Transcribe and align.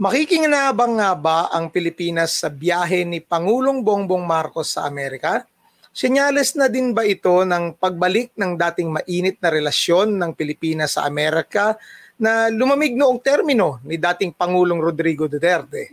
Makikinabang 0.00 0.96
nga 0.96 1.12
ba 1.12 1.52
ang 1.52 1.68
Pilipinas 1.68 2.40
sa 2.40 2.48
biyahe 2.48 3.04
ni 3.04 3.20
Pangulong 3.20 3.84
Bongbong 3.84 4.24
Marcos 4.24 4.72
sa 4.72 4.88
Amerika? 4.88 5.44
Senyales 5.92 6.56
na 6.56 6.72
din 6.72 6.96
ba 6.96 7.04
ito 7.04 7.44
ng 7.44 7.76
pagbalik 7.76 8.32
ng 8.32 8.56
dating 8.56 8.88
mainit 8.96 9.36
na 9.44 9.52
relasyon 9.52 10.16
ng 10.16 10.32
Pilipinas 10.32 10.96
sa 10.96 11.04
Amerika 11.04 11.76
na 12.16 12.48
lumamig 12.48 12.96
noong 12.96 13.20
termino 13.20 13.76
ni 13.84 14.00
dating 14.00 14.32
Pangulong 14.32 14.80
Rodrigo 14.80 15.28
Duterte? 15.28 15.92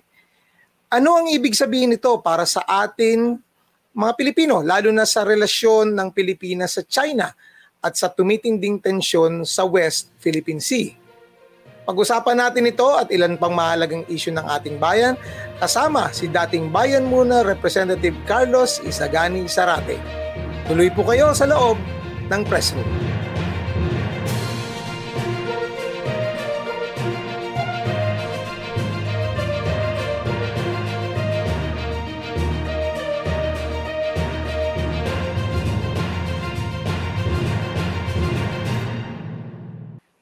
Ano 0.88 1.20
ang 1.20 1.28
ibig 1.28 1.52
sabihin 1.52 1.92
nito 1.92 2.16
para 2.24 2.48
sa 2.48 2.64
atin 2.64 3.36
mga 3.92 4.14
Pilipino, 4.16 4.64
lalo 4.64 4.88
na 4.96 5.04
sa 5.04 5.28
relasyon 5.28 5.92
ng 5.92 6.16
Pilipinas 6.16 6.80
sa 6.80 6.84
China 6.88 7.28
at 7.84 8.00
sa 8.00 8.08
tumitinding 8.08 8.80
tensyon 8.80 9.44
sa 9.44 9.68
West 9.68 10.16
Philippine 10.24 10.64
Sea? 10.64 11.07
Pag-usapan 11.88 12.36
natin 12.36 12.68
ito 12.68 12.84
at 13.00 13.08
ilan 13.16 13.40
pang 13.40 13.56
mahalagang 13.56 14.04
issue 14.12 14.36
ng 14.36 14.44
ating 14.44 14.76
bayan 14.76 15.16
kasama 15.56 16.12
si 16.12 16.28
dating 16.28 16.68
Bayan 16.68 17.08
Muna 17.08 17.48
Representative 17.48 18.12
Carlos 18.28 18.84
Isagani 18.84 19.48
Sarate. 19.48 19.96
Tuloy 20.68 20.92
po 20.92 21.08
kayo 21.08 21.32
sa 21.32 21.48
loob 21.48 21.80
ng 22.28 22.42
press 22.44 22.76
room. 22.76 23.17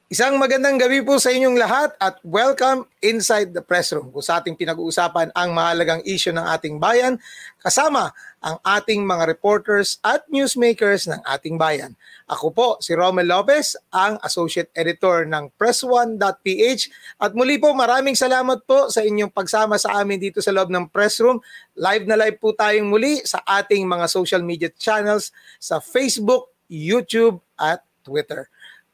Isang 0.06 0.38
magandang 0.38 0.78
gabi 0.78 1.02
po 1.02 1.18
sa 1.18 1.34
inyong 1.34 1.58
lahat 1.58 1.90
at 1.98 2.22
welcome 2.22 2.86
inside 3.02 3.50
the 3.50 3.58
press 3.58 3.90
room 3.90 4.14
kung 4.14 4.22
sa 4.22 4.38
ating 4.38 4.54
pinag-uusapan 4.54 5.34
ang 5.34 5.50
mahalagang 5.50 5.98
issue 6.06 6.30
ng 6.30 6.46
ating 6.46 6.78
bayan 6.78 7.18
kasama 7.58 8.14
ang 8.38 8.54
ating 8.62 9.02
mga 9.02 9.26
reporters 9.26 9.98
at 10.06 10.22
newsmakers 10.30 11.10
ng 11.10 11.18
ating 11.26 11.58
bayan. 11.58 11.98
Ako 12.30 12.54
po 12.54 12.78
si 12.78 12.94
Romel 12.94 13.26
Lopez, 13.26 13.74
ang 13.90 14.14
Associate 14.22 14.70
Editor 14.78 15.26
ng 15.26 15.50
Press1.ph 15.58 16.82
at 17.18 17.34
muli 17.34 17.58
po 17.58 17.74
maraming 17.74 18.14
salamat 18.14 18.62
po 18.62 18.86
sa 18.86 19.02
inyong 19.02 19.34
pagsama 19.34 19.74
sa 19.74 19.98
amin 19.98 20.22
dito 20.22 20.38
sa 20.38 20.54
loob 20.54 20.70
ng 20.70 20.86
press 20.86 21.18
room. 21.18 21.42
Live 21.74 22.06
na 22.06 22.14
live 22.14 22.38
po 22.38 22.54
tayong 22.54 22.86
muli 22.86 23.26
sa 23.26 23.42
ating 23.42 23.82
mga 23.82 24.06
social 24.06 24.46
media 24.46 24.70
channels 24.70 25.34
sa 25.58 25.82
Facebook, 25.82 26.54
YouTube 26.70 27.42
at 27.58 27.82
Twitter. 28.06 28.46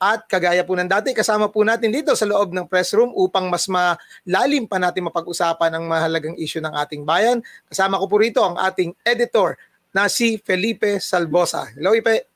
At 0.02 0.26
kagaya 0.26 0.66
po 0.66 0.74
ng 0.74 0.90
dati, 0.90 1.14
kasama 1.14 1.46
po 1.46 1.62
natin 1.62 1.94
dito 1.94 2.10
sa 2.18 2.26
loob 2.26 2.50
ng 2.50 2.66
press 2.66 2.90
room 2.90 3.14
upang 3.14 3.46
mas 3.46 3.70
malalim 3.70 4.66
pa 4.66 4.82
natin 4.82 5.06
mapag-usapan 5.06 5.78
ang 5.78 5.86
mahalagang 5.86 6.34
issue 6.42 6.58
ng 6.58 6.74
ating 6.74 7.06
bayan. 7.06 7.38
Kasama 7.70 8.02
ko 8.02 8.10
po 8.10 8.18
rito 8.18 8.42
ang 8.42 8.58
ating 8.58 8.98
editor 9.06 9.54
na 9.94 10.10
si 10.10 10.42
Felipe 10.42 10.98
Salbosa. 10.98 11.70
Hello, 11.78 11.94
Ipe. 11.94 12.26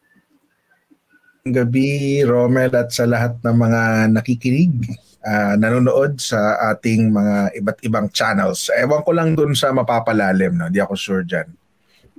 Gabi, 1.42 2.22
Romel, 2.22 2.70
at 2.70 2.94
sa 2.94 3.02
lahat 3.02 3.34
ng 3.42 3.56
mga 3.58 3.82
nakikinig, 4.14 4.86
uh, 5.26 5.58
nanonood 5.58 6.22
sa 6.22 6.70
ating 6.70 7.10
mga 7.10 7.50
iba't 7.58 7.78
ibang 7.82 8.06
channels. 8.14 8.70
Ewan 8.78 9.02
ko 9.02 9.10
lang 9.10 9.34
dun 9.34 9.58
sa 9.58 9.74
mapapalalim, 9.74 10.54
no? 10.54 10.70
di 10.70 10.78
ako 10.78 10.94
sure 10.94 11.26
dyan. 11.26 11.50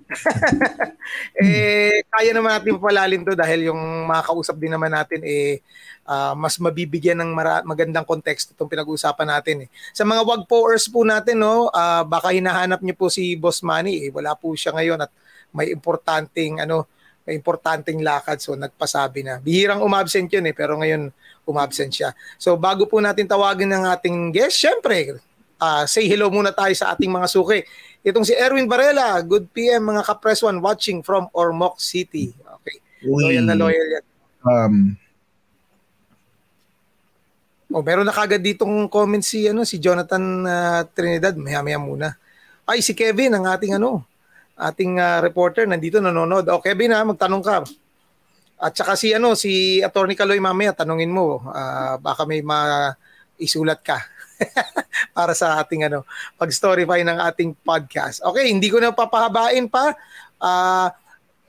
eh, 1.44 2.04
kaya 2.08 2.32
naman 2.32 2.56
natin 2.56 2.80
palalim 2.80 3.22
to 3.28 3.36
dahil 3.36 3.72
yung 3.74 4.08
makakausap 4.08 4.56
din 4.56 4.72
naman 4.72 4.92
natin 4.92 5.20
eh 5.24 5.60
uh, 6.08 6.34
mas 6.34 6.56
mabibigyan 6.58 7.20
ng 7.20 7.32
mara- 7.36 7.66
magandang 7.68 8.08
konteksto 8.08 8.56
itong 8.56 8.72
pinag-uusapan 8.72 9.28
natin 9.28 9.56
eh. 9.68 9.70
Sa 9.92 10.08
mga 10.08 10.24
wag 10.24 10.48
poers 10.48 10.88
po 10.88 11.04
natin 11.04 11.44
no, 11.44 11.68
uh, 11.70 12.04
baka 12.08 12.32
hinahanap 12.32 12.80
niyo 12.82 12.96
po 12.96 13.12
si 13.12 13.36
Boss 13.36 13.62
Manny 13.62 14.08
eh. 14.08 14.10
Wala 14.10 14.34
po 14.34 14.56
siya 14.56 14.74
ngayon 14.74 15.04
at 15.04 15.12
may 15.52 15.70
importanteng 15.70 16.64
ano, 16.64 16.88
may 17.28 17.36
importanteng 17.36 18.00
lakad 18.00 18.40
so 18.40 18.56
nagpasabi 18.56 19.28
na. 19.28 19.44
Bihirang 19.44 19.84
umabsent 19.84 20.32
yun 20.32 20.48
eh 20.48 20.56
pero 20.56 20.80
ngayon 20.80 21.12
umabsent 21.44 21.92
siya. 21.92 22.16
So 22.40 22.56
bago 22.56 22.88
po 22.88 23.04
natin 23.04 23.28
tawagin 23.28 23.68
ng 23.68 23.84
ating 23.92 24.32
guest, 24.32 24.56
syempre 24.56 25.20
uh, 25.60 25.84
say 25.86 26.08
hello 26.08 26.32
muna 26.32 26.56
tayo 26.56 26.72
sa 26.74 26.96
ating 26.96 27.12
mga 27.12 27.28
suki. 27.28 27.60
Itong 28.08 28.24
si 28.24 28.32
Erwin 28.40 28.72
Varela, 28.72 29.20
good 29.20 29.52
PM 29.52 29.92
mga 29.92 30.08
ka-press 30.08 30.40
one 30.40 30.64
watching 30.64 31.04
from 31.04 31.28
Ormoc 31.36 31.76
City. 31.84 32.32
Okay. 32.64 32.80
Uy. 33.04 33.36
Loyal 33.36 33.44
na 33.44 33.56
loyal 33.60 33.88
yan. 34.00 34.06
Um, 34.48 34.76
oh, 37.76 37.84
meron 37.84 38.08
na 38.08 38.16
kagad 38.16 38.40
ditong 38.40 38.88
comment 38.88 39.20
si 39.20 39.52
ano 39.52 39.68
si 39.68 39.76
Jonathan 39.84 40.24
uh, 40.48 40.88
Trinidad, 40.96 41.36
maya-maya 41.36 41.76
muna. 41.76 42.16
Ay 42.64 42.80
si 42.80 42.96
Kevin 42.96 43.36
ang 43.36 43.44
ating 43.44 43.76
ano, 43.76 44.08
ating 44.56 45.04
uh, 45.04 45.20
reporter 45.20 45.68
nandito 45.68 46.00
nanonood. 46.00 46.48
Oh, 46.48 46.64
Kevin 46.64 46.96
ha, 46.96 47.04
magtanong 47.04 47.44
ka. 47.44 47.68
At 48.56 48.72
saka 48.72 48.96
si 48.96 49.12
ano 49.12 49.36
si 49.36 49.84
Attorney 49.84 50.16
Kaloy 50.16 50.40
mamaya 50.40 50.72
tanungin 50.72 51.12
mo, 51.12 51.44
uh, 51.44 52.00
baka 52.00 52.24
may 52.24 52.40
ma 52.40 52.88
isulat 53.36 53.84
ka. 53.84 54.00
para 55.18 55.34
sa 55.34 55.62
ating 55.62 55.90
ano, 55.90 56.06
pag-storify 56.38 57.02
ng 57.04 57.18
ating 57.32 57.58
podcast. 57.62 58.22
Okay, 58.24 58.50
hindi 58.50 58.70
ko 58.70 58.82
na 58.82 58.94
papahabain 58.94 59.66
pa. 59.70 59.94
Uh, 60.38 60.90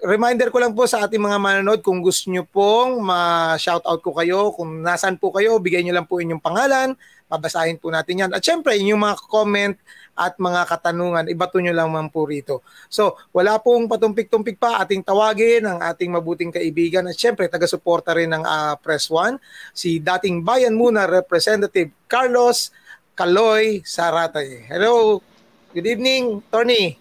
reminder 0.04 0.48
ko 0.54 0.62
lang 0.62 0.72
po 0.72 0.86
sa 0.86 1.04
ating 1.06 1.18
mga 1.18 1.38
manonood 1.42 1.80
kung 1.82 1.98
gusto 1.98 2.30
nyo 2.30 2.46
pong 2.46 3.02
ma-shoutout 3.02 4.00
ko 4.00 4.14
kayo, 4.14 4.54
kung 4.54 4.82
nasan 4.82 5.18
po 5.18 5.34
kayo, 5.34 5.58
bigay 5.58 5.82
nyo 5.82 5.94
lang 5.98 6.06
po 6.06 6.22
inyong 6.22 6.42
pangalan, 6.42 6.94
babasahin 7.26 7.76
po 7.82 7.90
natin 7.90 8.26
yan. 8.26 8.30
At 8.30 8.42
syempre, 8.42 8.78
inyong 8.78 9.00
mga 9.00 9.16
comment 9.26 9.74
at 10.18 10.34
mga 10.34 10.66
katanungan, 10.66 11.30
ibato 11.30 11.62
nyo 11.62 11.70
lang 11.70 11.94
man 11.94 12.10
po 12.10 12.26
rito. 12.26 12.66
So, 12.90 13.14
wala 13.30 13.62
pong 13.62 13.86
patumpik-tumpik 13.86 14.58
pa, 14.58 14.82
ating 14.82 15.06
tawagin 15.06 15.62
ang 15.62 15.78
ating 15.78 16.10
mabuting 16.10 16.50
kaibigan 16.50 17.06
at 17.06 17.14
syempre, 17.14 17.46
taga-suporta 17.46 18.10
rin 18.18 18.34
ng 18.34 18.42
uh, 18.42 18.74
Press 18.82 19.06
One, 19.06 19.38
si 19.70 20.02
dating 20.02 20.42
Bayan 20.42 20.74
Muna 20.74 21.06
Representative 21.06 21.94
Carlos 22.10 22.74
Kaloy 23.14 23.86
Saratay. 23.86 24.66
Hello, 24.66 25.22
good 25.70 25.86
evening, 25.86 26.42
Tony. 26.50 26.98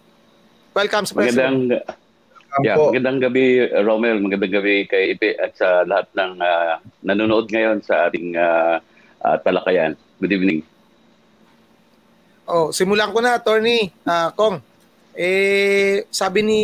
Welcome 0.78 1.10
sa 1.10 1.18
Press 1.18 1.34
Magandang, 1.34 1.82
Yeah, 2.66 2.74
magandang 2.74 3.22
gabi, 3.22 3.70
Romel. 3.86 4.18
Magandang 4.18 4.54
gabi 4.62 4.90
kay 4.90 5.14
Ipe 5.14 5.38
at 5.38 5.54
sa 5.54 5.86
lahat 5.86 6.10
ng 6.18 6.42
uh, 6.42 6.82
nanonood 7.06 7.54
ngayon 7.54 7.86
sa 7.86 8.10
ating 8.10 8.34
uh, 8.34 8.82
uh, 9.22 9.38
talakayan. 9.46 9.94
Good 10.18 10.34
evening. 10.34 10.77
Oh, 12.48 12.72
simulan 12.72 13.12
ko 13.12 13.20
na, 13.20 13.36
attorney 13.36 13.92
uh, 14.08 14.32
Kong. 14.32 14.64
Eh, 15.12 16.08
sabi 16.08 16.40
ni 16.48 16.62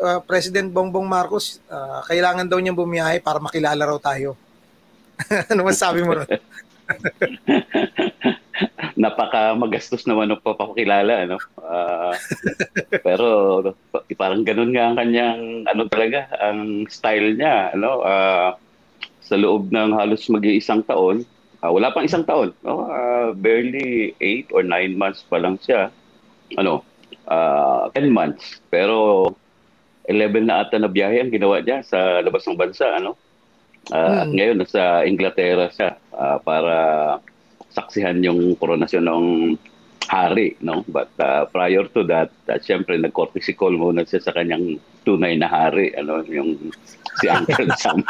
uh, 0.00 0.24
President 0.24 0.72
Bongbong 0.72 1.04
Marcos, 1.04 1.60
uh, 1.68 2.00
kailangan 2.08 2.48
daw 2.48 2.56
niyang 2.56 2.78
bumiyahe 2.78 3.20
para 3.20 3.36
makilala 3.36 3.84
raw 3.84 3.98
tayo. 4.00 4.40
ano 5.52 5.68
masabi 5.68 6.00
mo 6.00 6.16
ron? 6.16 6.24
Napaka 9.02 9.52
magastos 9.52 10.08
naman 10.08 10.32
ng 10.32 10.40
papakilala, 10.40 11.28
ano? 11.28 11.36
Uh, 11.60 12.16
pero 13.04 13.26
parang 14.16 14.40
ganun 14.48 14.72
nga 14.72 14.88
ang 14.88 14.96
kanyang 14.96 15.68
ano 15.68 15.82
talaga, 15.92 16.24
ang 16.40 16.88
style 16.88 17.36
niya, 17.36 17.76
ano? 17.76 18.00
Uh, 18.00 18.56
sa 19.20 19.36
loob 19.36 19.68
ng 19.68 19.92
halos 19.92 20.24
mag-iisang 20.32 20.80
taon, 20.88 21.28
Uh, 21.58 21.74
wala 21.74 21.90
pang 21.90 22.06
isang 22.06 22.22
taon. 22.22 22.54
No? 22.62 22.86
Uh, 22.86 23.34
barely 23.34 24.14
8 24.22 24.54
or 24.54 24.62
9 24.62 24.94
months 24.94 25.26
pa 25.26 25.42
lang 25.42 25.58
siya. 25.58 25.90
Ano, 26.54 26.86
uh, 27.26 27.90
ah, 27.90 27.98
10 27.98 28.14
months. 28.14 28.62
Pero 28.70 29.26
11 30.06 30.46
na 30.46 30.64
ata 30.64 30.78
na 30.78 30.88
biyahe 30.88 31.20
ang 31.20 31.34
ginawa 31.34 31.60
niya 31.60 31.82
sa 31.82 32.22
labas 32.22 32.46
ng 32.46 32.56
bansa. 32.56 32.86
Ano? 33.02 33.18
Uh, 33.90 33.98
hmm. 33.98 34.18
At 34.22 34.28
ngayon, 34.30 34.56
nasa 34.62 34.82
Inglaterra 35.04 35.66
siya 35.74 35.98
uh, 36.14 36.38
para 36.40 36.76
saksihan 37.74 38.22
yung 38.22 38.54
koronasyon 38.56 39.04
ng 39.04 39.24
hari, 40.08 40.56
no? 40.64 40.82
But 40.88 41.12
uh, 41.20 41.44
prior 41.52 41.84
to 41.92 42.00
that, 42.08 42.32
uh, 42.48 42.56
syempre 42.58 42.96
nag-courtesy 42.96 43.52
call 43.52 43.76
muna 43.76 44.08
siya 44.08 44.24
sa 44.24 44.32
kanyang 44.32 44.80
tunay 45.04 45.36
na 45.36 45.46
hari, 45.46 45.92
ano, 45.94 46.24
yung 46.24 46.72
si 47.20 47.26
Uncle 47.28 47.68
Sam 47.82 48.00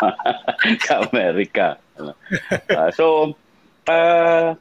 sa 0.86 0.94
Amerika. 1.10 1.76
Uh, 1.98 2.90
so, 2.94 3.04
uh, 3.90 4.54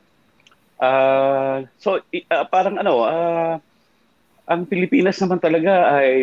uh, 0.82 1.56
so 1.78 2.02
uh, 2.02 2.46
parang 2.50 2.82
ano, 2.82 3.06
uh, 3.06 3.56
ang 4.48 4.66
Pilipinas 4.66 5.20
naman 5.20 5.40
talaga 5.44 6.00
ay 6.00 6.16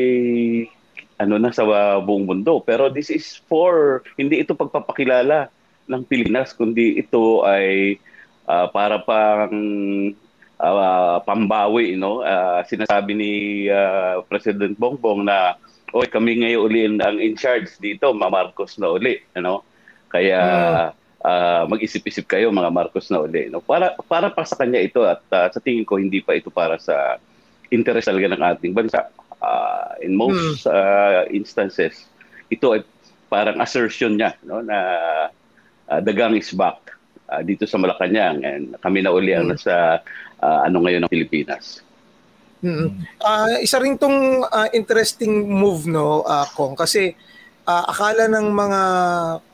ano 1.21 1.39
na 1.39 1.55
sa 1.55 1.65
buong 2.03 2.27
mundo. 2.27 2.59
Pero 2.65 2.91
this 2.91 3.11
is 3.13 3.39
for, 3.47 4.03
hindi 4.19 4.43
ito 4.43 4.59
pagpapakilala 4.59 5.49
ng 5.87 6.03
Pilipinas, 6.09 6.57
kundi 6.57 6.99
ito 6.99 7.45
ay 7.45 8.01
uh, 8.49 8.67
para 8.73 8.99
pang 9.05 9.55
uh, 10.59 11.19
pambawi, 11.23 11.95
no? 11.95 12.25
Uh, 12.25 12.65
sinasabi 12.65 13.13
ni 13.13 13.33
uh, 13.69 14.25
President 14.27 14.75
Bongbong 14.75 15.29
na 15.29 15.61
oy 15.95 16.11
kami 16.11 16.43
ngayon 16.43 16.61
uli 16.65 16.81
ang 16.89 17.23
in 17.23 17.39
charge 17.39 17.71
dito, 17.79 18.11
Ma 18.17 18.27
Marcos 18.27 18.81
na 18.81 18.91
uli, 18.91 19.21
ano? 19.39 19.63
Kaya 20.11 20.41
uh, 20.41 20.89
uh, 21.25 21.65
mag-isip-isip 21.67 22.29
kayo 22.29 22.53
mga 22.53 22.71
Marcos 22.71 23.09
na 23.09 23.25
uli. 23.25 23.49
No? 23.49 23.65
Para, 23.65 23.97
para 24.07 24.29
pa 24.29 24.45
sa 24.45 24.55
kanya 24.55 24.79
ito 24.79 25.03
at 25.03 25.25
uh, 25.33 25.49
sa 25.49 25.59
tingin 25.59 25.89
ko 25.89 25.97
hindi 25.97 26.21
pa 26.21 26.37
ito 26.37 26.53
para 26.53 26.77
sa 26.77 27.17
interest 27.73 28.07
talaga 28.07 28.37
ng 28.37 28.43
ating 28.55 28.77
bansa. 28.77 29.09
Uh, 29.41 29.97
in 30.05 30.13
most 30.17 30.65
hmm. 30.65 30.73
uh, 30.73 31.25
instances, 31.33 32.07
ito 32.53 32.77
ay 32.77 32.85
parang 33.33 33.59
assertion 33.59 34.15
niya 34.21 34.37
no, 34.45 34.61
na 34.61 34.79
uh, 35.89 36.01
the 36.05 36.13
gang 36.13 36.37
is 36.37 36.53
back 36.55 36.95
uh, 37.33 37.41
dito 37.43 37.65
sa 37.67 37.81
Malacanang 37.81 38.45
and 38.45 38.65
kami 38.79 39.01
na 39.03 39.11
uli 39.11 39.33
ang 39.33 39.51
hmm. 39.51 39.57
nasa 39.57 40.05
uh, 40.39 40.61
ano 40.65 40.85
ngayon 40.85 41.05
ng 41.05 41.13
Pilipinas. 41.13 41.85
Mm-hmm. 42.65 43.21
Uh, 43.21 43.61
isa 43.61 43.77
rin 43.77 44.01
tong 44.01 44.41
uh, 44.49 44.69
interesting 44.73 45.53
move 45.53 45.85
no 45.85 46.25
uh, 46.25 46.49
Kong 46.57 46.73
kasi 46.73 47.13
uh, 47.67 47.85
akala 47.89 48.29
ng 48.29 48.47
mga 48.53 48.81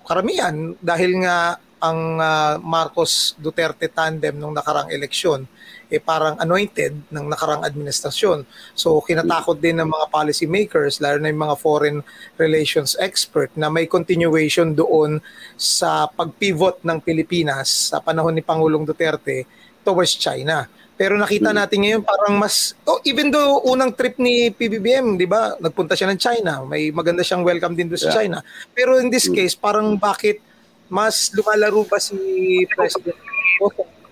karamihan 0.07 0.57
dahil 0.83 1.23
nga 1.23 1.59
ang 1.81 2.21
uh, 2.21 2.61
Marcos 2.61 3.33
Duterte 3.41 3.89
tandem 3.89 4.37
nung 4.37 4.53
nakarang 4.53 4.93
eleksyon 4.93 5.49
eh 5.91 5.99
parang 5.99 6.39
anointed 6.39 7.11
ng 7.11 7.27
nakarang 7.27 7.67
administrasyon. 7.67 8.47
So 8.79 9.03
kinatakot 9.03 9.59
din 9.59 9.83
ng 9.83 9.91
mga 9.91 10.07
policy 10.07 10.47
makers 10.47 11.03
lalo 11.03 11.19
na 11.19 11.35
yung 11.35 11.43
mga 11.51 11.57
foreign 11.59 11.99
relations 12.39 12.95
expert 13.03 13.51
na 13.59 13.67
may 13.67 13.91
continuation 13.91 14.71
doon 14.71 15.19
sa 15.59 16.07
pagpivot 16.07 16.87
ng 16.87 17.03
Pilipinas 17.03 17.91
sa 17.91 17.99
panahon 17.99 18.39
ni 18.39 18.45
Pangulong 18.45 18.87
Duterte 18.87 19.49
towards 19.83 20.15
China. 20.15 20.71
Pero 21.01 21.17
nakita 21.17 21.57
natin 21.57 21.81
ngayon 21.81 22.03
parang 22.05 22.37
mas 22.37 22.77
oh, 22.85 23.01
even 23.09 23.33
though 23.33 23.65
unang 23.65 23.97
trip 23.97 24.21
ni 24.21 24.53
PBBM, 24.53 25.17
'di 25.17 25.25
ba? 25.25 25.57
Nagpunta 25.57 25.97
siya 25.97 26.13
ng 26.13 26.21
China. 26.21 26.61
May 26.69 26.93
maganda 26.93 27.25
siyang 27.25 27.41
welcome 27.41 27.73
din 27.73 27.89
doon 27.89 27.97
sa 27.97 28.13
yeah. 28.13 28.17
China. 28.21 28.39
Pero 28.77 29.01
in 29.01 29.09
this 29.09 29.25
mm. 29.25 29.33
case, 29.33 29.57
parang 29.57 29.97
bakit 29.97 30.45
mas 30.93 31.33
lumalaro 31.33 31.89
ba 31.89 31.97
si 31.97 32.21
President 32.69 33.17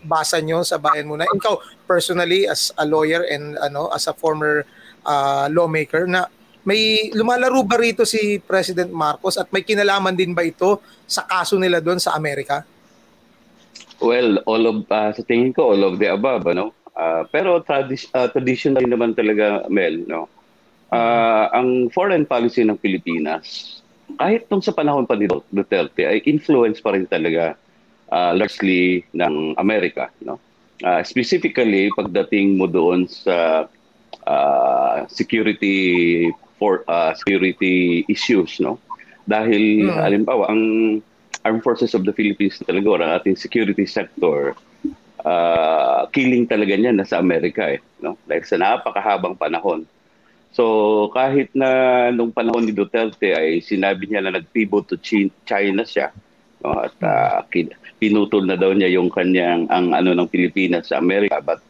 basa 0.00 0.40
nyo 0.40 0.64
sa 0.64 0.80
bayan 0.80 1.04
mo 1.04 1.20
na 1.20 1.28
ikaw 1.28 1.60
personally 1.84 2.48
as 2.48 2.72
a 2.80 2.88
lawyer 2.88 3.20
and 3.28 3.60
ano 3.60 3.92
as 3.92 4.08
a 4.08 4.14
former 4.16 4.64
uh, 5.04 5.50
lawmaker 5.52 6.08
na 6.08 6.24
may 6.64 7.12
lumalaro 7.12 7.60
ba 7.68 7.76
rito 7.76 8.08
si 8.08 8.40
President 8.40 8.88
Marcos 8.88 9.36
at 9.36 9.52
may 9.52 9.60
kinalaman 9.60 10.16
din 10.16 10.32
ba 10.32 10.40
ito 10.40 10.80
sa 11.04 11.28
kaso 11.28 11.60
nila 11.60 11.84
doon 11.84 12.00
sa 12.00 12.16
Amerika? 12.16 12.64
Well, 13.98 14.38
all 14.46 14.62
of 14.70 14.86
uh, 14.86 15.10
sa 15.10 15.22
tingin 15.26 15.50
ko 15.50 15.74
all 15.74 15.82
of 15.82 15.98
the 15.98 16.14
above, 16.14 16.46
ano. 16.46 16.70
Uh, 16.98 17.22
pero 17.30 17.62
tradi- 17.62 18.10
uh, 18.10 18.26
traditional 18.34 18.82
naman 18.82 19.14
talaga 19.14 19.70
Mel, 19.70 20.02
no. 20.10 20.26
Uh, 20.90 21.46
ang 21.54 21.92
foreign 21.94 22.26
policy 22.26 22.64
ng 22.66 22.80
Pilipinas 22.80 23.78
kahit 24.16 24.48
nung 24.48 24.64
sa 24.64 24.72
panahon 24.72 25.04
pa 25.04 25.18
ni 25.18 25.28
Duterte 25.28 26.08
ay 26.08 26.24
influence 26.24 26.80
pa 26.80 26.96
rin 26.96 27.04
talaga 27.04 27.52
uh, 28.08 28.32
largely 28.32 29.04
ng 29.12 29.52
Amerika 29.60 30.08
no 30.24 30.40
uh, 30.80 31.04
specifically 31.04 31.92
pagdating 31.92 32.56
mo 32.56 32.64
doon 32.64 33.04
sa 33.04 33.68
uh, 34.24 35.04
security 35.12 36.32
for 36.56 36.88
uh, 36.88 37.12
security 37.20 38.08
issues 38.08 38.56
no 38.64 38.80
dahil 39.28 39.92
mm. 39.92 39.98
halimbawa 40.00 40.48
ang 40.48 40.62
Armed 41.44 41.60
Forces 41.60 41.92
of 41.92 42.08
the 42.08 42.14
Philippines 42.16 42.56
talaga 42.64 43.04
ang 43.04 43.12
ating 43.20 43.36
security 43.36 43.84
sector 43.84 44.56
uh, 45.28 46.02
killing 46.10 46.48
talaga 46.48 46.74
niya 46.74 46.96
nasa 46.96 47.20
Amerika 47.20 47.68
eh 47.68 47.80
no? 48.00 48.16
Dahil 48.24 48.44
sa 48.48 48.56
napakahabang 48.56 49.36
panahon. 49.36 49.84
So 50.56 50.64
kahit 51.12 51.52
na 51.52 52.08
nung 52.08 52.32
panahon 52.32 52.64
ni 52.64 52.72
Duterte 52.72 53.36
ay 53.36 53.60
sinabi 53.60 54.08
niya 54.08 54.24
na 54.24 54.40
nag-pivot 54.40 54.88
to 54.88 54.96
China 55.44 55.84
siya 55.84 56.08
no, 56.64 56.80
at 56.80 56.96
uh, 57.04 57.44
pinutol 58.00 58.48
na 58.48 58.56
daw 58.56 58.72
niya 58.72 58.88
yung 58.96 59.12
kanyang 59.12 59.68
ang 59.68 59.92
ano 59.92 60.16
ng 60.16 60.30
Pilipinas 60.32 60.88
sa 60.88 60.98
Amerika. 60.98 61.44
But 61.44 61.60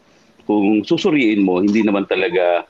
kung 0.47 0.87
susuriin 0.87 1.43
mo 1.43 1.59
hindi 1.59 1.83
naman 1.83 2.07
talaga 2.07 2.63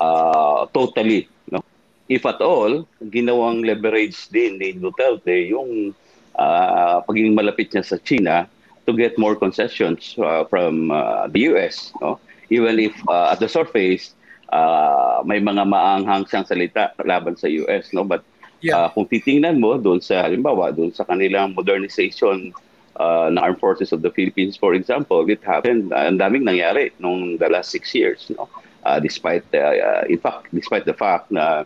uh, 0.00 0.64
totally 0.72 1.28
no? 1.52 1.60
If 2.08 2.24
at 2.24 2.40
all 2.40 2.88
ginawang 3.04 3.60
leverage 3.62 4.32
din 4.32 4.56
ni 4.56 4.72
Duterte 4.72 5.52
yung 5.52 5.92
uh, 6.34 6.96
pagiging 7.04 7.36
malapit 7.36 7.68
niya 7.70 7.84
sa 7.84 8.00
China 8.00 8.48
to 8.86 8.92
get 8.92 9.18
more 9.18 9.36
concessions 9.36 10.14
uh, 10.18 10.44
from 10.44 10.90
uh, 10.90 11.28
the 11.28 11.50
US 11.52 11.92
no? 12.00 12.20
Even 12.50 12.78
if 12.78 12.94
uh, 13.08 13.32
at 13.32 13.40
the 13.40 13.48
surface 13.48 14.14
uh, 14.52 15.22
may 15.24 15.40
mga 15.40 15.64
maanghang 15.64 16.28
siyang 16.28 16.46
salita 16.46 16.92
laban 17.04 17.36
sa 17.36 17.48
US 17.64 17.92
no? 17.92 18.04
But 18.04 18.24
yeah. 18.60 18.76
uh, 18.76 18.88
kung 18.92 19.08
titingnan 19.08 19.60
mo 19.60 19.76
doon 19.80 20.00
sa 20.00 20.24
halimbawa 20.24 20.72
doon 20.72 20.92
sa 20.92 21.04
kanilang 21.04 21.56
modernization 21.56 22.52
uh, 23.00 23.28
ng 23.32 23.40
Armed 23.40 23.60
Forces 23.60 23.92
of 23.92 24.02
the 24.02 24.12
Philippines 24.12 24.56
for 24.56 24.74
example 24.74 25.24
it 25.28 25.42
happened 25.42 25.92
uh, 25.92 26.08
ang 26.08 26.20
daming 26.20 26.44
nangyari 26.44 26.92
nung 27.00 27.40
the 27.40 27.48
last 27.48 27.72
six 27.72 27.92
years 27.96 28.28
no? 28.32 28.48
Uh, 28.84 29.00
despite 29.00 29.44
uh, 29.56 30.04
in 30.12 30.20
fact 30.20 30.52
despite 30.52 30.84
the 30.84 30.92
fact 30.92 31.32
na 31.32 31.64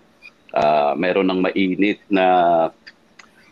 uh, 0.55 0.95
meron 0.95 1.29
ng 1.29 1.43
mainit 1.43 1.99
na 2.09 2.69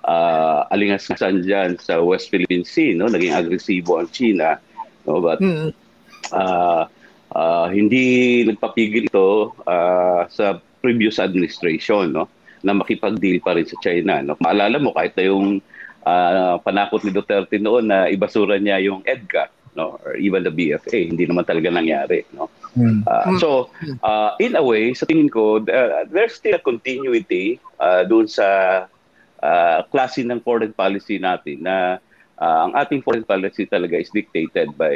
uh, 0.06 0.70
alingasan 0.70 1.42
dyan 1.42 1.76
sa 1.82 1.98
West 2.00 2.30
Philippine 2.30 2.64
Sea 2.64 2.94
no? 2.94 3.10
Naging 3.10 3.34
agresibo 3.34 3.98
ang 3.98 4.08
China 4.14 4.56
no? 5.04 5.18
But 5.18 5.42
mm. 5.42 5.74
uh, 6.32 6.86
uh, 7.34 7.66
hindi 7.68 8.46
nagpapigil 8.46 9.10
ito 9.10 9.52
uh, 9.66 10.24
sa 10.30 10.62
previous 10.80 11.18
administration 11.18 12.14
no? 12.14 12.30
Na 12.62 12.72
makipag-deal 12.72 13.42
pa 13.42 13.58
rin 13.58 13.66
sa 13.66 13.76
China 13.82 14.22
no? 14.22 14.38
Maalala 14.38 14.78
mo 14.78 14.94
kahit 14.94 15.18
na 15.18 15.24
yung 15.26 15.58
uh, 16.06 16.56
panakot 16.62 17.02
ni 17.02 17.10
Duterte 17.10 17.58
noon 17.58 17.90
na 17.90 18.06
ibasura 18.06 18.56
niya 18.62 18.78
yung 18.80 19.02
EDCA 19.02 19.50
no? 19.76 20.00
Or 20.06 20.16
even 20.16 20.46
the 20.46 20.54
BFA 20.54 21.12
hindi 21.12 21.26
naman 21.26 21.44
talaga 21.44 21.68
nangyari 21.68 22.24
no? 22.32 22.48
Uh, 22.76 23.40
so 23.40 23.72
uh, 24.04 24.36
in 24.36 24.52
a 24.52 24.60
way 24.60 24.92
sa 24.92 25.08
tingin 25.08 25.32
ko 25.32 25.64
uh, 25.64 26.04
there's 26.12 26.36
still 26.36 26.52
a 26.52 26.60
continuity 26.60 27.56
uh, 27.80 28.04
doon 28.04 28.28
sa 28.28 28.84
uh, 29.42 29.84
klase 29.92 30.24
ng 30.24 30.40
foreign 30.40 30.72
policy 30.72 31.18
natin 31.20 31.64
na 31.64 31.98
uh, 32.40 32.58
ang 32.68 32.72
ating 32.76 33.02
foreign 33.02 33.24
policy 33.24 33.66
talaga 33.66 33.96
is 34.00 34.12
dictated 34.12 34.72
by 34.76 34.94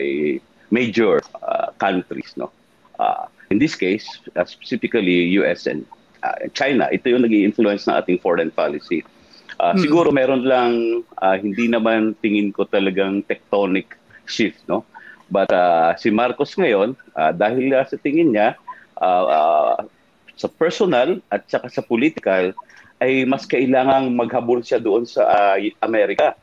major 0.70 1.20
uh, 1.42 1.72
countries 1.80 2.32
no? 2.36 2.52
Uh, 3.00 3.26
in 3.50 3.58
this 3.58 3.74
case 3.74 4.06
uh, 4.36 4.44
specifically 4.44 5.34
US 5.40 5.66
and 5.66 5.84
uh, 6.22 6.36
China 6.52 6.88
ito 6.92 7.10
yung 7.10 7.24
naging 7.26 7.44
influence 7.44 7.88
ng 7.88 7.96
ating 7.96 8.18
foreign 8.20 8.52
policy. 8.52 9.04
Uh, 9.60 9.76
hmm. 9.76 9.82
siguro 9.82 10.08
meron 10.08 10.46
lang 10.46 11.04
uh, 11.20 11.36
hindi 11.36 11.68
naman 11.68 12.16
tingin 12.24 12.48
ko 12.54 12.64
talagang 12.64 13.26
tectonic 13.26 13.98
shift 14.24 14.62
no? 14.70 14.86
But 15.30 15.54
uh, 15.54 15.94
si 15.94 16.10
Marcos 16.10 16.58
ngayon 16.58 16.98
uh, 17.14 17.30
dahil 17.30 17.70
uh, 17.70 17.86
sa 17.86 17.94
tingin 18.00 18.34
niya 18.34 18.58
uh, 18.98 19.24
uh, 19.26 19.76
sa 20.34 20.48
personal 20.48 21.20
at 21.28 21.44
saka 21.46 21.68
sa 21.68 21.84
political 21.84 22.56
ay 23.00 23.24
mas 23.24 23.48
kailangang 23.48 24.12
maghabol 24.12 24.60
siya 24.60 24.76
doon 24.76 25.08
sa 25.08 25.24
uh, 25.24 25.56
Amerika 25.80 26.36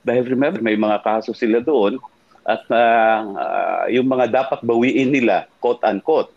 dahil 0.00 0.24
remember 0.24 0.64
may 0.64 0.74
mga 0.74 1.04
kaso 1.04 1.36
sila 1.36 1.60
doon 1.60 2.00
at 2.48 2.64
uh, 2.72 3.18
uh, 3.36 3.84
yung 3.92 4.08
mga 4.08 4.32
dapat 4.32 4.64
bawiin 4.64 5.12
nila 5.12 5.44
quote 5.60 5.84
unquote 5.84 6.32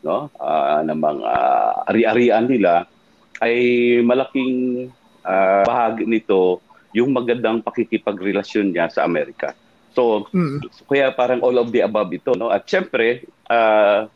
no 0.00 0.32
uh, 0.40 0.80
ng 0.80 0.96
mga 0.96 1.30
ari-arian 1.92 2.48
nila 2.48 2.88
ay 3.44 3.56
malaking 4.00 4.88
uh, 5.24 5.62
bahagi 5.68 6.08
nito 6.08 6.64
yung 6.96 7.12
magandang 7.12 7.60
pakikipagrelasyon 7.62 8.74
niya 8.74 8.90
sa 8.90 9.06
Amerika. 9.06 9.54
So 9.92 10.26
mm. 10.32 10.64
kaya 10.88 11.12
parang 11.12 11.44
all 11.44 11.60
of 11.60 11.68
the 11.68 11.84
above 11.84 12.08
ito 12.16 12.32
no 12.32 12.48
at 12.48 12.64
syempre 12.64 13.28
uh, 13.52 14.08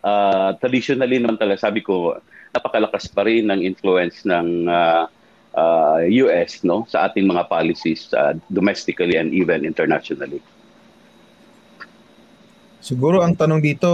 uh, 0.00 0.50
traditionally 0.56 1.20
naman 1.20 1.36
talaga 1.36 1.68
sabi 1.68 1.84
ko 1.84 2.16
napakalakas 2.52 3.08
pa 3.10 3.24
rin 3.26 3.48
ng 3.48 3.60
influence 3.60 4.24
ng 4.24 4.68
uh, 4.68 5.04
uh, 5.54 6.00
US 6.26 6.62
no 6.62 6.86
sa 6.88 7.10
ating 7.10 7.26
mga 7.26 7.48
policies 7.50 8.12
uh, 8.14 8.36
domestically 8.52 9.16
and 9.18 9.34
even 9.34 9.64
internationally. 9.64 10.40
Siguro 12.78 13.20
ang 13.26 13.34
tanong 13.34 13.58
dito, 13.58 13.90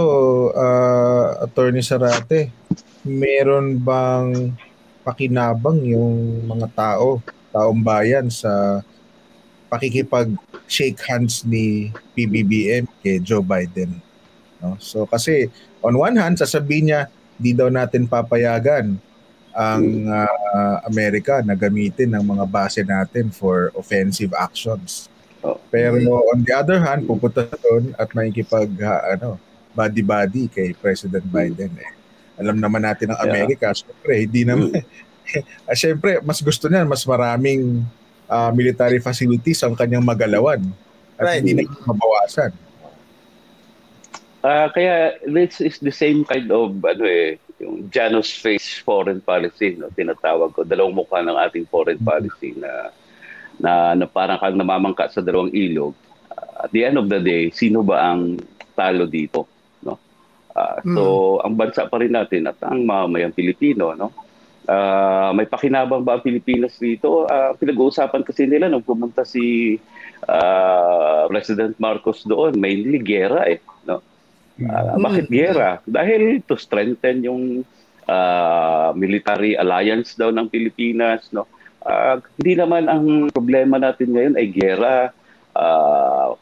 uh, 0.53 1.41
Attorney 1.41 1.81
Sarate, 1.81 2.53
meron 3.01 3.81
bang 3.81 4.53
pakinabang 5.01 5.81
yung 5.83 6.45
mga 6.45 6.69
tao, 6.77 7.17
taong 7.49 7.81
bayan 7.81 8.29
sa 8.29 8.85
pakikipag-shake 9.73 11.01
hands 11.01 11.41
ni 11.49 11.89
PBBM 12.13 12.85
kay 13.01 13.17
Joe 13.19 13.41
Biden? 13.41 13.97
No? 14.61 14.77
So 14.77 15.09
kasi 15.09 15.49
on 15.81 15.97
one 15.97 16.21
hand, 16.21 16.37
sasabihin 16.37 16.93
niya, 16.93 17.01
di 17.35 17.51
daw 17.51 17.67
natin 17.67 18.07
papayagan 18.07 18.95
ang 19.55 19.83
uh, 20.11 20.75
Amerika 20.83 21.39
na 21.39 21.55
gamitin 21.55 22.11
ng 22.11 22.23
mga 22.23 22.45
base 22.47 22.83
natin 22.83 23.31
for 23.31 23.71
offensive 23.79 24.35
actions. 24.35 25.07
Oh. 25.39 25.55
Pero 25.71 25.95
on 26.31 26.43
the 26.43 26.51
other 26.51 26.83
hand, 26.83 27.07
pupunta 27.07 27.47
doon 27.63 27.95
at 27.95 28.11
makikipag 28.11 28.67
uh, 28.83 29.15
ano, 29.15 29.39
body-body 29.71 30.51
kay 30.51 30.75
President 30.75 31.23
Biden. 31.23 31.71
Eh. 31.79 31.91
Alam 32.43 32.59
naman 32.59 32.83
natin 32.83 33.15
ng 33.15 33.19
Amerika, 33.19 33.71
yeah. 33.71 33.79
syempre, 33.79 34.13
hindi 34.27 34.41
naman, 34.43 34.67
mm. 34.75 35.71
syempre, 35.81 36.11
mas 36.19 36.43
gusto 36.43 36.67
niya, 36.67 36.83
mas 36.83 37.07
maraming 37.07 37.83
uh, 38.27 38.51
military 38.51 38.99
facilities 38.99 39.63
ang 39.63 39.71
kanyang 39.75 40.03
magalawan 40.03 40.59
at 41.15 41.23
right. 41.23 41.39
hindi 41.39 41.63
na 41.63 41.63
mabawasan. 41.87 42.51
Uh, 44.45 44.69
kaya 44.69 45.17
this 45.25 45.57
is 45.57 45.81
the 45.81 45.89
same 45.89 46.21
kind 46.21 46.53
of 46.53 46.77
ano 46.85 47.01
eh, 47.01 47.41
yung 47.57 47.89
Janus 47.89 48.29
face 48.29 48.77
foreign 48.77 49.17
policy, 49.17 49.73
no, 49.73 49.89
tinatawag 49.89 50.53
ko. 50.53 50.61
Dalawang 50.61 51.01
mukha 51.01 51.25
ng 51.25 51.33
ating 51.33 51.65
foreign 51.65 51.97
mm-hmm. 51.97 52.13
policy 52.13 52.53
na 52.53 52.93
na, 53.57 53.97
na 53.97 54.05
parang 54.05 54.37
kang 54.37 54.53
namamangka 54.53 55.09
sa 55.09 55.25
dalawang 55.25 55.49
ilog. 55.49 55.97
Uh, 56.29 56.69
at 56.69 56.69
the 56.69 56.85
end 56.85 57.01
of 57.01 57.09
the 57.09 57.17
day, 57.17 57.49
sino 57.49 57.81
ba 57.81 58.13
ang 58.13 58.37
talo 58.77 59.09
dito? 59.09 59.49
No? 59.81 59.97
Uh, 60.53 60.77
so, 60.93 61.03
mm. 61.39 61.43
ang 61.47 61.53
bansa 61.57 61.89
pa 61.89 61.97
rin 61.97 62.13
natin 62.13 62.45
at 62.45 62.59
ang 62.61 62.85
mamamayang 62.85 63.33
Pilipino, 63.33 63.97
no? 63.97 64.13
Uh, 64.65 65.29
may 65.37 65.45
pakinabang 65.45 66.01
ba 66.01 66.17
ang 66.17 66.25
Pilipinas 66.25 66.75
dito? 66.81 67.29
Uh, 67.29 67.53
pinag-uusapan 67.57 68.25
kasi 68.25 68.49
nila 68.49 68.65
nung 68.65 68.83
pumunta 68.83 69.21
si 69.21 69.77
uh, 70.25 71.23
President 71.29 71.77
Marcos 71.77 72.25
doon, 72.25 72.57
mainly 72.57 72.99
gera 72.99 73.45
eh. 73.45 73.61
Uh, 74.55 74.95
bakit 74.99 75.27
gera? 75.27 75.83
Dahil 75.83 76.39
to 76.47 76.55
strengthen 76.55 77.27
yung 77.27 77.43
uh, 78.07 78.89
military 78.95 79.59
alliance 79.59 80.15
daw 80.15 80.31
ng 80.31 80.47
Pilipinas. 80.47 81.27
No? 81.35 81.49
Uh, 81.83 82.23
hindi 82.39 82.55
naman 82.55 82.87
ang 82.87 83.29
problema 83.29 83.77
natin 83.77 84.15
ngayon 84.15 84.35
ay 84.39 84.47
gera 84.55 85.11
uh, 85.53 86.33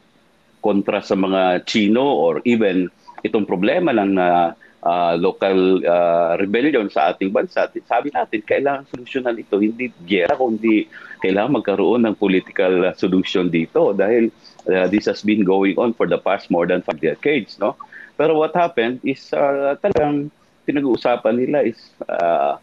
kontra 0.62 1.04
sa 1.04 1.18
mga 1.18 1.66
Chino 1.68 2.06
or 2.06 2.40
even 2.46 2.88
itong 3.26 3.44
problema 3.44 3.92
ng 3.92 4.16
uh, 4.16 4.56
uh, 4.84 5.14
local 5.16 5.80
uh, 5.84 6.36
rebellion 6.36 6.86
sa 6.92 7.12
ating 7.12 7.32
bansa, 7.32 7.68
sabi 7.88 8.12
natin, 8.12 8.40
kailangan 8.44 8.84
solusyonan 8.92 9.36
ito. 9.40 9.56
Hindi 9.58 9.90
gera, 10.04 10.36
kundi 10.36 10.86
kailangan 11.24 11.60
magkaroon 11.60 12.04
ng 12.04 12.16
political 12.20 12.92
solution 13.00 13.48
dito 13.48 13.96
dahil 13.96 14.28
uh, 14.68 14.86
this 14.92 15.08
has 15.08 15.24
been 15.24 15.42
going 15.42 15.74
on 15.80 15.96
for 15.96 16.04
the 16.04 16.20
past 16.20 16.52
more 16.52 16.68
than 16.68 16.84
five 16.84 17.00
decades. 17.00 17.56
No? 17.56 17.74
Pero 18.14 18.38
what 18.38 18.54
happened 18.54 19.02
is 19.02 19.30
uh, 19.34 19.74
talagang 19.82 20.30
pinag-uusapan 20.64 21.34
nila 21.34 21.58
is 21.66 21.78
uh, 22.06 22.56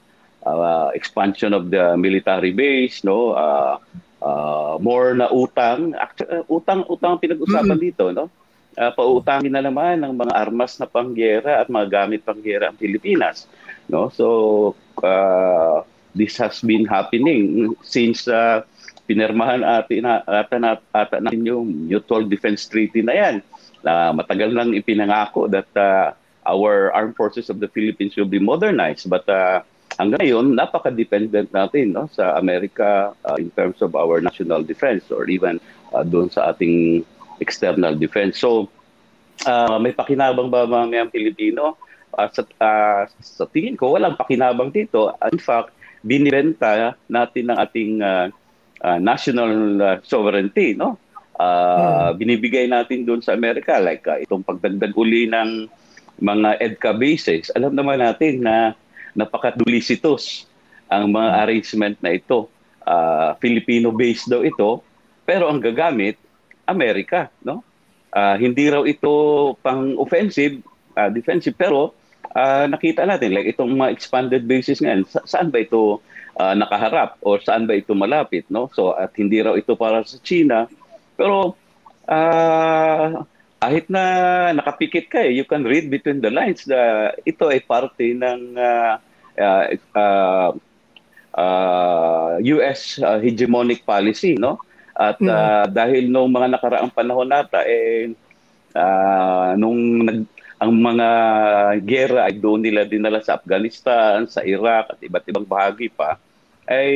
uh, 0.47 0.89
expansion 0.95 1.51
of 1.51 1.69
the 1.69 1.95
military 1.99 2.55
base, 2.55 3.03
no? 3.03 3.35
Uh, 3.35 3.75
uh, 4.23 4.79
more 4.79 5.13
na 5.13 5.27
utang, 5.29 5.91
actually, 5.99 6.41
utang 6.47 6.87
utang 6.87 7.19
pinag-usapan 7.19 7.77
mm-hmm. 7.77 7.87
dito, 7.91 8.05
no? 8.15 8.31
uh, 8.77 8.91
pautangin 8.95 9.51
na 9.51 9.63
naman 9.63 10.03
ng 10.03 10.13
mga 10.15 10.33
armas 10.35 10.79
na 10.79 10.87
panggera 10.87 11.59
at 11.59 11.67
mga 11.67 11.87
gamit 11.91 12.21
panggera 12.23 12.71
ang 12.71 12.77
Pilipinas. 12.79 13.47
No? 13.91 14.07
So, 14.13 14.27
uh, 15.03 15.83
this 16.15 16.37
has 16.39 16.59
been 16.63 16.87
happening 16.87 17.73
since 17.83 18.27
uh, 18.27 18.63
pinirmahan 19.07 19.65
atin, 19.65 20.07
ata, 20.07 20.79
ata 20.95 21.17
natin 21.19 21.43
yung 21.43 21.67
Mutual 21.89 22.27
Defense 22.27 22.67
Treaty 22.67 23.03
na 23.03 23.15
yan. 23.15 23.35
Na 23.81 24.13
matagal 24.13 24.53
nang 24.53 24.73
ipinangako 24.73 25.49
that 25.49 25.69
uh, 25.73 26.13
our 26.45 26.89
armed 26.93 27.17
forces 27.17 27.49
of 27.49 27.61
the 27.61 27.69
Philippines 27.69 28.17
will 28.17 28.29
be 28.29 28.41
modernized. 28.41 29.09
But 29.09 29.25
uh, 29.29 29.61
hanggang 29.97 30.21
ngayon, 30.21 30.57
napaka-dependent 30.57 31.49
natin 31.53 31.93
no, 31.93 32.09
sa 32.13 32.37
Amerika 32.37 33.13
uh, 33.25 33.37
in 33.37 33.49
terms 33.53 33.81
of 33.81 33.93
our 33.97 34.21
national 34.21 34.63
defense 34.63 35.09
or 35.09 35.25
even 35.29 35.57
uh, 35.93 36.05
doon 36.05 36.29
sa 36.29 36.53
ating 36.53 37.05
external 37.41 37.97
defense. 37.97 38.37
So, 38.37 38.69
uh, 39.49 39.81
may 39.81 39.93
pakinabang 39.97 40.53
ba 40.53 40.69
mga 40.69 41.09
Pilipino? 41.09 41.77
Uh, 42.11 42.27
sa, 42.29 42.43
uh, 42.43 43.07
sa 43.23 43.47
tingin 43.49 43.79
ko, 43.79 43.95
walang 43.97 44.19
pakinabang 44.19 44.69
dito. 44.69 45.15
In 45.31 45.39
fact, 45.39 45.73
binibenta 46.05 46.93
natin 47.07 47.49
ng 47.49 47.57
ating 47.57 47.91
uh, 48.03 48.27
uh, 48.83 48.99
national 49.01 49.53
uh, 49.81 49.97
sovereignty, 50.05 50.77
no? 50.77 51.00
Uh, 51.35 52.11
hmm. 52.11 52.19
Binibigay 52.19 52.65
natin 52.67 53.07
doon 53.07 53.23
sa 53.23 53.33
Amerika, 53.33 53.79
like 53.79 54.05
uh, 54.05 54.19
itong 54.21 54.43
pagdagdag 54.45 54.93
uli 54.93 55.25
ng 55.29 55.67
mga 56.21 56.59
EDCA 56.61 56.91
bases. 56.95 57.49
Alam 57.57 57.73
naman 57.73 58.03
natin 58.03 58.45
na 58.45 58.77
napaka-dulicitos 59.17 60.45
ang 60.91 61.11
mga 61.11 61.29
hmm. 61.31 61.41
arrangement 61.41 61.97
na 62.03 62.11
ito. 62.15 62.51
Uh, 62.81 63.37
Filipino-based 63.37 64.27
daw 64.27 64.41
ito, 64.41 64.81
pero 65.23 65.47
ang 65.47 65.61
gagamit 65.61 66.17
Amerika, 66.65 67.29
no? 67.45 67.61
Uh, 68.11 68.35
hindi 68.35 68.67
raw 68.67 68.83
ito 68.83 69.55
pang 69.63 69.95
offensive, 69.95 70.59
uh, 70.99 71.07
defensive 71.07 71.55
pero 71.55 71.95
uh, 72.35 72.67
nakita 72.67 73.07
natin 73.07 73.31
like 73.31 73.47
itong 73.47 73.71
mga 73.71 73.91
expanded 73.95 74.43
bases 74.43 74.83
ngayon, 74.83 75.07
sa- 75.07 75.23
saan 75.23 75.47
ba 75.47 75.63
ito 75.63 76.03
uh, 76.35 76.53
nakaharap 76.55 77.15
or 77.23 77.39
saan 77.39 77.67
ba 77.67 77.75
ito 77.75 77.95
malapit, 77.95 78.43
no? 78.51 78.67
So 78.75 78.95
at 78.95 79.15
hindi 79.15 79.39
raw 79.39 79.55
ito 79.55 79.79
para 79.79 80.03
sa 80.03 80.19
China, 80.19 80.67
pero 81.21 81.53
uh, 82.09 83.21
kahit 83.61 83.85
na 83.93 84.03
nakapikit 84.57 85.05
ka 85.05 85.21
eh, 85.21 85.37
you 85.37 85.45
can 85.45 85.61
read 85.61 85.85
between 85.85 86.17
the 86.17 86.33
lines 86.33 86.65
na 86.65 87.13
ito 87.21 87.45
ay 87.45 87.61
parte 87.61 88.17
ng 88.17 88.57
uh, 88.57 88.97
uh, 89.37 89.63
uh, 89.93 90.49
uh, 91.37 92.41
US 92.41 92.97
uh, 92.97 93.21
hegemonic 93.21 93.85
policy, 93.85 94.33
no? 94.33 94.57
At 94.97 95.21
uh, 95.21 95.69
dahil 95.69 96.09
nung 96.09 96.33
mga 96.33 96.57
nakaraang 96.57 96.89
panahon 96.89 97.29
nata, 97.29 97.61
eh, 97.69 98.11
uh, 98.73 99.53
nung 99.55 100.09
nag, 100.09 100.25
ang 100.61 100.73
mga 100.77 101.09
gera 101.85 102.29
ay 102.29 102.37
doon 102.37 102.61
nila 102.61 102.85
dinala 102.85 103.21
sa 103.21 103.37
Afghanistan, 103.37 104.25
sa 104.29 104.45
Iraq 104.45 104.93
at 104.93 104.99
iba't 105.01 105.25
ibang 105.25 105.45
bahagi 105.45 105.89
pa, 105.89 106.21
ay 106.69 106.89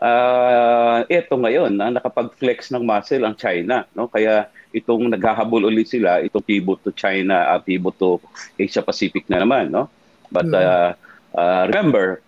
uh, 0.00 1.04
ito 1.06 1.34
ngayon, 1.36 1.76
na 1.76 1.92
nakapag-flex 1.94 2.72
ng 2.72 2.82
muscle 2.82 3.22
ang 3.22 3.36
China. 3.36 3.84
No? 3.94 4.08
Kaya 4.08 4.48
itong 4.72 5.12
naghahabol 5.12 5.68
ulit 5.68 5.92
sila, 5.92 6.24
itong 6.24 6.44
pivot 6.44 6.80
to 6.82 6.90
China, 6.96 7.54
uh, 7.54 7.60
pivot 7.60 7.94
to 8.00 8.18
Asia 8.56 8.82
Pacific 8.82 9.28
na 9.28 9.44
naman. 9.44 9.70
No? 9.70 9.92
But 10.32 10.48
uh, 10.50 10.96
uh, 11.36 11.62
remember, 11.68 12.24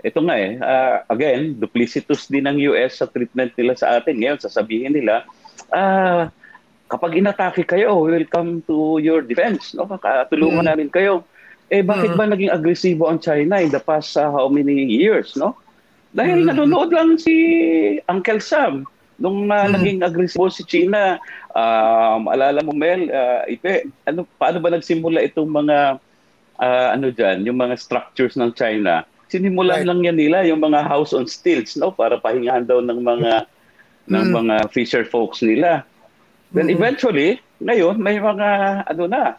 ito 0.00 0.18
nga 0.22 0.36
eh, 0.38 0.56
uh, 0.58 0.96
again, 1.10 1.58
duplicitous 1.58 2.30
din 2.30 2.46
ng 2.46 2.70
US 2.72 3.02
sa 3.02 3.06
treatment 3.10 3.52
nila 3.58 3.74
sa 3.74 3.98
atin. 3.98 4.16
Ngayon, 4.18 4.38
sasabihin 4.42 4.94
nila, 4.94 5.26
ah, 5.74 5.78
uh, 5.78 6.22
kapag 6.86 7.18
inatake 7.18 7.66
kayo, 7.66 8.06
welcome 8.06 8.62
to 8.62 9.02
your 9.02 9.22
defense. 9.22 9.74
No? 9.74 9.90
Tulungan 10.30 10.62
mm. 10.66 10.70
namin 10.70 10.88
kayo. 10.90 11.26
Eh, 11.66 11.82
bakit 11.82 12.14
mm. 12.14 12.18
ba 12.18 12.30
naging 12.30 12.54
agresibo 12.54 13.10
ang 13.10 13.18
China 13.18 13.58
in 13.58 13.74
the 13.74 13.82
past 13.82 14.14
uh, 14.14 14.30
how 14.30 14.46
many 14.46 14.86
years? 14.86 15.34
No? 15.34 15.58
Dahil 16.16 16.42
mm. 16.42 16.46
nanonood 16.48 16.90
lang 16.96 17.20
si 17.20 17.34
Uncle 18.08 18.40
Sam 18.40 18.88
nung 19.20 19.52
uh, 19.52 19.68
mm. 19.68 19.72
naging 19.76 20.00
agresibo 20.00 20.48
si 20.48 20.64
China. 20.64 21.20
Um, 21.52 22.32
alala 22.32 22.64
mo, 22.64 22.72
Mel, 22.72 23.12
uh, 23.12 23.44
Ipe, 23.44 23.92
ano, 24.08 24.24
paano 24.40 24.58
ba 24.64 24.72
nagsimula 24.72 25.20
itong 25.28 25.52
mga 25.52 26.00
uh, 26.56 26.88
ano 26.96 27.12
dyan, 27.12 27.44
yung 27.44 27.60
mga 27.60 27.76
structures 27.76 28.40
ng 28.40 28.56
China? 28.56 29.04
Sinimulan 29.28 29.84
right. 29.84 29.88
lang 29.88 30.00
yan 30.06 30.16
nila 30.16 30.46
yung 30.48 30.62
mga 30.62 30.86
house 30.86 31.10
on 31.12 31.26
stilts 31.26 31.74
no 31.74 31.90
para 31.90 32.16
pahingahan 32.16 32.64
daw 32.64 32.78
ng 32.80 33.00
mga 33.02 33.44
mm. 34.08 34.12
ng 34.12 34.26
mga 34.32 34.56
fisher 34.72 35.04
folks 35.04 35.44
nila. 35.44 35.84
Then 36.54 36.70
mm-hmm. 36.70 36.78
eventually, 36.78 37.30
ngayon 37.60 37.98
may 37.98 38.22
mga 38.22 38.48
ano 38.86 39.04
na 39.10 39.34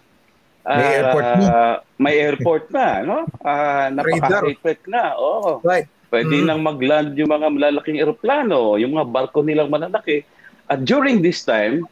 uh, 0.67 0.75
may 0.75 0.89
airport 0.99 1.23
na. 1.23 1.47
Uh, 1.47 1.75
may 1.97 2.15
airport 2.19 2.65
na, 2.69 2.87
no? 3.01 3.17
Uh, 3.41 3.87
napaka-high-tech 3.95 4.83
na. 4.85 5.15
Oh. 5.15 5.63
Right. 5.63 5.87
Pwede 6.07 6.39
mm-hmm. 6.39 6.47
nang 6.47 6.61
mag-land 6.63 7.11
yung 7.19 7.31
mga 7.31 7.47
malalaking 7.51 7.99
eroplano, 7.99 8.79
yung 8.79 8.95
mga 8.95 9.07
barko 9.11 9.43
nilang 9.43 9.67
mananaki. 9.67 10.23
At 10.71 10.87
during 10.87 11.19
this 11.19 11.43
time, 11.43 11.83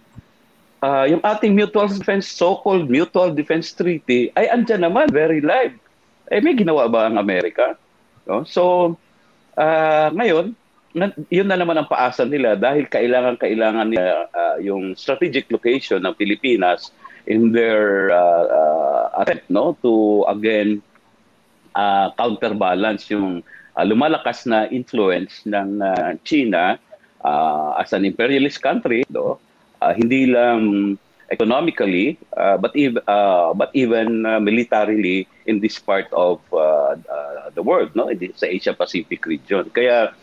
uh, 0.80 1.04
yung 1.08 1.20
ating 1.20 1.52
mutual 1.52 1.92
defense, 1.92 2.28
so-called 2.32 2.88
mutual 2.88 3.36
defense 3.36 3.76
treaty, 3.76 4.32
ay 4.40 4.48
andyan 4.48 4.88
naman, 4.88 5.12
very 5.12 5.44
live. 5.44 5.76
Eh, 6.32 6.40
may 6.40 6.56
ginawa 6.56 6.88
ba 6.88 7.12
ang 7.12 7.20
Amerika? 7.20 7.76
No? 8.24 8.48
So, 8.48 8.96
uh, 9.60 10.10
ngayon, 10.16 10.56
yun 11.28 11.48
na 11.52 11.60
naman 11.60 11.76
ang 11.76 11.92
paasa 11.92 12.24
nila 12.24 12.56
dahil 12.56 12.88
kailangan-kailangan 12.88 13.88
nila 13.92 14.32
uh, 14.32 14.58
yung 14.64 14.96
strategic 14.96 15.52
location 15.52 16.00
ng 16.08 16.16
Pilipinas 16.16 16.96
in 17.28 17.52
their 17.52 18.16
uh, 18.16 18.46
uh, 18.48 19.04
attempt 19.20 19.50
no 19.52 19.76
to 19.84 20.24
again 20.32 20.80
uh, 21.76 22.16
counterbalance 22.16 23.12
yung 23.12 23.44
uh, 23.76 23.86
lumalakas 23.86 24.48
na 24.48 24.66
influence 24.72 25.44
ng 25.46 25.84
uh, 25.84 26.16
China 26.24 26.80
uh, 27.22 27.80
as 27.80 27.92
an 27.94 28.04
imperialist 28.04 28.64
country 28.64 29.04
no 29.12 29.38
uh, 29.84 29.94
hindi 29.94 30.32
lang 30.32 30.96
economically, 31.32 32.18
uh, 32.38 32.58
but, 32.58 32.72
ev- 32.76 33.02
uh, 33.08 33.54
but 33.54 33.70
even 33.74 34.26
uh, 34.26 34.40
militarily 34.40 35.28
in 35.46 35.60
this 35.60 35.80
part 35.80 36.06
of 36.14 36.42
uh, 36.54 36.94
uh, 37.10 37.50
the 37.54 37.64
world, 37.64 37.90
no? 37.96 38.10
sa 38.36 38.46
Asia-Pacific 38.46 39.26
region. 39.26 39.70
Kaya 39.74 40.14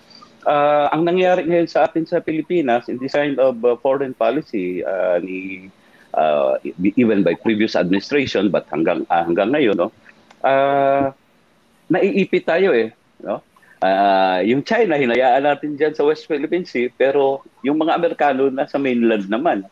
uh, 0.46 0.86
ang 0.94 1.02
nangyari 1.06 1.46
ngayon 1.46 1.66
sa 1.66 1.86
atin 1.86 2.06
sa 2.06 2.22
Pilipinas 2.22 2.86
in 2.86 2.98
this 2.98 3.12
kind 3.12 3.38
of 3.38 3.58
uh, 3.64 3.74
foreign 3.82 4.14
policy 4.14 4.84
uh, 4.86 5.18
ni 5.18 5.70
uh, 6.14 6.58
even 6.98 7.22
by 7.22 7.34
previous 7.34 7.74
administration 7.74 8.50
but 8.50 8.66
hanggang 8.70 9.06
uh, 9.10 9.22
hanggang 9.22 9.54
ngayon 9.54 9.78
no 9.78 9.88
uh, 10.42 11.10
naiipit 11.90 12.46
tayo 12.46 12.74
eh 12.74 12.90
no 13.22 13.42
Uh, 13.82 14.38
yung 14.46 14.62
China, 14.62 14.94
hinayaan 14.94 15.42
natin 15.42 15.74
dyan 15.74 15.90
sa 15.90 16.06
West 16.06 16.30
Philippine 16.30 16.62
Sea, 16.62 16.86
pero 16.86 17.42
yung 17.66 17.82
mga 17.82 17.98
Amerikano 17.98 18.46
na 18.46 18.62
sa 18.70 18.78
mainland 18.78 19.26
naman. 19.26 19.66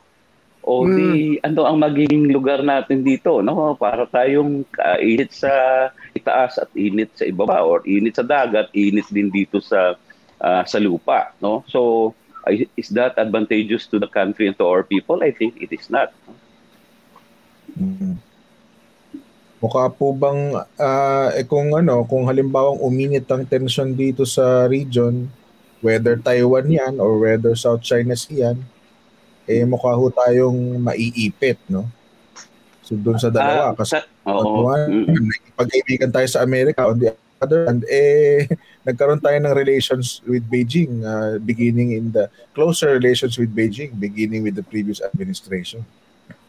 O 0.66 0.82
hmm. 0.82 0.90
di, 0.98 1.38
ano 1.46 1.62
ang 1.62 1.78
magiging 1.78 2.26
lugar 2.26 2.66
natin 2.66 3.06
dito, 3.06 3.38
no? 3.38 3.78
Para 3.78 4.10
tayong 4.10 4.66
uh, 4.66 4.98
init 4.98 5.30
sa 5.30 5.52
itaas 6.10 6.58
at 6.58 6.74
init 6.74 7.14
sa 7.14 7.22
ibaba 7.22 7.62
or 7.62 7.86
init 7.86 8.18
sa 8.18 8.26
dagat, 8.26 8.66
init 8.74 9.06
din 9.14 9.30
dito 9.30 9.62
sa 9.62 9.94
uh, 10.42 10.62
sa 10.66 10.78
lupa, 10.82 11.30
no? 11.38 11.62
So, 11.70 12.10
is 12.50 12.90
that 12.98 13.14
advantageous 13.14 13.86
to 13.94 14.02
the 14.02 14.10
country 14.10 14.50
and 14.50 14.58
to 14.58 14.66
our 14.66 14.82
people? 14.82 15.22
I 15.22 15.30
think 15.30 15.62
it 15.62 15.70
is 15.70 15.86
not. 15.86 16.10
Hmm. 17.78 18.18
Mukha 19.60 19.92
po 19.92 20.16
bang 20.16 20.56
uh, 20.56 21.28
eh 21.36 21.44
kung 21.44 21.76
ano, 21.76 22.08
kung 22.08 22.24
halimbawang 22.24 22.80
uminit 22.80 23.28
ang 23.28 23.44
tension 23.44 23.92
dito 23.92 24.24
sa 24.24 24.64
region, 24.64 25.28
whether 25.84 26.16
Taiwan 26.16 26.68
'yan 26.68 26.96
or 26.96 27.20
whether 27.20 27.52
South 27.52 27.84
China 27.84 28.16
Sea 28.16 28.48
'yan, 28.48 28.58
eh 29.44 29.60
mukha 29.68 29.92
ho 29.92 30.08
tayong 30.08 30.80
maiipit, 30.80 31.60
no? 31.68 31.84
So 32.80 32.96
doon 32.96 33.20
sa 33.20 33.28
dalawa 33.28 33.70
uh, 33.70 33.76
kasi 33.76 34.00
oo. 34.24 34.66
Uh, 34.72 34.88
mm-hmm. 34.88 35.54
pag-ibigan 35.54 36.10
tayo 36.10 36.26
sa 36.26 36.40
Amerika 36.40 36.88
on 36.88 36.98
the 36.98 37.12
other 37.40 37.68
hand 37.68 37.84
eh 37.88 38.48
nagkaroon 38.88 39.20
tayo 39.20 39.36
ng 39.40 39.56
relations 39.56 40.24
with 40.24 40.44
Beijing 40.48 41.04
uh, 41.04 41.36
beginning 41.40 41.92
in 41.96 42.12
the 42.12 42.32
closer 42.56 42.96
relations 42.96 43.36
with 43.36 43.52
Beijing 43.52 43.96
beginning 43.96 44.40
with 44.42 44.56
the 44.56 44.64
previous 44.64 45.04
administration. 45.04 45.84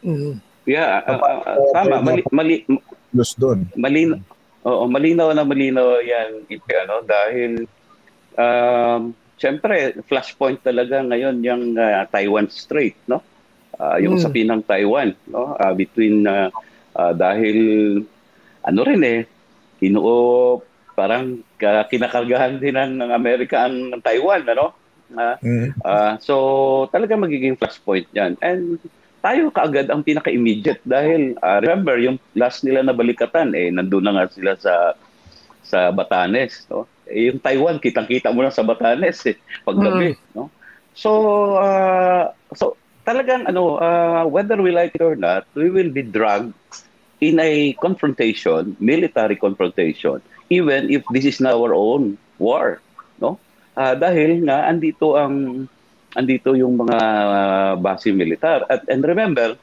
Mm-hmm. 0.00 0.40
Yeah, 0.62 1.02
uh, 1.06 1.18
uh, 1.18 1.42
uh, 1.42 1.58
tama 1.74 1.98
mali, 2.02 2.22
mali 2.30 2.56
plus 3.12 3.36
doon. 3.36 3.68
Malinaw, 3.76 4.18
oo, 4.64 4.84
malinaw 4.88 5.30
na 5.36 5.44
malinaw 5.44 6.00
yan, 6.00 6.48
Ipe, 6.48 6.72
ano, 6.80 7.04
dahil 7.04 7.68
um, 8.34 9.12
syempre, 9.36 10.00
flashpoint 10.08 10.64
talaga 10.64 11.04
ngayon 11.04 11.36
yung 11.44 11.64
uh, 11.76 12.08
Taiwan 12.08 12.48
Strait, 12.48 12.96
no? 13.04 13.20
Uh, 13.76 14.00
yung 14.00 14.16
hmm. 14.16 14.24
sabi 14.24 14.48
ng 14.48 14.64
Taiwan, 14.64 15.12
no? 15.28 15.54
Uh, 15.60 15.74
between, 15.76 16.24
uh, 16.24 16.48
uh, 16.96 17.12
dahil, 17.12 17.58
ano 18.64 18.80
rin 18.82 19.02
eh, 19.04 19.20
inuo, 19.84 20.62
parang 20.96 21.40
uh, 21.42 21.84
kinakargahan 21.88 22.56
din 22.56 22.76
ng, 22.76 22.92
ng 23.02 23.10
Amerika 23.12 23.68
ang 23.68 24.00
Taiwan, 24.00 24.48
ano? 24.48 24.72
Uh, 25.12 25.36
mm. 25.44 25.68
uh, 25.84 26.16
so, 26.24 26.34
talaga 26.88 27.20
magiging 27.20 27.52
flashpoint 27.60 28.08
yan. 28.16 28.32
And 28.40 28.80
tayo 29.22 29.54
kaagad 29.54 29.86
ang 29.88 30.02
pinaka-immediate 30.02 30.82
dahil 30.82 31.38
uh, 31.38 31.62
remember 31.62 31.94
yung 32.02 32.18
last 32.34 32.66
nila 32.66 32.82
na 32.82 32.92
balikatan 32.92 33.54
eh 33.54 33.70
nandoon 33.70 34.02
na 34.02 34.12
nga 34.18 34.26
sila 34.34 34.52
sa 34.58 34.74
sa 35.62 35.94
Batanes 35.94 36.66
no? 36.66 36.90
Eh, 37.06 37.30
yung 37.30 37.38
Taiwan 37.38 37.78
kitang-kita 37.78 38.34
mo 38.34 38.42
na 38.42 38.50
sa 38.50 38.66
Batanes 38.66 39.22
eh 39.30 39.38
paggabi 39.62 40.18
mm. 40.18 40.34
no? 40.34 40.50
So 40.98 41.10
uh, 41.56 42.34
so 42.52 42.74
talagang 43.06 43.46
ano 43.46 43.78
uh, 43.78 44.26
whether 44.26 44.58
we 44.58 44.74
like 44.74 44.98
it 44.98 45.06
or 45.06 45.14
not 45.14 45.46
we 45.54 45.70
will 45.70 45.88
be 45.94 46.02
dragged 46.02 46.52
in 47.22 47.38
a 47.38 47.78
confrontation 47.78 48.74
military 48.82 49.38
confrontation 49.38 50.18
even 50.50 50.90
if 50.90 51.06
this 51.14 51.22
is 51.22 51.38
not 51.38 51.54
our 51.54 51.72
own 51.72 52.18
war 52.42 52.82
no? 53.22 53.38
Uh, 53.78 53.94
dahil 53.94 54.50
nga 54.50 54.66
andito 54.66 55.14
ang 55.14 55.64
andito 56.16 56.52
yung 56.56 56.76
mga 56.76 56.98
uh, 56.98 57.72
base 57.80 58.12
militar. 58.12 58.64
At 58.68 58.84
and 58.88 59.04
remember, 59.04 59.56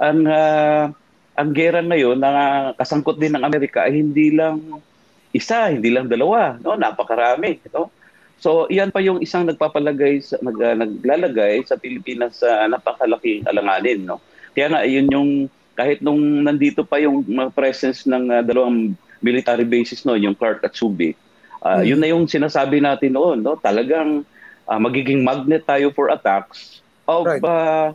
ang 0.00 0.24
uh, 0.24 0.92
ang 1.36 1.50
gera 1.56 1.80
ngayon 1.80 2.20
na 2.20 2.30
kasangkot 2.76 3.16
din 3.16 3.32
ng 3.36 3.44
Amerika 3.44 3.88
ay 3.88 4.00
hindi 4.00 4.32
lang 4.32 4.60
isa, 5.30 5.70
hindi 5.70 5.88
lang 5.88 6.10
dalawa, 6.10 6.58
no? 6.58 6.74
Napakarami, 6.74 7.62
no? 7.70 7.88
So, 8.40 8.64
iyan 8.72 8.88
pa 8.90 9.04
yung 9.04 9.20
isang 9.20 9.44
nagpapalagay 9.44 10.24
sa 10.24 10.40
nag, 10.40 10.56
uh, 10.56 10.76
naglalagay 10.76 11.60
sa 11.64 11.76
Pilipinas 11.76 12.40
sa 12.40 12.64
uh, 12.64 12.66
napakalaking 12.66 13.44
alanganin, 13.46 14.08
no? 14.08 14.18
Kaya 14.56 14.66
nga 14.72 14.80
yun 14.88 15.06
yung 15.12 15.30
kahit 15.78 16.04
nung 16.04 16.44
nandito 16.44 16.84
pa 16.84 17.00
yung 17.00 17.24
presence 17.56 18.04
ng 18.04 18.28
uh, 18.28 18.42
dalawang 18.44 18.92
military 19.24 19.64
bases 19.64 20.04
no, 20.04 20.16
yung 20.16 20.36
Clark 20.36 20.64
at 20.64 20.76
Subic, 20.76 21.16
uh, 21.64 21.80
hmm. 21.80 21.84
yun 21.88 22.00
na 22.00 22.08
yung 22.10 22.24
sinasabi 22.28 22.82
natin 22.82 23.14
noon, 23.16 23.40
no? 23.40 23.56
Talagang 23.56 24.26
uh, 24.70 24.78
magiging 24.78 25.26
magnet 25.26 25.66
tayo 25.66 25.90
for 25.90 26.14
attacks 26.14 26.80
of 27.10 27.26
right. 27.26 27.42
uh, 27.42 27.90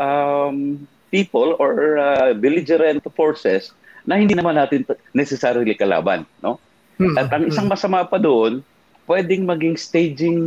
um, 0.00 0.88
people 1.12 1.54
or 1.60 2.00
uh, 2.00 2.32
belligerent 2.32 3.04
forces 3.12 3.76
na 4.08 4.16
hindi 4.16 4.32
naman 4.32 4.56
natin 4.56 4.88
necessarily 5.12 5.76
kalaban, 5.76 6.24
no? 6.40 6.56
Hmm. 6.96 7.16
At 7.20 7.28
ang 7.30 7.44
isang 7.48 7.68
hmm. 7.68 7.74
masama 7.76 8.02
pa 8.08 8.16
doon, 8.16 8.64
pwedeng 9.04 9.44
maging 9.44 9.76
staging 9.76 10.40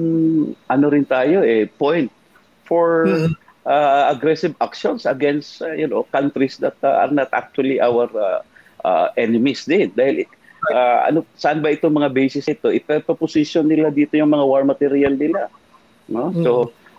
ano 0.69 0.85
rin 0.89 1.05
tayo 1.05 1.45
eh 1.45 1.69
point 1.69 2.09
for 2.65 3.05
hmm. 3.05 3.33
uh, 3.69 4.09
aggressive 4.09 4.57
actions 4.61 5.05
against 5.05 5.61
uh, 5.61 5.73
you 5.73 5.85
know 5.85 6.05
countries 6.09 6.57
that 6.57 6.75
uh, 6.81 7.05
are 7.05 7.13
not 7.13 7.29
actually 7.33 7.77
our 7.77 8.09
uh, 8.17 8.41
uh, 8.81 9.07
enemies 9.13 9.69
din 9.69 9.93
dahil 9.93 10.25
uh, 10.73 11.05
ano 11.05 11.21
saan 11.37 11.61
ba 11.61 11.69
itong 11.69 11.93
mga 11.93 12.09
bases 12.09 12.49
ito 12.49 12.73
ipe-position 12.73 13.65
nila 13.69 13.93
dito 13.93 14.17
yung 14.17 14.33
mga 14.33 14.45
war 14.45 14.65
material 14.65 15.13
nila 15.13 15.53
No? 16.07 16.31
Mm. 16.31 16.43
So, 16.43 16.51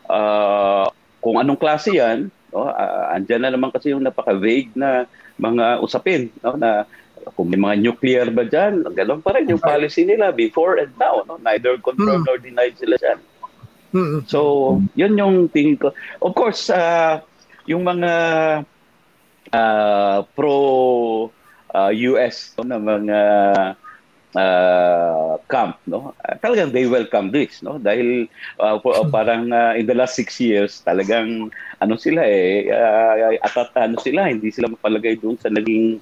uh, 0.08 0.88
kung 1.20 1.36
anong 1.40 1.60
klase 1.60 1.96
yan, 1.96 2.32
no? 2.52 2.68
uh, 2.68 3.12
andyan 3.12 3.44
na 3.44 3.52
naman 3.52 3.72
kasi 3.72 3.92
yung 3.92 4.04
napaka-vague 4.04 4.72
na 4.78 5.08
mga 5.36 5.82
usapin 5.82 6.32
no? 6.44 6.56
na 6.56 6.84
kung 7.34 7.50
may 7.50 7.60
mga 7.60 7.76
nuclear 7.82 8.26
ba 8.32 8.46
dyan, 8.46 8.86
ganoon 8.94 9.20
pa 9.20 9.36
rin 9.36 9.50
yung 9.50 9.60
policy 9.60 10.06
nila 10.06 10.32
before 10.32 10.80
and 10.80 10.94
now. 10.96 11.20
No? 11.26 11.36
Neither 11.40 11.76
confirmed 11.82 12.24
mm. 12.24 12.28
nor 12.28 12.38
denied 12.40 12.76
sila 12.78 12.96
dyan. 12.96 13.18
Mm. 13.92 14.28
So, 14.28 14.38
yun 14.94 15.16
yung 15.16 15.36
tingin 15.48 15.80
ko. 15.80 15.96
Of 16.20 16.32
course, 16.36 16.68
uh, 16.68 17.20
yung 17.68 17.84
mga 17.84 18.12
uh, 19.52 20.18
pro 20.36 20.56
uh, 21.72 21.92
US 22.12 22.56
no, 22.56 22.64
na 22.64 22.78
mga 22.80 23.20
uh, 24.38 25.34
camp 25.50 25.82
no? 25.90 26.14
Uh, 26.22 26.38
talagang 26.38 26.70
they 26.70 26.86
welcome 26.86 27.34
this 27.34 27.60
no? 27.60 27.82
Dahil 27.82 28.30
uh, 28.62 28.78
parang 29.10 29.50
uh, 29.50 29.74
in 29.74 29.90
the 29.90 29.96
last 29.96 30.14
six 30.14 30.38
years 30.38 30.80
talagang 30.86 31.50
ano 31.82 31.94
sila 31.98 32.22
eh 32.22 32.70
uh, 32.70 33.34
atat 33.42 33.74
ano 33.74 33.98
sila 33.98 34.30
hindi 34.30 34.54
sila 34.54 34.70
mapalagay 34.70 35.18
doon 35.18 35.34
sa 35.38 35.50
naging 35.50 35.98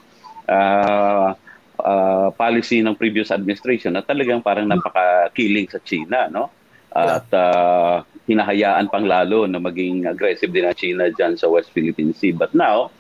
uh, 0.48 1.32
uh, 1.80 2.28
policy 2.36 2.84
ng 2.84 2.96
previous 2.96 3.32
administration 3.32 3.96
na 3.96 4.04
talagang 4.04 4.44
parang 4.44 4.68
napaka-killing 4.68 5.68
sa 5.72 5.80
China 5.80 6.28
no? 6.28 6.52
At 6.96 7.28
uh, 7.32 8.00
hinahayaan 8.24 8.88
pang 8.88 9.04
lalo 9.04 9.44
na 9.44 9.60
maging 9.60 10.08
aggressive 10.08 10.48
din 10.48 10.64
ang 10.64 10.76
China 10.76 11.12
diyan 11.12 11.36
sa 11.36 11.46
West 11.48 11.70
Philippine 11.72 12.16
Sea. 12.16 12.32
But 12.36 12.52
now 12.52 12.92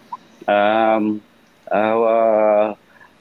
um 0.46 1.18
uh, 1.72 2.76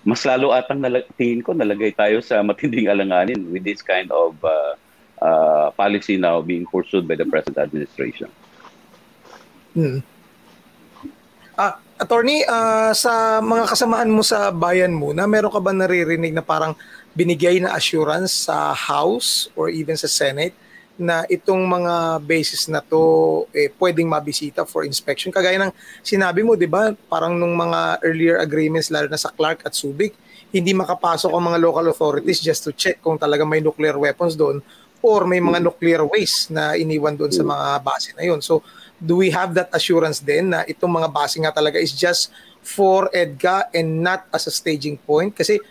mas 0.05 0.21
lalo 0.21 0.53
atang 0.53 0.77
nalag- 0.77 1.09
tingin 1.17 1.41
ko 1.41 1.57
nalagay 1.57 1.89
tayo 1.89 2.21
sa 2.21 2.45
matinding 2.45 2.85
alanganin 2.85 3.49
with 3.49 3.65
this 3.65 3.81
kind 3.81 4.13
of 4.13 4.37
uh, 4.45 4.77
uh, 5.17 5.73
policy 5.73 6.15
now 6.15 6.39
being 6.45 6.63
pursued 6.69 7.09
by 7.09 7.17
the 7.17 7.25
present 7.25 7.57
administration. 7.57 8.29
Hmm. 9.73 10.05
Ah, 11.57 11.81
attorney, 11.97 12.45
uh, 12.45 12.93
sa 12.93 13.41
mga 13.41 13.65
kasamaan 13.65 14.13
mo 14.13 14.21
sa 14.21 14.53
bayan 14.53 14.93
mo, 14.93 15.09
na 15.09 15.25
meron 15.25 15.49
ka 15.49 15.57
ba 15.57 15.73
naririnig 15.73 16.37
na 16.37 16.45
parang 16.45 16.77
binigay 17.17 17.57
na 17.57 17.73
assurance 17.73 18.45
sa 18.45 18.77
House 18.77 19.49
or 19.57 19.73
even 19.73 19.97
sa 19.97 20.05
Senate 20.05 20.53
na 20.95 21.27
itong 21.27 21.59
mga 21.59 22.23
bases 22.23 22.71
na 22.71 22.79
to 22.79 23.43
eh, 23.51 23.67
pwedeng 23.75 24.07
mabisita 24.07 24.63
for 24.63 24.87
inspection. 24.87 25.31
Kagaya 25.31 25.59
ng 25.59 25.71
sinabi 25.99 26.41
mo, 26.41 26.55
di 26.55 26.67
ba, 26.67 26.95
parang 27.11 27.35
nung 27.35 27.55
mga 27.55 27.99
earlier 28.03 28.39
agreements, 28.39 28.87
lalo 28.87 29.11
na 29.11 29.19
sa 29.19 29.31
Clark 29.31 29.67
at 29.67 29.75
Subic, 29.75 30.15
hindi 30.55 30.71
makapasok 30.71 31.35
ang 31.35 31.51
mga 31.51 31.59
local 31.59 31.85
authorities 31.91 32.39
just 32.39 32.63
to 32.63 32.71
check 32.71 33.03
kung 33.03 33.19
talaga 33.19 33.43
may 33.43 33.59
nuclear 33.59 33.99
weapons 33.99 34.39
doon 34.39 34.63
or 35.05 35.27
may 35.27 35.37
mga 35.37 35.61
nuclear 35.61 36.01
waste 36.01 36.49
na 36.49 36.73
iniwan 36.73 37.13
doon 37.13 37.29
sa 37.29 37.45
mga 37.45 37.83
base 37.85 38.09
na 38.17 38.25
yun. 38.25 38.41
So, 38.41 38.65
do 38.97 39.19
we 39.21 39.29
have 39.29 39.53
that 39.53 39.69
assurance 39.69 40.23
din 40.23 40.49
na 40.49 40.65
itong 40.65 40.89
mga 40.89 41.13
base 41.13 41.37
nga 41.37 41.53
talaga 41.53 41.77
is 41.77 41.93
just 41.93 42.33
for 42.65 43.11
EDGA 43.13 43.69
and 43.75 44.01
not 44.01 44.25
as 44.33 44.49
a 44.49 44.53
staging 44.53 44.97
point? 44.97 45.35
Kasi 45.37 45.61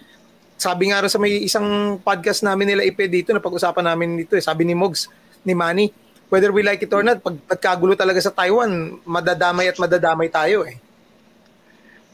sabi 0.64 0.88
nga 0.88 1.04
rin 1.04 1.12
sa 1.12 1.20
may 1.20 1.44
isang 1.44 2.00
podcast 2.00 2.40
namin 2.40 2.72
nila 2.72 2.88
Ipe 2.88 3.04
dito 3.04 3.36
na 3.36 3.44
pag-usapan 3.44 3.84
namin 3.84 4.24
dito, 4.24 4.32
eh, 4.32 4.40
sabi 4.40 4.64
ni 4.64 4.72
Mogs, 4.72 5.12
ni 5.44 5.52
Manny, 5.52 5.92
whether 6.32 6.48
we 6.48 6.64
like 6.64 6.80
it 6.80 6.92
or 6.96 7.04
not, 7.04 7.20
pag 7.20 7.36
pagkagulo 7.44 7.92
talaga 7.92 8.24
sa 8.24 8.32
Taiwan, 8.32 8.96
madadamay 9.04 9.68
at 9.68 9.76
madadamay 9.76 10.32
tayo 10.32 10.64
eh. 10.64 10.80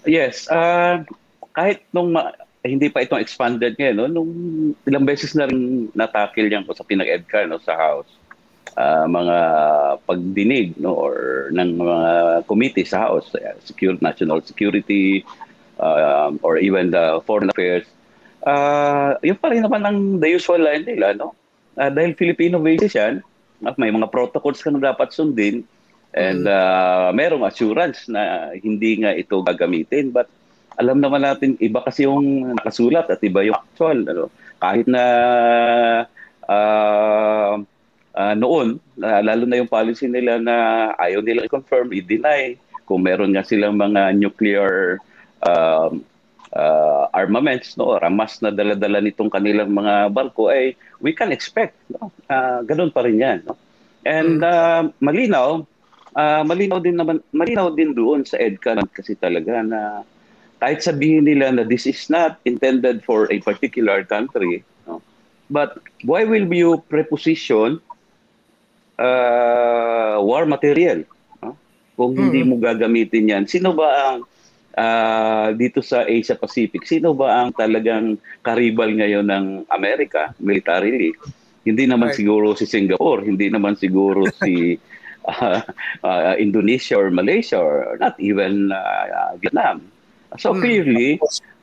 Yes, 0.03 0.51
uh, 0.51 1.07
kahit 1.55 1.87
nung 1.95 2.11
ma- 2.11 2.35
hindi 2.67 2.91
pa 2.91 3.07
itong 3.07 3.23
expanded 3.23 3.79
ngayon, 3.79 3.97
no? 3.97 4.09
nung 4.11 4.31
ilang 4.85 5.07
beses 5.07 5.33
na 5.39 5.47
rin 5.47 5.87
natakil 5.95 6.51
yan 6.51 6.67
ko 6.67 6.75
sa 6.75 6.85
pinag-EDCAR 6.85 7.47
no, 7.47 7.63
sa 7.63 7.79
House, 7.79 8.11
uh, 8.75 9.07
mga 9.07 9.37
pagdinig 10.05 10.75
no, 10.77 10.93
or 10.93 11.49
ng 11.55 11.79
mga 11.79 12.01
committee 12.51 12.85
sa 12.85 13.07
House, 13.07 13.31
uh, 13.39 13.55
secure, 13.63 13.95
national 14.03 14.43
security, 14.43 15.23
uh, 15.79 16.35
or 16.43 16.59
even 16.59 16.91
the 16.91 17.23
foreign 17.25 17.49
affairs, 17.49 17.87
uh, 18.44 19.16
yun 19.20 19.38
pa 19.38 19.53
rin 19.53 19.64
naman 19.64 19.83
ang 19.85 19.98
the 20.20 20.29
usual 20.31 20.61
line 20.61 20.85
nila, 20.85 21.16
no? 21.16 21.35
uh, 21.81 21.90
dahil 21.90 22.16
Filipino 22.16 22.61
basis 22.61 22.96
yan, 22.96 23.24
uh, 23.64 23.74
may 23.81 23.92
mga 23.92 24.12
protocols 24.12 24.61
ka 24.61 24.68
na 24.68 24.92
dapat 24.92 25.12
sundin 25.16 25.64
and 26.11 26.44
uh, 26.50 27.14
merong 27.14 27.46
assurance 27.46 28.11
na 28.11 28.50
hindi 28.59 28.98
nga 29.00 29.14
ito 29.14 29.40
gagamitin. 29.46 30.11
But 30.11 30.26
alam 30.74 30.98
naman 30.98 31.22
natin, 31.22 31.55
iba 31.62 31.85
kasi 31.85 32.09
yung 32.09 32.57
nakasulat 32.59 33.07
at 33.12 33.20
iba 33.22 33.46
yung 33.46 33.59
actual. 33.59 33.98
Ano? 34.09 34.24
Kahit 34.59 34.90
na 34.90 35.05
uh, 36.50 37.55
uh, 38.16 38.35
noon, 38.35 38.83
uh, 38.98 39.22
lalo 39.22 39.44
na 39.46 39.61
yung 39.61 39.70
policy 39.70 40.11
nila 40.11 40.42
na 40.42 40.57
ayaw 40.98 41.22
nila 41.22 41.46
i-confirm, 41.46 41.94
i-deny 41.94 42.59
kung 42.90 43.07
meron 43.07 43.31
nga 43.31 43.46
silang 43.46 43.79
mga 43.79 44.18
nuclear 44.18 44.98
um, 45.46 46.03
uh, 46.55 47.07
armaments, 47.15 47.79
no, 47.79 47.99
ramas 47.99 48.43
na 48.43 48.51
dala-dala 48.51 48.99
nitong 49.03 49.31
kanilang 49.31 49.71
mga 49.71 50.11
barko, 50.11 50.51
ay 50.51 50.75
we 50.99 51.15
can 51.15 51.31
expect. 51.31 51.77
No? 51.91 52.11
Uh, 52.27 52.63
ganun 52.67 52.91
pa 52.91 53.07
rin 53.07 53.23
yan. 53.23 53.39
No? 53.47 53.55
And 54.03 54.43
uh, 54.43 54.91
malinaw, 54.99 55.67
uh, 56.17 56.43
malinaw 56.43 56.81
din 56.83 56.97
naman, 56.99 57.21
malinaw 57.31 57.77
din 57.77 57.93
doon 57.95 58.25
sa 58.25 58.41
EDCA 58.41 58.81
kasi 58.91 59.15
talaga 59.15 59.61
na 59.63 60.03
kahit 60.61 60.85
sabihin 60.85 61.25
nila 61.25 61.53
na 61.53 61.65
this 61.65 61.89
is 61.89 62.09
not 62.13 62.37
intended 62.45 63.01
for 63.01 63.25
a 63.33 63.41
particular 63.41 64.05
country, 64.05 64.61
no? 64.85 65.01
but 65.49 65.81
why 66.05 66.25
will 66.29 66.45
you 66.53 66.85
preposition 66.93 67.81
uh, 69.01 70.21
war 70.21 70.45
material? 70.45 71.01
No? 71.41 71.57
Kung 71.97 72.13
hindi 72.13 72.45
mo 72.45 72.61
gagamitin 72.61 73.33
yan, 73.33 73.45
sino 73.49 73.73
ba 73.73 73.89
ang 74.17 74.29
uh, 74.77 75.49
dito 75.57 75.81
sa 75.83 76.07
Asia 76.07 76.37
Pacific, 76.39 76.87
sino 76.87 77.17
ba 77.17 77.43
ang 77.43 77.51
talagang 77.55 78.21
karibal 78.45 78.91
ngayon 78.93 79.27
ng 79.27 79.47
Amerika 79.71 80.35
militarily? 80.39 81.15
Hindi 81.67 81.85
naman 81.85 82.13
right. 82.13 82.19
siguro 82.19 82.57
si 82.57 82.65
Singapore, 82.65 83.27
hindi 83.27 83.53
naman 83.53 83.77
siguro 83.77 84.27
si 84.31 84.77
uh, 85.27 85.61
uh, 86.07 86.35
Indonesia 86.39 86.97
or 86.97 87.11
Malaysia 87.13 87.59
or 87.61 87.97
not 88.01 88.17
even 88.21 88.73
uh, 88.73 89.37
Vietnam. 89.41 89.87
So 90.39 90.55
hmm. 90.55 90.63
clearly, 90.63 91.11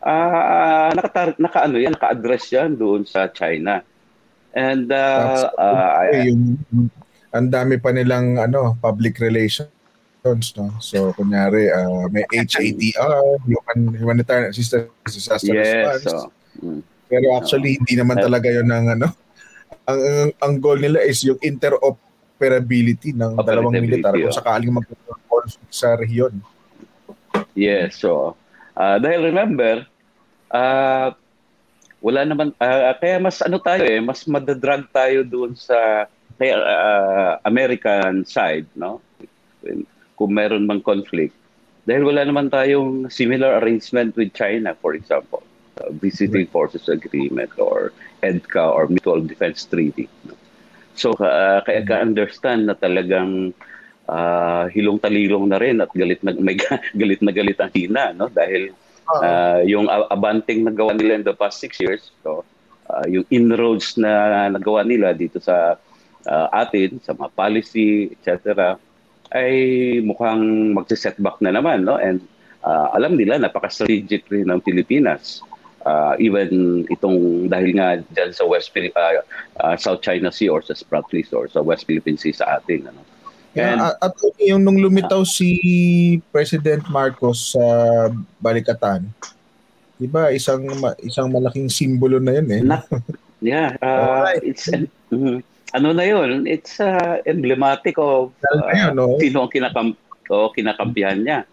uh, 0.04 0.92
naka, 0.92 1.36
naka 1.40 1.60
ano 1.66 1.80
yan, 1.80 1.96
naka-address 1.96 2.52
yan 2.52 2.76
doon 2.76 3.08
sa 3.08 3.32
China. 3.32 3.80
And 4.58 4.90
uh, 4.90 5.54
uh, 5.54 6.10
yung 6.26 6.58
ang 7.30 7.54
dami 7.54 7.78
pa 7.78 7.94
nilang 7.94 8.42
ano 8.42 8.74
public 8.82 9.22
relations 9.22 9.77
no? 10.36 10.76
So 10.84 11.14
kunyari 11.14 11.70
uh, 11.72 12.10
may 12.12 12.26
HADR 12.28 13.40
human 13.46 13.80
humanitarian 13.96 14.52
assistance 14.52 14.92
disaster 15.06 15.54
yes, 15.54 16.04
response. 16.04 16.28
so, 16.28 16.32
mm. 16.60 16.82
pero 17.08 17.26
actually 17.38 17.78
hindi 17.78 17.96
naman 17.96 18.20
talaga 18.20 18.50
yon 18.52 18.68
ng 18.68 18.88
ano 19.00 19.08
ang, 19.88 20.00
ang 20.00 20.30
ang 20.44 20.54
goal 20.60 20.80
nila 20.80 21.00
is 21.04 21.24
yung 21.24 21.40
interoperability 21.40 23.16
ng 23.16 23.40
dalawang 23.40 23.80
militar 23.80 24.16
kung 24.16 24.36
sakaling 24.36 24.72
mag-conflict 24.72 25.72
sa 25.72 25.96
rehiyon. 25.96 26.36
Yes 27.56 28.02
so 28.02 28.36
uh, 28.76 28.98
dahil 29.00 29.32
remember 29.32 29.88
uh, 30.52 31.16
wala 32.04 32.22
naman 32.28 32.52
uh, 32.60 32.94
kaya 33.00 33.18
mas 33.20 33.40
ano 33.40 33.58
tayo 33.60 33.84
eh 33.84 34.00
mas 34.04 34.28
madadrag 34.28 34.86
tayo 34.92 35.24
doon 35.24 35.56
sa 35.56 36.08
kaya 36.38 36.56
uh, 36.62 37.34
American 37.44 38.22
side, 38.24 38.70
no? 38.78 39.02
Kung 40.18 40.34
meron 40.34 40.66
mang 40.66 40.82
conflict. 40.82 41.38
Dahil 41.88 42.04
wala 42.04 42.26
naman 42.28 42.52
tayong 42.52 43.08
similar 43.08 43.64
arrangement 43.64 44.18
with 44.18 44.34
China, 44.36 44.76
for 44.76 44.98
example. 44.98 45.46
Uh, 45.78 45.94
Visiting 46.02 46.50
Forces 46.50 46.90
Agreement 46.90 47.54
or 47.62 47.94
EDCA 48.26 48.66
or 48.66 48.90
Mutual 48.92 49.22
Defense 49.24 49.64
Treaty. 49.64 50.10
No? 50.26 50.34
So, 50.98 51.14
uh, 51.22 51.62
kaya 51.62 51.86
ka-understand 51.86 52.66
na 52.66 52.74
talagang 52.74 53.54
uh, 54.10 54.66
hilong-talilong 54.74 55.46
na 55.48 55.62
rin 55.62 55.78
at 55.78 55.94
galit 55.94 56.26
na, 56.26 56.34
may 56.34 56.58
galit 57.02 57.22
na 57.22 57.32
galit 57.32 57.62
ang 57.62 57.70
Hina, 57.70 58.18
no? 58.18 58.28
Dahil 58.34 58.74
uh, 59.22 59.62
yung 59.64 59.86
abanting 59.88 60.66
nagawa 60.66 60.98
nila 60.98 61.22
in 61.22 61.24
the 61.24 61.38
past 61.38 61.62
six 61.62 61.78
years, 61.78 62.10
so, 62.26 62.42
uh, 62.90 63.06
yung 63.06 63.24
inroads 63.30 63.96
na 64.02 64.50
nagawa 64.50 64.82
nila 64.82 65.14
dito 65.14 65.38
sa 65.38 65.78
uh, 66.26 66.48
atin 66.52 66.98
sa 67.06 67.14
mga 67.14 67.30
policy, 67.38 68.12
etc., 68.18 68.76
ay 69.36 69.52
mukhang 70.04 70.76
magsisetback 70.76 71.40
na 71.44 71.52
naman. 71.56 71.84
No? 71.84 72.00
And 72.00 72.24
uh, 72.64 72.96
alam 72.96 73.20
nila, 73.20 73.40
napaka-strategic 73.42 74.28
rin 74.32 74.48
ng 74.48 74.62
Pilipinas. 74.64 75.42
Uh, 75.88 76.20
even 76.20 76.84
itong 76.92 77.48
dahil 77.48 77.72
nga 77.80 77.96
dyan 78.12 78.36
sa 78.36 78.44
West 78.44 78.76
uh, 78.76 79.24
uh, 79.64 79.76
South 79.80 80.04
China 80.04 80.28
Sea 80.28 80.52
or 80.52 80.60
sa 80.60 80.76
Spratlys 80.76 81.32
or 81.32 81.48
sa 81.48 81.64
West 81.64 81.88
Philippine 81.88 82.20
Sea 82.20 82.36
sa 82.36 82.60
atin. 82.60 82.92
Ano? 82.92 83.02
And, 83.58 83.80
yeah, 83.80 83.96
at 84.04 84.14
yung 84.44 84.68
nung 84.68 84.78
lumitaw 84.78 85.24
uh, 85.24 85.30
si 85.30 85.50
President 86.30 86.84
Marcos 86.92 87.56
sa 87.56 87.64
uh, 87.64 88.06
Balikatan, 88.44 89.10
'di 89.98 90.08
ba, 90.12 90.30
isang 90.30 90.62
isang 91.02 91.32
malaking 91.34 91.66
simbolo 91.72 92.22
na 92.22 92.38
'yun 92.38 92.48
eh. 92.54 92.62
Na, 92.62 92.78
yeah, 93.42 93.74
uh, 93.86 94.30
it's 94.46 94.70
uh, 94.70 94.86
ano 95.74 95.92
na 95.92 96.06
yun, 96.08 96.48
it's 96.48 96.80
uh, 96.80 97.20
emblematic 97.28 98.00
of 98.00 98.32
uh, 98.48 98.92
no? 98.96 99.20
sino 99.20 99.44
ang 99.44 99.52
kinakam 99.52 99.88
o 100.32 100.52
kinakampihan 100.52 101.20
niya. 101.20 101.44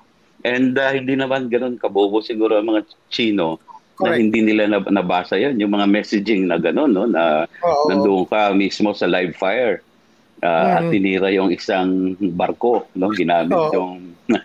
And 0.44 0.77
uh, 0.77 0.92
hindi 0.92 1.16
naman 1.16 1.48
ganun 1.48 1.81
kabobo 1.81 2.20
siguro 2.20 2.61
ang 2.61 2.68
mga 2.68 2.85
Chino 3.09 3.59
Correct. 3.96 4.05
na 4.05 4.20
hindi 4.20 4.40
nila 4.44 4.68
nabasa 4.87 5.40
yun. 5.40 5.59
Yung 5.59 5.72
mga 5.72 5.88
messaging 5.88 6.46
na 6.46 6.61
gano'n, 6.61 6.92
no? 6.92 7.07
na 7.09 7.48
Oo. 7.64 7.90
nandoon 7.90 8.27
ka 8.29 8.53
mismo 8.53 8.92
sa 8.92 9.09
live 9.09 9.35
fire 9.35 9.81
uh, 10.42 10.46
mm. 10.46 10.74
at 10.77 10.85
tinira 10.92 11.29
yung 11.33 11.50
isang 11.50 12.14
barko, 12.37 12.87
no? 12.94 13.11
ginamit 13.14 13.57
Oo. 13.57 13.72
yung... 13.72 13.94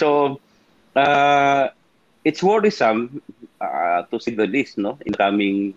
so, 0.00 0.38
uh, 0.96 1.68
it's 2.24 2.42
worrisome 2.42 3.20
uh, 3.60 4.02
to 4.08 4.18
say 4.18 4.32
the 4.32 4.46
least 4.46 4.78
no? 4.78 4.98
in 5.04 5.12
coming 5.14 5.74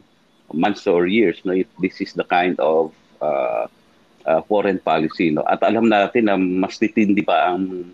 months 0.54 0.88
or 0.88 1.06
years 1.06 1.42
no? 1.44 1.52
if 1.52 1.68
this 1.82 2.00
is 2.00 2.14
the 2.14 2.24
kind 2.24 2.56
of 2.62 2.94
uh, 3.24 3.64
uh, 4.28 4.42
foreign 4.48 4.80
policy. 4.84 5.32
No? 5.32 5.48
At 5.48 5.64
alam 5.64 5.88
natin 5.88 6.28
na 6.28 6.36
mas 6.36 6.76
titindi 6.76 7.24
pa 7.24 7.56
ang 7.56 7.88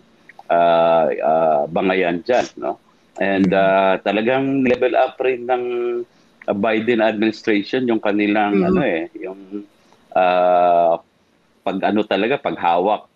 uh, 0.50 1.06
uh, 1.14 1.62
bangayan 1.70 2.22
dyan. 2.26 2.46
No? 2.58 2.82
And 3.20 3.52
uh, 3.52 4.00
talagang 4.02 4.66
level 4.66 4.96
up 4.96 5.20
rin 5.22 5.46
ng 5.46 5.64
Biden 6.50 7.04
administration 7.04 7.86
yung 7.86 8.02
kanilang 8.02 8.58
mm-hmm. 8.58 8.68
ano 8.74 8.80
eh, 8.82 9.02
yung 9.20 9.40
uh, 10.16 10.94
pag 11.60 11.76
ano 11.84 12.00
talaga, 12.02 12.40
paghawak 12.40 13.06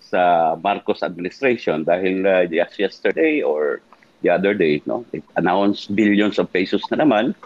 sa 0.00 0.54
Marcos 0.58 1.04
administration 1.04 1.84
dahil 1.84 2.24
uh, 2.24 2.44
just 2.48 2.80
yesterday 2.80 3.44
or 3.44 3.84
the 4.24 4.32
other 4.32 4.56
day, 4.56 4.80
no, 4.88 5.04
it 5.12 5.22
announced 5.36 5.92
billions 5.92 6.40
of 6.40 6.48
pesos 6.48 6.80
na 6.88 7.04
naman 7.04 7.36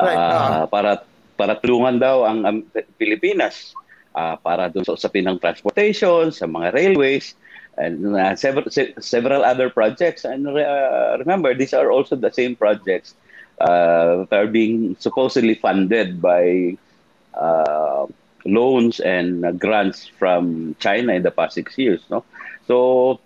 uh, 0.00 0.04
right. 0.04 0.16
uh, 0.16 0.64
para 0.66 1.04
para 1.34 1.58
tulungan 1.58 1.98
daw 1.98 2.26
ang 2.26 2.38
um, 2.46 2.58
Pilipinas 2.96 3.74
uh, 4.14 4.38
para 4.40 4.70
doon 4.70 4.86
sa 4.86 4.94
usapin 4.94 5.26
ng 5.26 5.38
transportation, 5.42 6.30
sa 6.30 6.46
mga 6.46 6.72
railways, 6.72 7.34
and 7.76 8.14
uh, 8.14 8.34
several, 8.38 8.66
several 9.02 9.42
other 9.42 9.68
projects. 9.68 10.24
And 10.24 10.46
uh, 10.46 11.18
remember, 11.18 11.54
these 11.54 11.74
are 11.74 11.90
also 11.90 12.14
the 12.14 12.30
same 12.30 12.54
projects 12.54 13.14
uh, 13.60 14.26
that 14.30 14.38
are 14.38 14.50
being 14.50 14.96
supposedly 14.98 15.54
funded 15.54 16.22
by 16.22 16.76
uh, 17.34 18.06
loans 18.44 19.00
and 19.00 19.44
uh, 19.44 19.52
grants 19.52 20.06
from 20.06 20.74
China 20.78 21.12
in 21.12 21.22
the 21.22 21.30
past 21.30 21.54
six 21.54 21.76
years. 21.78 22.00
No? 22.10 22.24
So, 22.66 23.20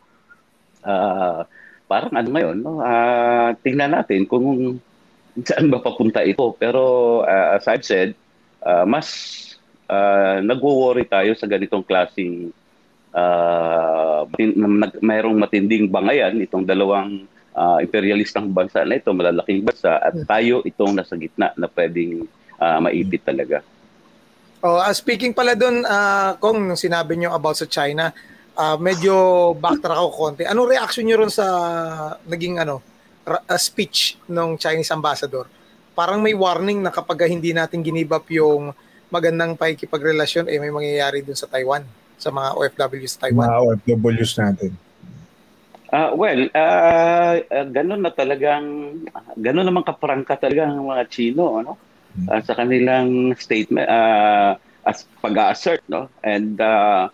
uh, 0.85 1.45
parang 1.89 2.17
ano 2.17 2.29
ngayon, 2.33 2.57
no? 2.65 2.81
uh, 2.81 3.53
tingnan 3.65 3.97
natin 3.97 4.29
kung 4.29 4.81
saan 5.45 5.71
ba 5.71 5.83
papunta 5.83 6.25
ito. 6.25 6.55
Pero 6.57 6.83
uh, 7.23 7.59
as 7.59 7.67
I've 7.69 7.85
said, 7.85 8.15
uh, 8.65 8.87
mas 8.89 9.09
uh, 9.91 10.41
nagwo-worry 10.43 11.07
tayo 11.07 11.35
sa 11.35 11.47
ganitong 11.47 11.85
klasing 11.85 12.55
uh, 13.13 14.25
mayroong 15.03 15.39
matinding 15.39 15.91
bangayan 15.91 16.39
itong 16.43 16.65
dalawang 16.65 17.27
uh, 17.59 17.79
imperialistang 17.83 18.51
bansa 18.55 18.87
na 18.87 18.99
ito, 18.99 19.11
malalaking 19.11 19.67
bansa 19.67 19.99
at 19.99 20.15
tayo 20.27 20.63
itong 20.63 20.95
nasa 20.95 21.19
gitna 21.19 21.51
na 21.59 21.67
pwedeng 21.67 22.27
uh, 22.61 22.79
maipit 22.79 23.23
talaga. 23.27 23.63
Oh, 24.59 24.79
uh, 24.79 24.91
speaking 24.91 25.31
pala 25.31 25.55
doon, 25.55 25.87
uh, 25.87 26.35
kung 26.43 26.75
sinabi 26.75 27.15
niyo 27.15 27.31
about 27.31 27.55
sa 27.55 27.71
China, 27.71 28.11
uh, 28.59 28.75
medyo 28.75 29.55
backtrack 29.55 29.95
ako 29.95 30.11
konti. 30.11 30.43
Anong 30.43 30.75
reaction 30.75 31.07
niyo 31.07 31.23
ron 31.23 31.31
sa 31.31 31.47
naging 32.27 32.59
ano, 32.59 32.83
uh, 33.37 33.61
speech 33.61 34.17
ng 34.29 34.57
Chinese 34.57 34.89
ambassador, 34.91 35.45
parang 35.93 36.23
may 36.25 36.33
warning 36.33 36.81
na 36.81 36.89
kapag 36.95 37.29
hindi 37.29 37.53
natin 37.53 37.85
ginibap 37.85 38.25
yung 38.33 38.73
magandang 39.13 39.57
pakikipagrelasyon, 39.57 40.49
eh 40.49 40.57
may 40.61 40.73
mangyayari 40.73 41.25
dun 41.25 41.37
sa 41.37 41.49
Taiwan, 41.49 41.85
sa 42.17 42.33
mga 42.33 42.49
OFWs 42.57 43.13
sa 43.17 43.21
Taiwan. 43.29 43.47
Mga 43.49 43.61
OFWs 43.65 44.33
natin. 44.37 44.71
Uh, 45.89 46.13
well, 46.13 46.41
uh, 46.53 47.41
uh, 47.41 47.67
ganun 47.73 48.05
na 48.05 48.13
talagang, 48.13 48.65
ganun 49.41 49.65
naman 49.65 49.85
kaprangka 49.89 50.37
talaga 50.37 50.69
ang 50.69 50.85
mga 50.85 51.09
Chino, 51.09 51.65
ano? 51.65 51.89
uh, 52.27 52.41
sa 52.43 52.57
kanilang 52.59 53.37
statement 53.39 53.87
uh, 53.87 54.59
as 54.83 55.07
pag-assert 55.23 55.85
no 55.87 56.11
and 56.25 56.59
uh, 56.59 57.07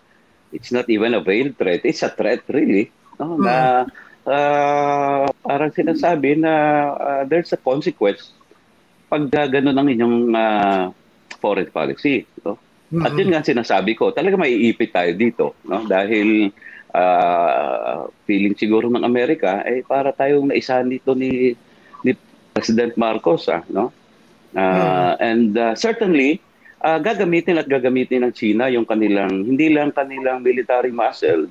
it's 0.49 0.71
not 0.73 0.89
even 0.89 1.13
a 1.13 1.21
veiled 1.21 1.53
threat 1.59 1.83
it's 1.85 2.01
a 2.01 2.09
threat 2.09 2.41
really 2.49 2.89
no 3.21 3.37
mm. 3.37 3.45
na 3.45 3.85
uh, 4.25 5.25
parang 5.45 5.71
sinasabi 5.71 6.37
na 6.37 6.53
uh, 6.97 7.21
there's 7.29 7.53
a 7.53 7.59
consequence 7.61 8.33
pag 9.07 9.29
uh, 9.29 9.47
ganun 9.47 9.77
ang 9.77 9.87
inyong 9.87 10.17
uh, 10.33 10.85
foreign 11.37 11.69
policy 11.69 12.25
no 12.41 12.57
mm-hmm. 12.89 13.05
at 13.05 13.11
yun 13.13 13.29
nga 13.31 13.45
sinasabi 13.45 13.93
ko 13.93 14.11
talaga 14.11 14.35
maiipit 14.35 14.91
tayo 14.91 15.11
dito 15.13 15.45
no 15.65 15.85
dahil 15.85 16.49
uh, 16.91 18.09
feeling 18.25 18.57
siguro 18.57 18.89
ng 18.89 19.05
Amerika 19.05 19.61
eh, 19.63 19.85
para 19.85 20.09
tayong 20.11 20.49
naisahan 20.49 20.89
dito 20.89 21.13
ni 21.13 21.53
ni 22.01 22.11
President 22.51 22.97
Marcos 22.97 23.45
ah 23.47 23.61
no 23.69 23.93
uh, 24.57 24.59
mm-hmm. 24.59 25.13
and 25.21 25.51
uh, 25.55 25.73
certainly 25.77 26.41
uh, 26.81 26.97
gagamitin 26.97 27.61
at 27.61 27.69
gagamitin 27.69 28.25
ng 28.25 28.33
China 28.33 28.65
yung 28.73 28.89
kanilang 28.89 29.45
hindi 29.45 29.69
lang 29.69 29.93
kanilang 29.93 30.41
military 30.41 30.89
muscle 30.89 31.45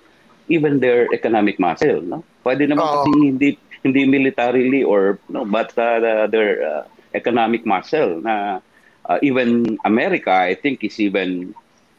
even 0.48 0.80
their 0.80 1.08
economic 1.12 1.56
muscle 1.58 2.02
no? 2.04 2.24
Pwede 2.44 2.68
naman 2.68 2.84
oh. 2.84 2.92
kasi 3.00 3.10
hindi 3.20 3.48
hindi 3.84 4.02
militarily 4.08 4.80
or 4.80 5.20
no 5.28 5.44
but 5.44 5.72
uh, 5.76 6.24
their 6.28 6.64
uh, 6.64 6.82
economic 7.12 7.68
muscle 7.68 8.20
na 8.20 8.58
uh, 9.06 9.18
even 9.20 9.78
America 9.84 10.32
I 10.32 10.56
think 10.56 10.82
is 10.84 10.96
even 11.00 11.52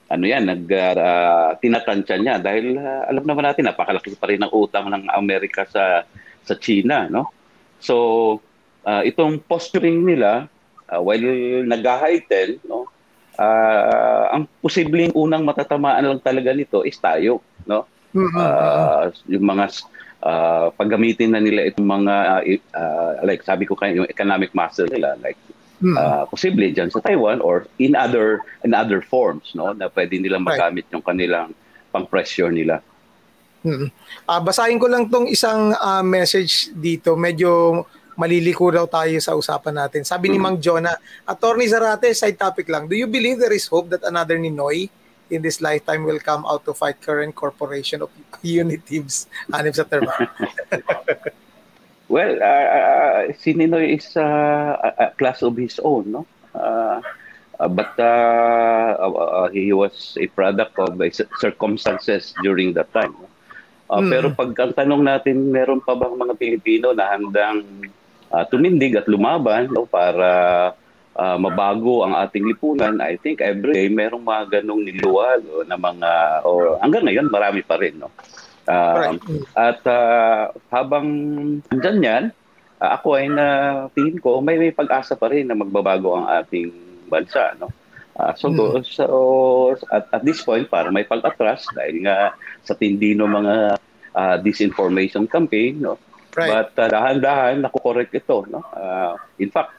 ano 0.06 0.26
yan 0.30 0.46
nag 0.46 0.70
uh, 0.70 1.58
tinatansya 1.58 2.22
niya. 2.22 2.36
Dahil 2.38 2.78
uh, 2.78 3.10
alam 3.10 3.26
naman 3.26 3.46
natin 3.46 3.66
napakalaki 3.66 4.14
pa 4.18 4.30
rin 4.30 4.42
ng 4.42 4.54
utang 4.54 4.90
ng 4.90 5.10
Amerika 5.14 5.66
sa 5.66 6.06
sa 6.46 6.54
China 6.58 7.10
no? 7.10 7.30
So 7.82 7.96
uh, 8.86 9.02
itong 9.02 9.42
posturing 9.50 10.06
nila 10.06 10.46
uh, 10.90 11.02
while 11.02 11.26
nag-heighten 11.66 12.62
no? 12.70 12.90
Uh, 13.36 14.32
ang 14.32 14.48
posibleng 14.64 15.12
unang 15.12 15.44
matatamaan 15.44 16.00
lang 16.00 16.24
talaga 16.24 16.56
nito 16.56 16.88
is 16.88 16.96
tayo 16.96 17.44
no 17.68 17.84
uh, 18.16 19.12
yung 19.28 19.46
mga 19.46 19.66
uh, 20.24 20.68
paggamitin 20.74 21.36
na 21.36 21.44
nila 21.44 21.68
itong 21.68 21.86
mga 21.86 22.16
uh, 22.72 23.12
like 23.28 23.44
sabi 23.44 23.68
ko 23.68 23.76
kayo 23.76 24.04
yung 24.04 24.10
economic 24.10 24.56
muscle 24.56 24.88
nila 24.88 25.20
like 25.20 25.38
hmm. 25.84 25.96
uh, 26.00 26.24
posible 26.26 26.66
diyan 26.66 26.90
sa 26.90 27.04
Taiwan 27.04 27.44
or 27.44 27.68
in 27.78 27.94
other 27.94 28.40
in 28.64 28.72
other 28.72 29.04
forms 29.04 29.52
no 29.54 29.76
na 29.76 29.92
pwede 29.92 30.18
nilang 30.18 30.48
magamit 30.48 30.88
right. 30.88 30.94
yung 30.96 31.04
kanilang 31.04 31.50
pang-pressure 31.96 32.52
nila. 32.52 32.84
Hmm. 33.64 33.88
Uh, 34.28 34.42
basahin 34.44 34.78
ko 34.78 34.92
lang 34.92 35.08
tong 35.08 35.32
isang 35.32 35.72
uh, 35.74 36.04
message 36.04 36.70
dito. 36.76 37.16
Medyo 37.16 37.82
maliliko 38.20 38.68
daw 38.70 38.86
tayo 38.86 39.16
sa 39.24 39.34
usapan 39.34 39.88
natin. 39.88 40.04
Sabi 40.04 40.28
ni 40.28 40.38
hmm. 40.38 40.44
Mang 40.44 40.60
Jonah, 40.60 41.00
Attorney 41.24 41.72
Zarate, 41.72 42.12
side 42.12 42.36
topic 42.36 42.68
lang. 42.68 42.92
Do 42.92 43.00
you 43.00 43.08
believe 43.08 43.40
there 43.40 43.56
is 43.56 43.66
hope 43.72 43.90
that 43.96 44.04
another 44.04 44.36
Ninoy 44.36 44.92
in 45.30 45.42
this 45.42 45.62
lifetime 45.62 46.04
will 46.04 46.20
come 46.20 46.46
out 46.46 46.66
to 46.66 46.74
fight 46.74 47.02
current 47.02 47.36
corporation 47.36 48.02
of 48.02 48.10
unitives? 48.44 49.28
Hanip 49.50 49.76
sa 49.76 49.84
term. 49.84 50.06
Well, 52.06 52.38
uh, 52.38 52.68
uh, 52.70 53.22
si 53.34 53.58
Ninoy 53.58 53.98
is 53.98 54.14
uh, 54.14 54.78
a 54.78 55.10
class 55.18 55.42
of 55.42 55.58
his 55.58 55.82
own, 55.82 56.14
no? 56.14 56.22
Uh, 56.54 57.02
uh, 57.60 57.68
but 57.68 57.98
uh, 57.98 58.94
uh, 59.02 59.50
he 59.50 59.74
was 59.74 60.18
a 60.22 60.28
product 60.28 60.78
of 60.78 61.02
uh, 61.02 61.10
circumstances 61.42 62.34
during 62.44 62.74
that 62.78 62.94
time. 62.94 63.16
Uh, 63.90 64.02
mm. 64.02 64.10
Pero 64.14 64.28
pag 64.38 64.54
ang 64.54 64.74
tanong 64.78 65.02
natin, 65.02 65.50
meron 65.50 65.82
pa 65.82 65.98
bang 65.98 66.14
mga 66.14 66.38
Pilipino 66.38 66.94
na 66.94 67.10
handang 67.10 67.66
uh, 68.30 68.46
tumindig 68.54 68.94
at 68.94 69.10
lumaban 69.10 69.74
no, 69.74 69.90
para 69.90 70.74
uh, 71.16 71.38
mabago 71.40 72.04
ang 72.04 72.14
ating 72.16 72.46
lipunan, 72.46 73.00
I 73.00 73.16
think 73.20 73.40
every 73.40 73.74
day 73.74 73.88
merong 73.88 74.24
mga 74.24 74.62
ganong 74.62 74.84
niluwal 74.84 75.40
no, 75.42 75.64
na 75.64 75.80
mga, 75.80 76.12
or 76.44 76.78
hanggang 76.84 77.08
ngayon 77.08 77.28
marami 77.32 77.62
pa 77.64 77.80
rin. 77.80 78.00
No? 78.00 78.12
Uh, 78.66 79.16
At 79.56 79.82
uh, 79.88 80.52
habang 80.70 81.08
andyan 81.72 82.00
yan, 82.04 82.24
uh, 82.84 82.90
ako 83.00 83.16
ay 83.16 83.32
na 83.32 83.48
tingin 83.94 84.20
ko 84.20 84.42
may 84.42 84.60
may 84.60 84.74
pag-asa 84.76 85.16
pa 85.16 85.32
rin 85.32 85.48
na 85.48 85.58
magbabago 85.58 86.18
ang 86.20 86.28
ating 86.28 86.72
bansa. 87.08 87.56
No? 87.58 87.72
Uh, 88.16 88.32
so, 88.40 88.48
hmm. 88.48 88.80
so 88.88 89.06
at, 89.92 90.08
at 90.12 90.24
this 90.24 90.40
point, 90.40 90.72
para 90.72 90.88
may 90.88 91.04
pag-atras 91.04 91.68
dahil 91.76 92.08
nga 92.08 92.32
sa 92.64 92.72
tindi 92.72 93.12
ng 93.12 93.28
mga 93.28 93.56
uh, 94.16 94.36
disinformation 94.40 95.28
campaign, 95.28 95.84
no? 95.84 96.00
Right. 96.36 96.52
But 96.52 96.76
uh, 96.80 96.88
dahan-dahan, 96.92 97.64
nakukorek 97.64 98.12
ito. 98.12 98.44
No? 98.48 98.64
Uh, 98.72 99.16
in 99.40 99.52
fact, 99.52 99.72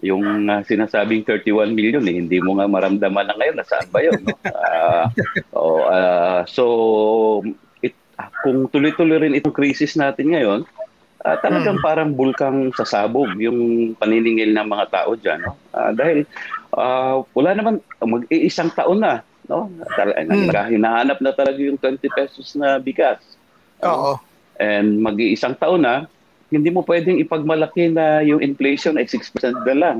yung 0.00 0.48
uh, 0.48 0.64
sinasabing 0.64 1.24
31 1.28 1.76
million, 1.76 2.00
eh, 2.08 2.16
hindi 2.16 2.40
mo 2.40 2.56
nga 2.56 2.64
maramdaman 2.64 3.26
na 3.28 3.36
ngayon 3.36 3.56
na 3.60 3.66
saan 3.68 3.88
ba 3.92 4.00
yun. 4.00 4.20
No? 4.24 4.36
Uh, 4.48 5.04
oh, 5.60 5.80
uh, 5.84 6.40
so, 6.48 6.64
kung 8.40 8.68
tuloy-tuloy 8.72 9.20
rin 9.20 9.36
itong 9.36 9.52
crisis 9.52 9.96
natin 10.00 10.32
ngayon, 10.32 10.60
uh, 11.24 11.36
talagang 11.44 11.78
hmm. 11.80 11.84
parang 11.84 12.10
bulkang 12.16 12.72
sasabog 12.72 13.36
yung 13.36 13.92
paniningil 14.00 14.56
ng 14.56 14.68
mga 14.68 14.86
tao 14.88 15.12
dyan. 15.16 15.40
No? 15.44 15.54
Uh, 15.76 15.92
dahil 15.92 16.18
uh, 16.72 17.20
wala 17.36 17.50
naman, 17.52 17.74
mag-iisang 18.00 18.72
taon 18.72 19.04
na. 19.04 19.20
No? 19.44 19.68
Hmm. 19.68 20.48
Hinahanap 20.48 21.20
na 21.20 21.32
talaga 21.36 21.60
yung 21.60 21.76
20 21.76 22.00
pesos 22.16 22.56
na 22.56 22.80
bigas. 22.80 23.20
Oo. 23.84 24.16
And 24.56 25.00
mag-iisang 25.00 25.60
taon 25.60 25.84
na, 25.84 26.08
hindi 26.50 26.68
mo 26.68 26.82
pwedeng 26.82 27.22
ipagmalaki 27.22 27.94
na 27.94 28.20
yung 28.26 28.42
inflation 28.42 28.98
ay 28.98 29.06
6% 29.06 29.62
na 29.62 29.74
lang. 29.74 29.98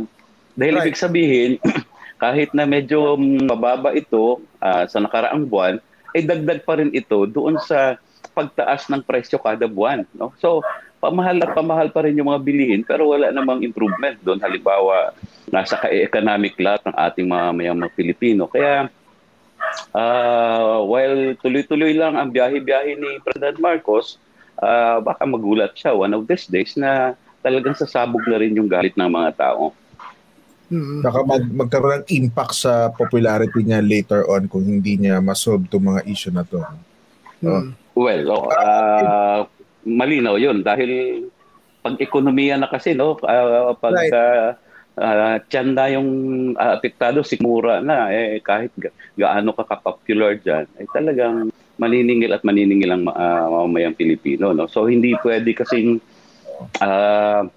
Dahil 0.59 0.75
right. 0.77 0.85
ibig 0.91 0.99
sabihin, 0.99 1.51
kahit 2.23 2.51
na 2.53 2.67
medyo 2.67 3.17
mababa 3.17 3.95
ito 3.95 4.43
uh, 4.61 4.85
sa 4.85 4.99
nakaraang 4.99 5.47
buwan, 5.47 5.79
ay 6.13 6.27
dagdag 6.27 6.67
pa 6.67 6.77
rin 6.83 6.91
ito 6.91 7.23
doon 7.31 7.57
sa 7.63 7.97
pagtaas 8.35 8.91
ng 8.91 9.03
presyo 9.07 9.39
kada 9.39 9.71
buwan. 9.71 10.03
No? 10.19 10.35
So, 10.43 10.61
pamahal 11.01 11.41
at 11.41 11.57
pamahal 11.57 11.89
pa 11.89 12.05
rin 12.05 12.19
yung 12.19 12.29
mga 12.29 12.45
bilihin 12.45 12.83
pero 12.85 13.09
wala 13.09 13.33
namang 13.33 13.63
improvement 13.65 14.19
doon. 14.21 14.43
Halimbawa, 14.43 15.15
nasa 15.49 15.79
ka-economic 15.81 16.59
lahat 16.61 16.83
ng 16.85 16.97
ating 16.99 17.27
mga 17.31 17.47
mayamang 17.57 17.95
Pilipino. 17.95 18.51
Kaya, 18.51 18.91
uh, 19.95 20.83
while 20.85 21.35
tuloy-tuloy 21.41 21.95
lang 21.97 22.19
ang 22.19 22.35
biyahe-biyahe 22.35 22.99
ni 22.99 23.11
President 23.23 23.59
Marcos, 23.63 24.21
uh, 24.61 24.99
baka 25.03 25.25
magulat 25.25 25.73
siya 25.75 25.97
one 25.97 26.13
of 26.13 26.29
these 26.29 26.47
days 26.47 26.77
na 26.77 27.17
talagang 27.41 27.75
sasabog 27.75 28.23
na 28.29 28.37
rin 28.37 28.55
yung 28.55 28.69
galit 28.69 28.95
ng 28.95 29.09
mga 29.09 29.31
tao. 29.37 29.73
Mm-hmm. 30.71 31.01
Baka 31.03 31.19
mag, 31.27 31.45
magkaroon 31.51 31.95
ng 32.05 32.09
impact 32.15 32.55
sa 32.55 32.95
popularity 32.95 33.67
niya 33.67 33.83
later 33.83 34.23
on 34.31 34.47
kung 34.47 34.63
hindi 34.63 34.95
niya 35.01 35.19
masolve 35.19 35.67
itong 35.67 35.83
mga 35.97 36.03
issue 36.07 36.31
na 36.31 36.47
to. 36.47 36.63
Mm-hmm. 37.43 37.75
Well, 37.99 38.25
oh, 38.31 38.47
uh, 38.55 39.41
malinaw 39.83 40.39
'yun 40.39 40.63
dahil 40.63 41.27
pag 41.81 41.99
ekonomiya 41.99 42.61
na 42.61 42.69
kasi 42.69 42.95
no, 42.95 43.19
uh, 43.19 43.73
pag 43.75 43.97
right. 43.97 44.13
uh, 44.15 44.49
uh, 45.01 45.37
tiyan 45.49 45.69
na 45.75 45.85
yung 45.91 46.11
uh, 46.55 46.77
apektado, 46.77 47.25
sigmura 47.25 47.81
na 47.81 48.13
eh 48.13 48.39
kahit 48.45 48.71
ga- 48.77 48.95
gaano 49.17 49.57
ka 49.57 49.65
ka-popular 49.65 50.37
diyan, 50.39 50.67
ay 50.77 50.87
talagang 50.93 51.49
maniningil 51.81 52.37
at 52.37 52.45
maniningil 52.45 52.93
ang 52.93 53.09
uh, 53.09 53.47
mamamayang 53.49 53.97
Pilipino 53.97 54.53
no. 54.53 54.69
So 54.69 54.85
hindi 54.85 55.17
pwede 55.25 55.57
kasing 55.57 55.99
uh, 56.85 57.49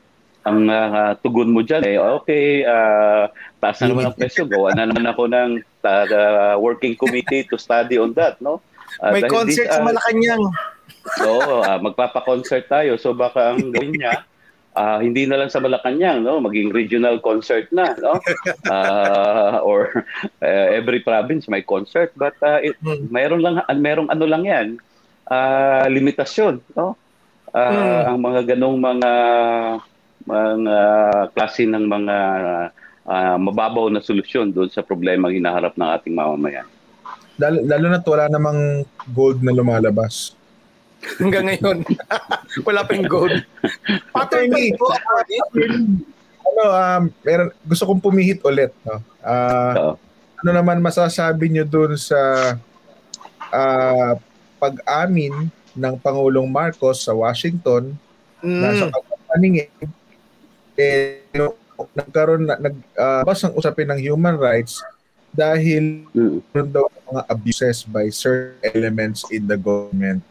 ang 0.43 0.59
uh, 0.67 1.15
tugon 1.19 1.51
mo 1.51 1.63
diyan 1.63 1.83
eh 1.87 1.95
okay 1.99 2.67
uh, 2.67 3.31
taas 3.63 3.79
na 3.79 3.95
naman 3.95 4.11
ang 4.11 4.15
presyo 4.15 4.43
gawa 4.43 4.75
na 4.75 4.87
naman 4.87 5.07
ako 5.07 5.31
ng 5.31 5.63
uh, 5.87 6.55
working 6.59 6.99
committee 6.99 7.47
to 7.47 7.55
study 7.55 7.95
on 7.95 8.11
that 8.15 8.39
no 8.43 8.59
Uh, 9.01 9.11
May 9.15 9.25
concert 9.25 9.65
this, 9.65 9.73
uh, 9.73 9.81
sa 9.81 9.85
Malacanang. 9.85 10.43
Oo, 11.25 11.65
uh, 11.65 11.77
magpapa-concert 11.81 12.65
tayo. 12.69 12.93
So 12.99 13.15
baka 13.15 13.55
ang 13.55 13.73
gawin 13.73 13.97
niya, 13.97 14.21
uh, 14.75 14.99
hindi 14.99 15.25
na 15.25 15.39
lang 15.39 15.49
sa 15.49 15.61
Malacanang, 15.61 16.25
no, 16.25 16.41
maging 16.41 16.73
regional 16.73 17.17
concert 17.21 17.69
na, 17.73 17.93
no? 17.97 18.17
Uh, 18.69 19.61
or 19.67 20.05
uh, 20.41 20.67
every 20.73 20.99
province 21.01 21.47
may 21.47 21.61
concert, 21.61 22.13
but 22.17 22.33
uh, 22.41 22.59
it, 22.61 22.77
hmm. 22.81 23.09
mayroon 23.09 23.41
lang 23.41 23.61
mayroong 23.79 24.09
ano 24.09 24.25
lang 24.25 24.43
'yan, 24.45 24.67
uh, 25.29 25.85
limitasyon, 25.89 26.61
no? 26.77 26.97
Uh, 27.53 27.69
hmm. 27.69 28.01
ang 28.09 28.19
mga 28.19 28.41
ganong 28.55 28.81
mga 28.81 29.11
mga 30.23 30.77
klase 31.35 31.67
ng 31.67 31.85
mga 31.85 32.17
uh, 33.05 33.37
mababaw 33.37 33.91
na 33.91 33.99
solusyon 33.99 34.55
doon 34.55 34.71
sa 34.71 34.81
problema 34.81 35.29
hinaharap 35.29 35.75
ng 35.75 35.89
ating 35.99 36.15
mamamayan. 36.15 36.67
Lalo, 37.41 37.65
lalo 37.65 37.85
na 37.89 37.99
wala 37.99 38.25
namang 38.29 38.59
gold 39.11 39.41
na 39.41 39.51
lumalabas. 39.51 40.37
Hanggang 41.19 41.45
ngayon. 41.51 41.77
wala 42.67 42.81
pa 42.87 42.91
yung 42.95 43.09
gold. 43.09 43.37
Pattern 44.11 44.49
ba 44.49 44.59
ito? 44.59 44.85
ano, 46.43 46.63
um, 46.69 47.03
meron, 47.25 47.49
gusto 47.65 47.83
kong 47.89 48.03
pumihit 48.03 48.39
ulit. 48.45 48.71
No? 48.85 49.01
Uh, 49.23 49.95
ano 50.43 50.49
naman 50.51 50.83
masasabi 50.83 51.47
nyo 51.47 51.63
dun 51.63 51.95
sa 51.95 52.19
uh, 53.51 54.11
pag-amin 54.59 55.47
ng 55.73 55.95
Pangulong 56.03 56.47
Marcos 56.51 57.07
sa 57.07 57.15
Washington 57.15 57.95
mm. 58.43 58.59
na 58.59 58.69
sa 58.75 58.85
pagpapaningin 58.91 59.71
eh, 60.77 61.21
nagkaroon 61.93 62.49
na 62.49 62.57
nag 62.57 62.75
uh, 62.97 63.21
ng 63.25 63.53
usapin 63.57 63.89
ng 63.89 64.01
human 64.01 64.37
rights 64.37 64.81
dahil 65.33 66.05
mm. 66.13 66.69
daw 66.69 66.85
mga 67.09 67.23
abuses 67.29 67.87
by 67.87 68.09
certain 68.13 68.57
elements 68.61 69.25
in 69.33 69.49
the 69.49 69.57
government 69.57 70.21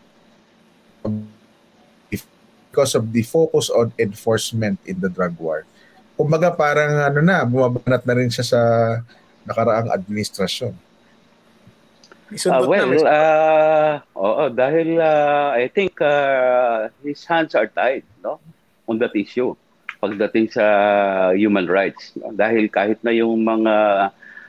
because 2.72 2.96
of 2.96 3.12
the 3.12 3.20
focus 3.20 3.68
on 3.68 3.92
enforcement 4.00 4.80
in 4.88 4.96
the 5.04 5.12
drug 5.12 5.36
war. 5.36 5.68
Kumbaga 6.16 6.56
parang 6.56 7.04
ano 7.04 7.20
na, 7.20 7.44
bumabanat 7.44 8.00
na 8.08 8.14
rin 8.16 8.32
siya 8.32 8.46
sa 8.48 8.60
nakaraang 9.44 9.92
administrasyon. 9.92 10.72
Uh, 12.32 12.64
well, 12.64 12.88
uh, 13.04 14.00
oo, 14.16 14.48
dahil 14.48 14.96
uh, 14.96 15.52
I 15.52 15.68
think 15.68 16.00
uh, 16.00 16.88
his 17.04 17.20
hands 17.28 17.52
are 17.52 17.68
tied 17.68 18.08
no? 18.24 18.40
on 18.88 18.96
that 19.04 19.12
issue 19.12 19.52
pagdating 20.00 20.48
sa 20.48 20.64
human 21.36 21.68
rights. 21.68 22.16
No? 22.16 22.32
Dahil 22.32 22.72
kahit 22.72 23.04
na 23.04 23.12
yung 23.12 23.36
mga 23.44 23.74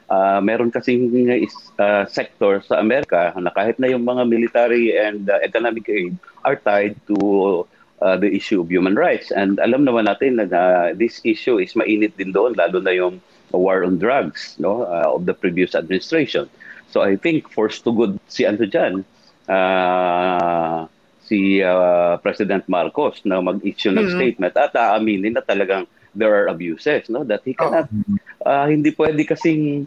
uh, 0.10 0.40
meron 0.42 0.72
kasing 0.72 1.12
uh, 1.80 2.06
sector 2.08 2.64
sa 2.64 2.80
Amerika 2.80 3.32
na 3.38 3.52
kahit 3.52 3.80
na 3.80 3.88
yung 3.92 4.04
mga 4.04 4.28
military 4.28 4.96
and 4.98 5.30
uh, 5.30 5.40
economic 5.44 5.88
aid 5.88 6.16
are 6.44 6.58
tied 6.58 6.96
to 7.08 7.68
uh, 8.04 8.18
the 8.18 8.28
issue 8.28 8.62
of 8.62 8.68
human 8.72 8.96
rights. 8.96 9.32
And 9.32 9.60
alam 9.64 9.88
naman 9.88 10.12
natin 10.12 10.40
na 10.40 10.46
uh, 10.52 10.88
this 10.94 11.24
issue 11.24 11.60
is 11.60 11.74
mainit 11.74 12.20
din 12.20 12.36
doon, 12.36 12.60
lalo 12.60 12.84
na 12.84 12.92
yung 12.92 13.24
war 13.54 13.86
on 13.86 14.02
drugs 14.02 14.58
no, 14.58 14.84
uh, 14.84 15.14
of 15.14 15.26
the 15.26 15.34
previous 15.34 15.76
administration. 15.76 16.50
So 16.90 17.02
I 17.02 17.16
think 17.16 17.50
forced 17.50 17.86
to 17.86 17.92
good 17.94 18.20
si 18.28 18.46
ano 18.46 18.66
dyan, 18.66 19.06
uh, 19.48 20.86
si 21.24 21.64
uh, 21.64 22.18
President 22.20 22.68
Marcos 22.68 23.24
na 23.24 23.40
mag-issue 23.40 23.90
ng 23.96 24.04
mm-hmm. 24.04 24.18
statement 24.20 24.54
at 24.60 24.76
aaminin 24.76 25.34
na 25.34 25.42
talagang 25.42 25.88
there 26.16 26.34
are 26.34 26.48
abuses 26.48 27.10
no 27.10 27.26
that 27.26 27.42
he 27.46 27.54
cannot 27.54 27.90
oh. 27.90 28.48
uh, 28.48 28.66
hindi 28.70 28.94
pwede 28.94 29.26
kasing 29.26 29.86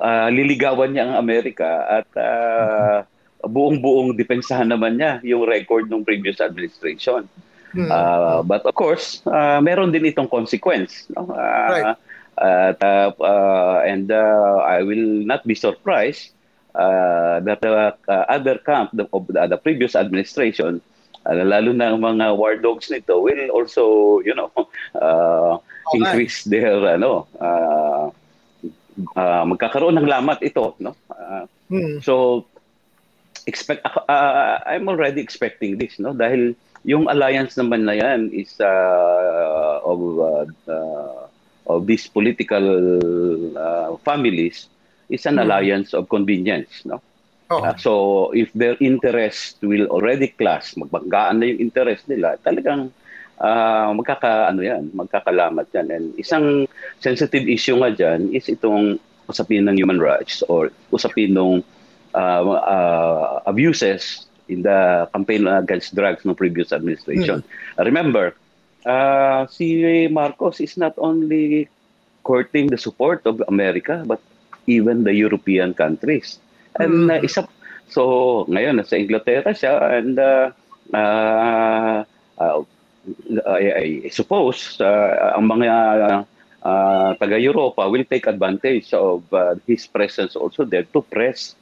uh, 0.00 0.28
liligawan 0.28 0.92
niya 0.92 1.08
ang 1.08 1.16
Amerika 1.20 2.02
at 2.02 2.08
uh, 2.16 3.04
buong-buong 3.46 4.16
depensahan 4.16 4.68
naman 4.68 4.98
niya 4.98 5.20
yung 5.22 5.46
record 5.46 5.86
ng 5.86 6.02
previous 6.02 6.40
administration. 6.42 7.28
Mm-hmm. 7.76 7.92
Uh, 7.92 8.40
but 8.42 8.64
of 8.64 8.72
course, 8.72 9.20
uh, 9.28 9.60
meron 9.60 9.92
din 9.92 10.08
itong 10.08 10.32
consequence 10.32 11.04
no 11.12 11.28
uh, 11.28 11.36
right. 11.36 11.96
At 12.36 12.84
uh, 12.84 13.16
uh, 13.16 13.80
and 13.88 14.12
uh, 14.12 14.60
I 14.60 14.84
will 14.84 15.24
not 15.24 15.48
be 15.48 15.56
surprised 15.56 16.36
uh, 16.76 17.40
that 17.40 17.64
the 17.64 17.96
uh, 17.96 18.24
other 18.28 18.60
camp 18.60 18.92
of 18.92 19.26
the, 19.26 19.48
the 19.48 19.56
previous 19.56 19.96
administration, 19.96 20.84
uh, 21.26 21.44
lalo 21.44 21.74
na 21.74 21.92
ang 21.92 22.00
mga 22.00 22.38
war 22.38 22.54
dogs 22.56 22.88
nito, 22.90 23.18
will 23.18 23.50
also, 23.50 24.18
you 24.22 24.34
know, 24.34 24.50
uh, 24.94 25.58
okay. 25.90 25.98
increase 25.98 26.46
their, 26.46 26.78
ano, 26.86 27.26
uh, 27.42 28.08
uh, 29.18 29.44
magkakaroon 29.44 29.98
ng 29.98 30.08
lamat 30.08 30.40
ito, 30.42 30.78
no? 30.78 30.94
Uh, 31.10 31.44
hmm. 31.68 31.98
So, 32.00 32.46
expect, 33.46 33.84
uh, 33.86 34.58
I'm 34.66 34.88
already 34.88 35.20
expecting 35.20 35.78
this, 35.78 35.98
no? 35.98 36.14
Dahil 36.14 36.54
yung 36.86 37.10
alliance 37.10 37.58
naman 37.58 37.82
na 37.84 37.98
yan 37.98 38.30
is 38.30 38.58
uh, 38.62 39.82
of, 39.82 40.00
uh, 40.22 40.46
uh, 40.70 41.26
of 41.66 41.86
these 41.86 42.06
political 42.06 42.62
uh, 43.58 43.98
families 44.06 44.70
is 45.10 45.26
an 45.26 45.36
mm-hmm. 45.36 45.46
alliance 45.46 45.94
of 45.94 46.08
convenience, 46.08 46.86
no? 46.86 47.02
Oh. 47.46 47.62
Uh, 47.62 47.76
so 47.78 47.92
if 48.34 48.50
their 48.52 48.74
interest 48.82 49.62
will 49.62 49.86
already 49.86 50.34
clash, 50.34 50.74
magbanggaan 50.74 51.38
na 51.38 51.46
yung 51.46 51.70
interest 51.70 52.10
nila, 52.10 52.34
talagang 52.42 52.90
uh, 53.38 53.90
magkaka 53.94 54.50
ano 54.50 54.66
yan, 54.66 54.90
magkakalamat 54.90 55.66
yan. 55.70 55.86
And 55.94 56.06
isang 56.18 56.66
sensitive 56.98 57.46
issue 57.46 57.78
nga 57.78 57.94
diyan 57.94 58.34
is 58.34 58.50
itong 58.50 58.98
usapin 59.30 59.70
ng 59.70 59.78
human 59.78 60.02
rights 60.02 60.42
or 60.50 60.74
usapin 60.90 61.34
ng 61.38 61.62
uh, 62.14 62.42
uh, 62.50 63.42
abuses 63.46 64.26
in 64.48 64.62
the 64.62 65.06
campaign 65.14 65.46
against 65.46 65.94
drugs 65.94 66.22
ng 66.26 66.34
previous 66.34 66.70
administration. 66.74 67.42
Hmm. 67.42 67.82
Remember, 67.86 68.34
uh, 68.86 69.46
si 69.50 70.06
Marcos 70.10 70.58
is 70.62 70.78
not 70.78 70.94
only 70.98 71.68
courting 72.22 72.66
the 72.70 72.78
support 72.78 73.22
of 73.26 73.42
America 73.46 74.02
but 74.06 74.18
even 74.66 75.06
the 75.06 75.14
European 75.14 75.74
countries. 75.74 76.38
And 76.80 77.08
mm. 77.08 77.12
uh, 77.12 77.20
isa 77.24 77.48
so 77.86 78.02
ngayon 78.50 78.82
nasa 78.82 78.98
Inglaterra 78.98 79.54
siya 79.54 79.78
and 80.02 80.18
uh, 80.18 80.50
uh, 80.92 82.02
uh, 82.38 82.60
I, 83.46 83.62
I 84.06 84.10
suppose 84.10 84.82
uh, 84.82 85.38
ang 85.38 85.46
mga 85.46 85.70
uh, 86.66 87.10
taga 87.16 87.38
Europa 87.38 87.86
will 87.86 88.04
take 88.06 88.26
advantage 88.26 88.90
of 88.90 89.22
uh, 89.30 89.54
his 89.70 89.86
presence 89.86 90.34
also 90.34 90.66
there 90.66 90.86
to 90.90 91.00
press 91.06 91.54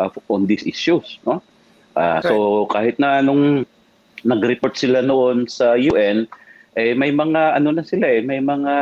uh, 0.00 0.08
on 0.32 0.48
these 0.48 0.64
issues, 0.64 1.20
no? 1.28 1.44
Uh, 1.96 2.20
okay. 2.20 2.28
So 2.28 2.34
kahit 2.72 2.96
na 3.00 3.20
nung 3.20 3.64
nag-report 4.24 4.76
sila 4.76 5.00
noon 5.04 5.48
sa 5.48 5.76
UN, 5.76 6.28
eh 6.76 6.92
may 6.92 7.12
mga 7.12 7.56
ano 7.56 7.72
na 7.72 7.84
sila 7.84 8.04
eh, 8.08 8.20
may 8.20 8.40
mga 8.40 8.74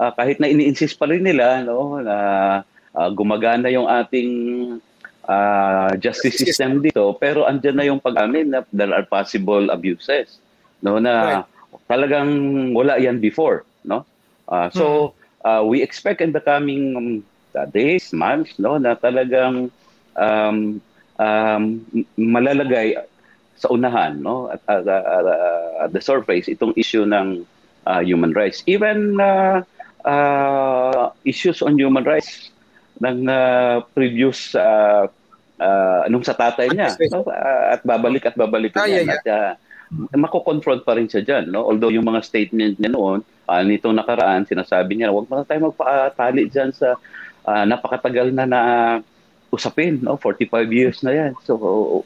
uh, 0.00 0.12
kahit 0.16 0.40
na 0.40 0.48
ini-insist 0.48 0.96
pa 0.96 1.04
rin 1.04 1.20
nila 1.20 1.60
no 1.60 2.00
na 2.00 2.16
uh, 2.16 2.56
gumagana 2.94 3.66
yung 3.70 3.90
ating 3.90 4.30
uh, 5.26 5.90
justice 5.98 6.38
system 6.38 6.80
dito 6.84 7.16
pero 7.18 7.48
andyan 7.48 7.76
na 7.76 7.86
yung 7.86 8.00
pag-amin 8.00 8.54
na 8.54 8.60
there 8.70 8.92
are 8.94 9.04
possible 9.04 9.72
abuses 9.72 10.38
no 10.84 11.00
na 11.00 11.42
right. 11.42 11.44
talagang 11.90 12.30
wala 12.76 13.00
yan 13.00 13.18
before 13.18 13.64
no? 13.84 14.04
Uh, 14.44 14.68
so 14.68 15.12
uh, 15.44 15.64
we 15.64 15.80
expect 15.80 16.20
in 16.20 16.32
the 16.32 16.40
coming 16.40 16.96
um, 16.96 17.08
days 17.72 18.12
months 18.12 18.56
no 18.60 18.76
na 18.76 18.94
talagang 18.94 19.72
um, 20.16 20.80
um, 21.18 21.62
malalagay 22.18 22.98
sa 23.56 23.70
unahan 23.70 24.20
no 24.20 24.50
at, 24.52 24.60
at, 24.68 24.84
at, 24.88 25.26
at 25.88 25.90
the 25.92 26.02
surface 26.02 26.50
itong 26.50 26.74
issue 26.76 27.06
ng 27.08 27.46
uh, 27.86 28.00
human 28.00 28.32
rights. 28.32 28.62
Even 28.66 29.20
uh, 29.20 29.62
uh, 30.04 31.10
issues 31.24 31.62
on 31.62 31.78
human 31.78 32.04
rights 32.04 32.50
ng 33.02 33.18
uh, 33.26 33.82
previous 33.94 34.54
uh, 34.54 35.10
uh, 35.58 36.02
nung 36.06 36.22
sa 36.22 36.34
tatay 36.34 36.70
niya 36.70 36.94
no? 37.10 37.26
at 37.70 37.82
babalik 37.82 38.28
at 38.30 38.36
babalik 38.38 38.74
ah, 38.78 38.86
yeah, 38.86 39.02
yeah. 39.02 39.14
at 39.18 39.24
uh, 39.26 39.52
mako-confront 40.14 40.82
pa 40.82 40.98
rin 40.98 41.10
siya 41.10 41.22
diyan 41.22 41.50
no? 41.50 41.66
Although 41.66 41.92
yung 41.94 42.06
mga 42.06 42.22
statement 42.22 42.78
niya 42.78 42.94
noon 42.94 43.22
uh, 43.50 43.62
nitong 43.62 43.94
nakaraan 43.94 44.46
sinasabi 44.48 44.98
niya 44.98 45.14
wag 45.14 45.28
na 45.28 45.46
tayo 45.46 45.70
magpatali 45.70 46.48
diyan 46.50 46.70
sa 46.74 46.96
uh, 47.46 47.64
napakatagal 47.68 48.32
na 48.32 48.44
na 48.48 48.60
usapin 49.54 50.02
no? 50.02 50.18
45 50.18 50.50
years 50.74 50.98
na 51.06 51.12
yan. 51.14 51.32
So 51.46 51.54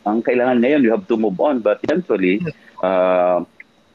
ang 0.05 0.21
kailangan 0.21 0.61
ngayon 0.61 0.85
you 0.85 0.93
have 0.93 1.09
to 1.09 1.17
move 1.17 1.39
on. 1.41 1.65
But 1.65 1.81
eventually 1.87 2.45
uh, 2.85 3.41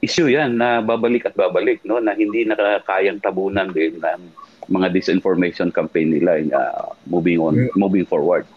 issue 0.02 0.28
yan 0.32 0.58
na 0.58 0.82
babalik 0.82 1.30
at 1.30 1.38
babalik 1.38 1.86
no? 1.86 2.02
Na 2.02 2.18
hindi 2.18 2.48
nakakayang 2.50 3.22
tabunan 3.22 3.70
din 3.70 4.02
ng 4.02 4.22
mga 4.70 4.94
disinformation 4.94 5.70
campaign 5.74 6.14
nila 6.14 6.40
in, 6.40 6.50
uh, 6.54 6.92
moving 7.08 7.40
on 7.40 7.54
yeah. 7.56 7.74
moving 7.76 8.06
forward. 8.08 8.48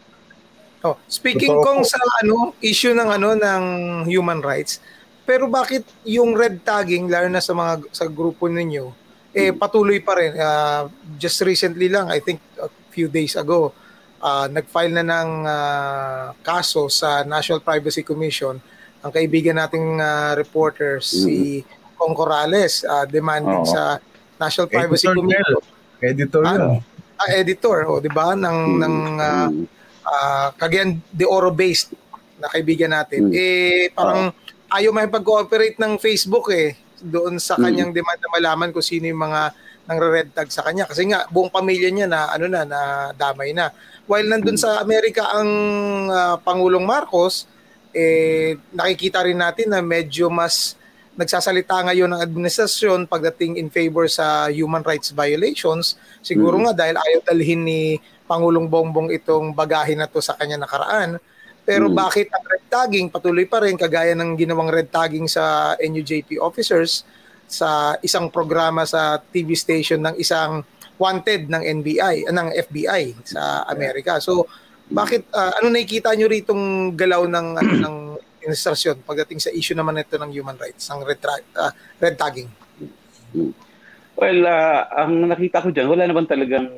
Oh, 0.87 0.95
speaking 1.11 1.51
kong 1.51 1.83
sa 1.83 1.99
ano 2.23 2.55
issue 2.63 2.95
ng 2.95 3.11
ano 3.11 3.35
ng 3.35 3.65
human 4.07 4.39
rights, 4.39 4.79
pero 5.27 5.51
bakit 5.51 5.83
yung 6.07 6.39
red 6.39 6.63
tagging 6.63 7.11
lalo 7.11 7.27
na 7.27 7.43
sa 7.43 7.53
mga 7.57 7.91
sa 7.91 8.07
grupo 8.07 8.47
ninyo 8.47 9.07
eh 9.37 9.53
hmm. 9.53 9.61
patuloy 9.61 10.01
pa 10.01 10.17
rin 10.17 10.33
uh, 10.33 10.89
just 11.21 11.45
recently 11.45 11.93
lang 11.93 12.09
I 12.09 12.25
think 12.25 12.41
a 12.57 12.73
few 12.89 13.13
days 13.13 13.37
ago 13.37 13.77
uh, 14.25 14.49
nag-file 14.49 14.97
na 14.97 15.05
ng 15.05 15.31
uh, 15.45 16.25
kaso 16.41 16.89
sa 16.89 17.21
National 17.29 17.61
Privacy 17.61 18.01
Commission 18.01 18.57
ang 19.05 19.13
kaibigan 19.13 19.61
nating 19.61 20.01
uh, 20.01 20.33
reporter 20.41 21.05
mm-hmm. 21.05 21.21
si 21.21 21.61
Kong 22.01 22.17
Corrales 22.17 22.81
uh, 22.89 23.05
demanding 23.05 23.61
oh. 23.61 23.69
sa 23.69 24.01
National 24.41 24.73
Privacy 24.73 25.13
Commission 25.13 25.61
Editor 26.01 26.43
ano? 26.45 26.83
Ah, 27.17 27.33
editor, 27.33 27.89
oh, 27.89 27.99
'di 27.99 28.13
ba? 28.13 28.37
Ng 28.37 28.59
hmm. 28.77 28.81
ng 28.85 28.97
uh, 29.17 29.49
uh, 30.05 30.49
Cagayan 30.61 31.01
de 31.09 31.25
Oro 31.25 31.49
based 31.49 31.97
na 32.37 32.53
kaibigan 32.53 32.93
natin. 32.93 33.33
Hmm. 33.33 33.37
Eh 33.37 33.89
parang 33.97 34.31
oh. 34.31 34.77
ayaw 34.77 34.93
may 34.93 35.09
pag-cooperate 35.09 35.81
ng 35.81 35.97
Facebook 35.97 36.53
eh 36.53 36.77
doon 37.01 37.41
sa 37.41 37.57
hmm. 37.57 37.63
kanyang 37.65 37.91
hmm. 37.93 37.99
demand 37.99 38.21
na 38.21 38.31
malaman 38.33 38.71
kung 38.73 38.85
sino 38.85 39.09
yung 39.09 39.23
mga 39.25 39.43
nang 39.87 40.03
red 40.03 40.35
tag 40.35 40.51
sa 40.51 40.67
kanya 40.67 40.83
kasi 40.91 41.07
nga 41.07 41.31
buong 41.31 41.47
pamilya 41.47 41.95
niya 41.95 42.11
na 42.11 42.27
ano 42.35 42.51
na 42.51 42.67
na 42.67 42.81
damay 43.15 43.55
na 43.55 43.71
while 44.11 44.27
nandun 44.27 44.59
sa 44.59 44.83
Amerika 44.83 45.31
ang 45.31 45.51
uh, 46.11 46.35
Pangulong 46.43 46.83
Marcos 46.83 47.47
eh 47.95 48.59
nakikita 48.75 49.23
rin 49.23 49.39
natin 49.39 49.71
na 49.71 49.79
medyo 49.79 50.27
mas 50.27 50.75
nagsasalita 51.17 51.81
ngayon 51.89 52.13
ng 52.13 52.21
administrasyon 52.21 53.09
pagdating 53.09 53.57
in 53.57 53.73
favor 53.73 54.05
sa 54.07 54.53
human 54.53 54.85
rights 54.85 55.11
violations, 55.17 55.97
siguro 56.21 56.61
mm. 56.61 56.63
nga 56.69 56.73
dahil 56.85 56.97
ayaw 57.01 57.21
dalhin 57.25 57.65
ni 57.65 57.81
Pangulong 58.29 58.69
Bongbong 58.69 59.09
itong 59.17 59.57
bagahin 59.57 60.05
na 60.05 60.09
to 60.09 60.21
sa 60.21 60.37
kanya 60.37 60.61
nakaraan. 60.61 61.17
Pero 61.65 61.89
mm. 61.89 61.95
bakit 61.97 62.29
ang 62.31 62.45
red 62.45 62.65
tagging 62.69 63.09
patuloy 63.09 63.49
pa 63.49 63.65
rin 63.65 63.75
kagaya 63.75 64.13
ng 64.13 64.37
ginawang 64.37 64.71
red 64.71 64.93
tagging 64.93 65.27
sa 65.27 65.75
NUJP 65.81 66.39
officers 66.39 67.03
sa 67.49 67.97
isang 68.05 68.29
programa 68.29 68.85
sa 68.85 69.19
TV 69.19 69.57
station 69.57 70.05
ng 70.05 70.15
isang 70.21 70.63
wanted 71.01 71.49
ng 71.49 71.63
NBI, 71.83 72.29
uh, 72.29 72.35
ng 72.35 72.49
FBI 72.69 73.17
sa 73.25 73.65
Amerika. 73.69 74.19
So, 74.19 74.49
bakit 74.87 75.27
uh, 75.35 75.59
ano 75.59 75.71
nakikita 75.71 76.15
niyo 76.15 76.31
ritong 76.31 76.95
galaw 76.95 77.27
ng 77.27 77.47
ano, 77.59 77.73
ng 77.83 77.97
administrasyon 78.47 79.03
pagdating 79.03 79.43
sa 79.43 79.51
issue 79.51 79.75
naman 79.75 79.99
ito 79.99 80.15
ng 80.15 80.31
human 80.31 80.55
rights, 80.55 80.87
ng 80.87 81.03
red, 81.03 81.19
uh, 81.59 81.75
red 81.99 82.15
tagging? 82.15 82.47
Well, 84.15 84.41
uh, 84.47 84.81
ang 84.95 85.27
nakita 85.27 85.67
ko 85.67 85.75
diyan, 85.75 85.91
wala 85.91 86.07
naman 86.07 86.31
talagang 86.31 86.71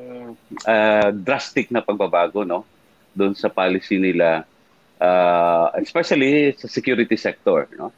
uh, 0.65 1.09
drastic 1.13 1.69
na 1.69 1.85
pagbabago 1.85 2.41
no? 2.41 2.65
Doon 3.13 3.37
sa 3.37 3.53
policy 3.53 4.01
nila 4.01 4.49
uh, 4.97 5.65
especially 5.77 6.57
sa 6.57 6.65
security 6.65 7.15
sector 7.15 7.69
no? 7.77 7.93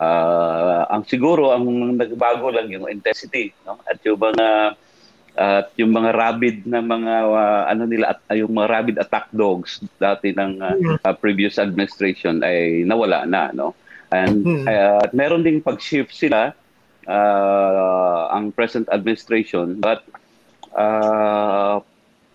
Uh, 0.00 0.88
ang 0.88 1.04
siguro 1.04 1.52
ang 1.52 1.68
nagbago 2.00 2.48
lang 2.48 2.72
yung 2.72 2.88
intensity 2.88 3.52
no? 3.68 3.76
At 3.84 4.00
yung 4.00 4.16
mga 4.16 4.74
at 5.40 5.72
uh, 5.72 5.78
yung 5.80 5.96
mga 5.96 6.10
rabid 6.12 6.68
na 6.68 6.84
mga 6.84 7.14
uh, 7.32 7.64
ano 7.64 7.88
nila 7.88 8.12
at 8.12 8.20
uh, 8.28 8.36
yung 8.36 8.52
mga 8.52 8.68
rabid 8.68 8.96
attack 9.00 9.32
dogs 9.32 9.80
dati 9.96 10.36
ng 10.36 10.60
uh, 10.60 10.76
uh, 11.00 11.16
previous 11.16 11.56
administration 11.56 12.44
ay 12.44 12.84
nawala 12.84 13.24
na 13.24 13.48
no 13.56 13.72
and 14.12 14.44
uh, 14.68 15.00
meron 15.16 15.40
ding 15.40 15.64
pag-shift 15.64 16.12
sila 16.12 16.52
uh, 17.08 18.22
ang 18.36 18.52
present 18.52 18.84
administration 18.92 19.80
but 19.80 20.04
uh, 20.76 21.80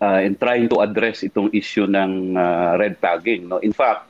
uh, 0.02 0.20
in 0.24 0.36
trying 0.36 0.68
to 0.68 0.82
address 0.82 1.24
itong 1.24 1.52
issue 1.54 1.88
ng 1.88 2.36
uh, 2.36 2.76
red 2.80 3.00
tagging. 3.00 3.48
No? 3.48 3.60
In 3.62 3.72
fact, 3.72 4.08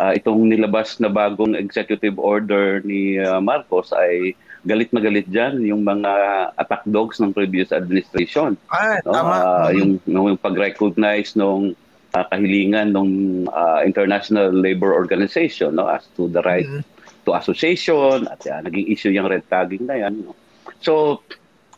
uh, 0.00 0.12
itong 0.16 0.48
nilabas 0.48 0.98
na 1.00 1.08
bagong 1.08 1.56
executive 1.56 2.16
order 2.18 2.80
ni 2.84 3.20
uh, 3.20 3.40
Marcos 3.40 3.92
ay 3.92 4.34
galit 4.66 4.90
na 4.90 4.98
galit 4.98 5.30
dyan 5.30 5.62
yung 5.62 5.86
mga 5.86 6.10
attack 6.58 6.82
dogs 6.90 7.22
ng 7.22 7.30
previous 7.30 7.70
administration. 7.70 8.58
Ah, 8.68 8.98
no? 9.06 9.14
tama. 9.14 9.34
Uh, 9.38 9.70
yung, 9.72 9.90
yung 10.10 10.34
pag-recognize 10.36 11.38
nung 11.38 11.78
uh, 12.12 12.24
kahilingan 12.26 12.90
ng 12.90 13.10
uh, 13.46 13.80
International 13.86 14.50
Labor 14.50 14.92
Organization 14.92 15.78
no 15.78 15.86
as 15.86 16.02
to 16.18 16.26
the 16.26 16.42
right 16.42 16.66
mm-hmm. 16.66 16.82
to 17.22 17.38
association 17.38 18.26
at 18.26 18.42
uh, 18.50 18.60
naging 18.66 18.90
issue 18.90 19.14
yung 19.14 19.30
red 19.30 19.46
tagging 19.46 19.86
na 19.86 20.02
yan. 20.02 20.26
No? 20.26 20.34
So, 20.82 21.22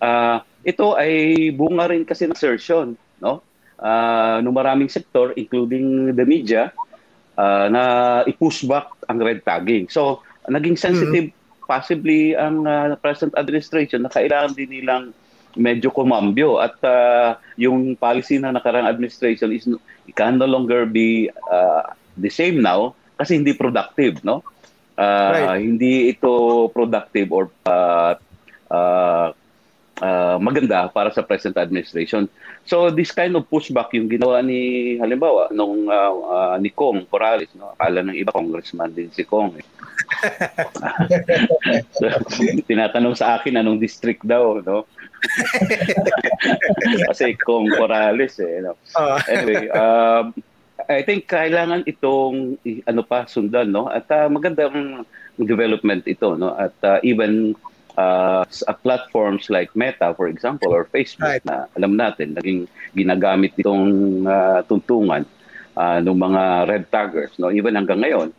uh, 0.00 0.40
ito 0.64 0.96
ay 0.96 1.52
bunga 1.52 1.92
rin 1.92 2.08
kasi 2.08 2.24
ng 2.24 2.34
assertion 2.34 2.96
no? 3.20 3.44
uh, 3.78 4.38
ng 4.42 4.54
maraming 4.54 4.90
sektor, 4.90 5.36
including 5.36 6.16
the 6.16 6.24
media, 6.26 6.72
uh, 7.38 7.66
na 7.70 7.82
i-push 8.26 8.66
back 8.66 8.90
ang 9.06 9.20
red 9.22 9.44
tagging. 9.46 9.86
So, 9.88 10.22
naging 10.48 10.80
sensitive 10.80 11.30
mm-hmm. 11.30 11.37
Possibly 11.68 12.32
ang 12.32 12.64
uh, 12.64 12.96
present 12.96 13.36
administration 13.36 14.00
na 14.02 14.10
kailangan 14.10 14.56
din 14.56 14.72
nilang 14.72 15.12
medyo 15.52 15.92
kumambyo 15.92 16.56
at 16.64 16.80
uh, 16.80 17.36
yung 17.60 17.92
policy 18.00 18.40
ng 18.40 18.56
nakarang 18.56 18.88
administration 18.88 19.52
is 19.52 19.68
it 20.08 20.14
can 20.16 20.40
no 20.40 20.48
longer 20.48 20.88
be 20.88 21.28
uh, 21.52 21.84
the 22.16 22.32
same 22.32 22.64
now 22.64 22.96
kasi 23.20 23.36
hindi 23.36 23.52
productive 23.52 24.24
no 24.24 24.40
uh, 24.96 25.54
right. 25.54 25.60
hindi 25.60 26.14
ito 26.14 26.66
productive 26.72 27.28
or 27.28 27.52
uh, 27.68 28.16
uh, 28.72 29.28
uh, 30.00 30.36
maganda 30.38 30.90
para 30.90 31.10
sa 31.12 31.22
present 31.22 31.56
administration. 31.56 32.26
So 32.64 32.90
this 32.90 33.10
kind 33.10 33.34
of 33.36 33.46
pushback 33.50 33.94
yung 33.94 34.08
ginawa 34.08 34.42
ni 34.42 34.96
halimbawa 34.98 35.50
nung 35.54 35.88
uh, 35.88 36.12
uh, 36.12 36.56
ni 36.58 36.70
Kong 36.70 37.06
Corrales, 37.08 37.50
no? 37.54 37.74
Akala 37.74 38.02
ng 38.04 38.16
iba 38.16 38.34
congressman 38.34 38.94
din 38.94 39.10
si 39.10 39.24
Kong. 39.24 39.58
Eh. 39.58 39.66
so, 41.94 42.04
tinatanong 42.70 43.14
sa 43.18 43.38
akin 43.38 43.60
anong 43.60 43.82
district 43.82 44.24
daw, 44.26 44.60
no? 44.62 44.86
Kasi 47.10 47.34
Kong 47.38 47.70
Corrales 47.72 48.38
eh, 48.38 48.62
no? 48.62 48.78
Anyway, 49.26 49.66
um, 49.72 50.30
I 50.86 51.02
think 51.02 51.26
kailangan 51.26 51.82
itong 51.90 52.62
ano 52.86 53.02
pa 53.02 53.26
sundan 53.26 53.74
no 53.74 53.90
at 53.90 54.06
uh, 54.14 54.30
magandang 54.30 55.02
development 55.34 56.06
ito 56.06 56.38
no 56.38 56.54
at 56.54 56.74
uh, 56.86 57.02
even 57.02 57.58
uh, 57.98 58.74
platforms 58.86 59.50
like 59.50 59.74
Meta, 59.74 60.14
for 60.14 60.30
example, 60.30 60.70
or 60.70 60.86
Facebook 60.86 61.42
right. 61.42 61.44
na 61.44 61.66
alam 61.74 61.98
natin, 61.98 62.38
naging 62.38 62.70
ginagamit 62.94 63.58
itong 63.58 64.22
uh, 64.22 64.62
tuntungan 64.70 65.26
uh, 65.74 65.98
ng 65.98 66.14
mga 66.14 66.42
red 66.70 66.84
taggers. 66.94 67.34
No? 67.42 67.50
Even 67.50 67.74
hanggang 67.74 68.06
ngayon, 68.06 68.30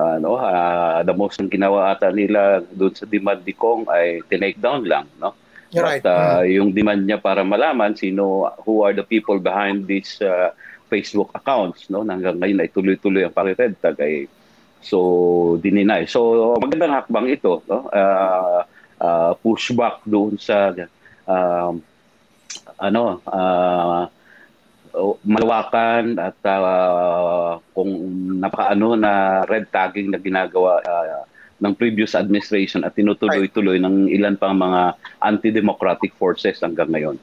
uh, 0.00 0.16
no? 0.16 0.40
uh, 0.40 1.04
the 1.04 1.12
most 1.12 1.36
ang 1.36 1.52
ginawa 1.52 1.92
ata 1.92 2.08
nila 2.08 2.64
doon 2.72 2.96
sa 2.96 3.04
demand 3.04 3.44
ni 3.44 3.52
Kong 3.52 3.84
ay 3.92 4.24
tinake 4.32 4.56
down 4.56 4.88
lang. 4.88 5.04
No? 5.20 5.36
You're 5.72 5.84
right. 5.84 6.04
Uh, 6.04 6.44
mm. 6.44 6.52
Yung 6.56 6.68
demand 6.72 7.04
niya 7.04 7.20
para 7.20 7.44
malaman 7.44 7.96
sino, 7.96 8.48
who 8.64 8.84
are 8.84 8.96
the 8.96 9.04
people 9.04 9.40
behind 9.40 9.88
these 9.88 10.20
uh, 10.24 10.52
Facebook 10.88 11.32
accounts. 11.36 11.88
No? 11.92 12.04
Hanggang 12.04 12.40
ngayon 12.40 12.64
ay 12.64 12.68
tuloy-tuloy 12.72 13.24
ang 13.28 13.36
pag-red 13.36 13.76
tag 13.80 13.96
ay 14.00 14.28
so 14.82 15.56
dininay. 15.62 16.04
So 16.04 16.52
magandang 16.60 16.92
hakbang 16.92 17.32
ito. 17.32 17.64
No? 17.68 17.88
Uh, 17.88 18.68
uh, 19.02 19.34
pushback 19.42 20.06
doon 20.06 20.38
sa 20.38 20.70
uh, 21.26 21.72
ano 22.78 23.02
uh, 23.26 24.06
malawakan 25.24 26.20
at 26.20 26.38
uh, 26.46 27.58
kung 27.72 27.90
napakaano 28.38 28.94
na 28.94 29.42
red 29.48 29.66
tagging 29.72 30.12
na 30.12 30.20
ginagawa 30.20 30.78
uh, 30.84 31.24
ng 31.62 31.72
previous 31.78 32.12
administration 32.18 32.82
at 32.82 32.92
tinutuloy-tuloy 32.92 33.78
ng 33.78 34.10
ilan 34.10 34.34
pang 34.34 34.58
mga 34.58 34.98
anti-democratic 35.22 36.12
forces 36.18 36.58
hanggang 36.60 36.90
ngayon. 36.90 37.16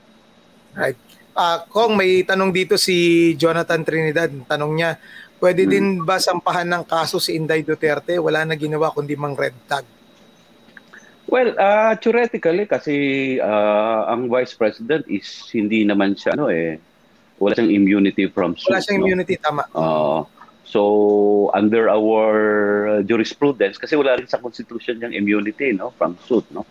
Right. 0.74 0.96
Uh, 1.36 1.60
Kong, 1.68 2.00
may 2.00 2.24
tanong 2.24 2.56
dito 2.56 2.80
si 2.80 3.32
Jonathan 3.36 3.84
Trinidad. 3.84 4.32
Tanong 4.48 4.72
niya, 4.80 4.96
pwede 5.44 5.68
hmm. 5.68 5.72
din 5.72 5.86
ba 6.08 6.18
sampahan 6.18 6.68
ng 6.72 6.84
kaso 6.88 7.20
si 7.20 7.36
Inday 7.36 7.62
Duterte? 7.68 8.16
Wala 8.18 8.48
na 8.48 8.56
ginawa 8.56 8.96
kundi 8.96 9.14
mang 9.20 9.36
red 9.36 9.56
tag. 9.68 9.99
Well, 11.30 11.54
uh, 11.54 11.94
theoretically 12.02 12.66
kasi 12.66 12.96
uh, 13.38 14.10
ang 14.10 14.34
vice 14.34 14.58
president 14.58 15.06
is 15.06 15.30
hindi 15.54 15.86
naman 15.86 16.18
siya 16.18 16.34
ano 16.34 16.50
eh 16.50 16.82
wala 17.40 17.56
siyang 17.56 17.72
immunity 17.72 18.28
from 18.28 18.58
suit. 18.58 18.74
Wala 18.74 18.84
siyang 18.84 19.00
no? 19.00 19.06
immunity 19.08 19.36
tama. 19.40 19.64
Uh, 19.72 20.22
so 20.66 21.50
under 21.56 21.88
our 21.90 23.02
jurisprudence 23.06 23.80
kasi 23.80 23.96
wala 23.96 24.20
rin 24.20 24.28
sa 24.28 24.38
constitution 24.42 25.00
yung 25.00 25.16
immunity 25.16 25.72
no 25.72 25.94
from 25.96 26.20
suit 26.26 26.46
no. 26.52 26.68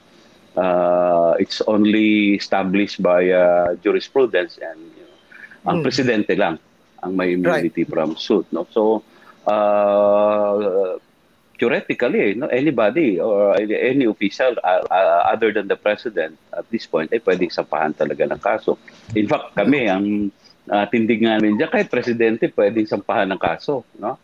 Uh, 0.59 1.39
it's 1.39 1.63
only 1.71 2.35
established 2.35 2.99
by 2.99 3.31
uh, 3.31 3.79
jurisprudence 3.79 4.59
and 4.59 4.79
you 4.99 5.07
know, 5.07 5.71
ang 5.71 5.77
hmm. 5.81 5.87
presidente 5.87 6.35
lang 6.35 6.59
ang 6.99 7.15
may 7.15 7.39
immunity 7.39 7.87
right. 7.87 7.91
from 7.95 8.19
suit 8.19 8.47
no. 8.51 8.67
So 8.75 9.07
uh, 9.47 10.99
theoretically, 11.59 12.39
no, 12.39 12.47
anybody 12.49 13.19
or 13.19 13.59
any 13.59 14.07
official 14.07 14.55
uh, 14.63 14.87
uh, 14.87 15.23
other 15.27 15.51
than 15.53 15.67
the 15.67 15.77
president 15.77 16.39
at 16.55 16.65
this 16.71 16.87
point 16.87 17.11
ay 17.11 17.19
pwedeng 17.27 17.51
sampahan 17.51 17.91
talaga 17.93 18.25
ng 18.31 18.39
kaso. 18.39 18.79
In 19.19 19.27
fact, 19.27 19.59
kami 19.59 19.91
ang 19.91 20.31
uh, 20.71 20.87
tindig 20.87 21.19
namin 21.19 21.59
diyan 21.59 21.69
kahit 21.69 21.91
presidente 21.91 22.47
pwedeng 22.55 22.87
sampahan 22.87 23.29
ng 23.35 23.43
kaso, 23.43 23.83
no? 23.99 24.17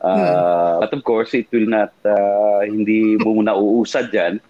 Uh, 0.00 0.16
hmm. 0.16 0.80
But 0.82 0.90
of 0.96 1.02
course, 1.06 1.30
it 1.36 1.46
will 1.54 1.70
not 1.70 1.94
uh, 2.02 2.66
hindi 2.66 3.20
muna 3.20 3.54
uusad 3.54 4.10
diyan, 4.10 4.42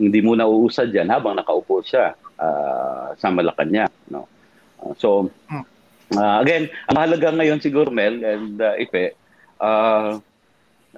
hindi 0.00 0.18
muna 0.18 0.50
uusad 0.50 0.90
diyan 0.90 1.12
habang 1.12 1.38
nakaupo 1.38 1.84
siya 1.84 2.18
uh, 2.42 3.14
sa 3.14 3.30
Malacanang, 3.30 3.92
no? 4.10 4.26
Uh, 4.82 4.92
so 4.98 5.08
uh, 6.18 6.36
again, 6.42 6.66
ang 6.90 6.94
mahalaga 6.98 7.30
ngayon 7.30 7.62
siguro 7.62 7.92
Mel 7.94 8.18
and 8.26 8.58
uh, 8.58 8.74
Ipe, 8.80 9.14
uh, 9.62 10.18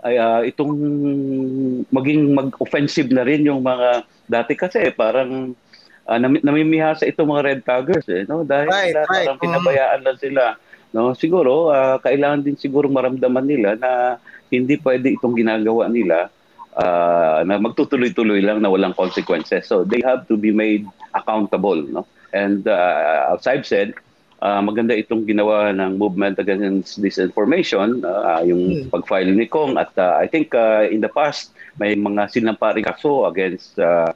ay 0.05 0.15
uh, 0.21 0.43
itong 0.45 0.73
maging 1.89 2.37
mag-offensive 2.37 3.09
na 3.09 3.25
rin 3.25 3.47
yung 3.47 3.65
mga 3.65 4.05
dati 4.29 4.53
kasi 4.53 4.93
parang 4.93 5.57
uh, 6.05 6.19
nam- 6.19 6.43
namimihasa 6.43 7.09
itong 7.09 7.33
mga 7.33 7.45
red 7.45 7.61
taggers 7.65 8.07
eh 8.13 8.29
no? 8.29 8.45
Dahil 8.45 8.69
right, 8.69 8.95
right. 8.95 9.27
parang 9.27 9.41
pinabayaan 9.41 10.01
lang 10.05 10.19
sila 10.21 10.43
no? 10.93 11.17
Siguro 11.17 11.73
uh, 11.73 11.97
kailangan 12.03 12.45
din 12.45 12.57
siguro 12.61 12.93
maramdaman 12.93 13.47
nila 13.47 13.71
na 13.77 14.21
hindi 14.53 14.79
pwede 14.79 15.17
itong 15.17 15.35
ginagawa 15.35 15.91
nila 15.91 16.29
uh, 16.77 17.43
na 17.43 17.59
magtutuloy-tuloy 17.59 18.45
lang 18.45 18.63
na 18.63 18.71
walang 18.71 18.95
consequences. 18.95 19.67
So 19.67 19.83
they 19.83 20.05
have 20.07 20.29
to 20.31 20.37
be 20.37 20.53
made 20.53 20.87
accountable 21.17 21.81
no? 21.83 22.05
And 22.37 22.69
uh, 22.69 23.33
as 23.33 23.47
I've 23.49 23.65
said 23.65 23.97
uh, 24.43 24.61
maganda 24.61 24.93
itong 24.97 25.25
ginawa 25.25 25.73
ng 25.73 25.97
movement 25.97 26.37
against 26.39 27.01
disinformation, 27.01 28.05
uh, 28.05 28.43
yung 28.45 28.87
hmm. 28.87 28.89
pag-file 28.93 29.33
ni 29.33 29.47
Kong 29.49 29.81
at 29.81 29.93
uh, 29.97 30.17
I 30.21 30.27
think 30.29 30.53
uh, 30.53 30.85
in 30.89 31.01
the 31.01 31.13
past 31.13 31.53
may 31.81 31.97
mga 31.97 32.33
sinampari 32.33 32.85
kaso 32.85 33.29
against 33.29 33.79
uh, 33.79 34.13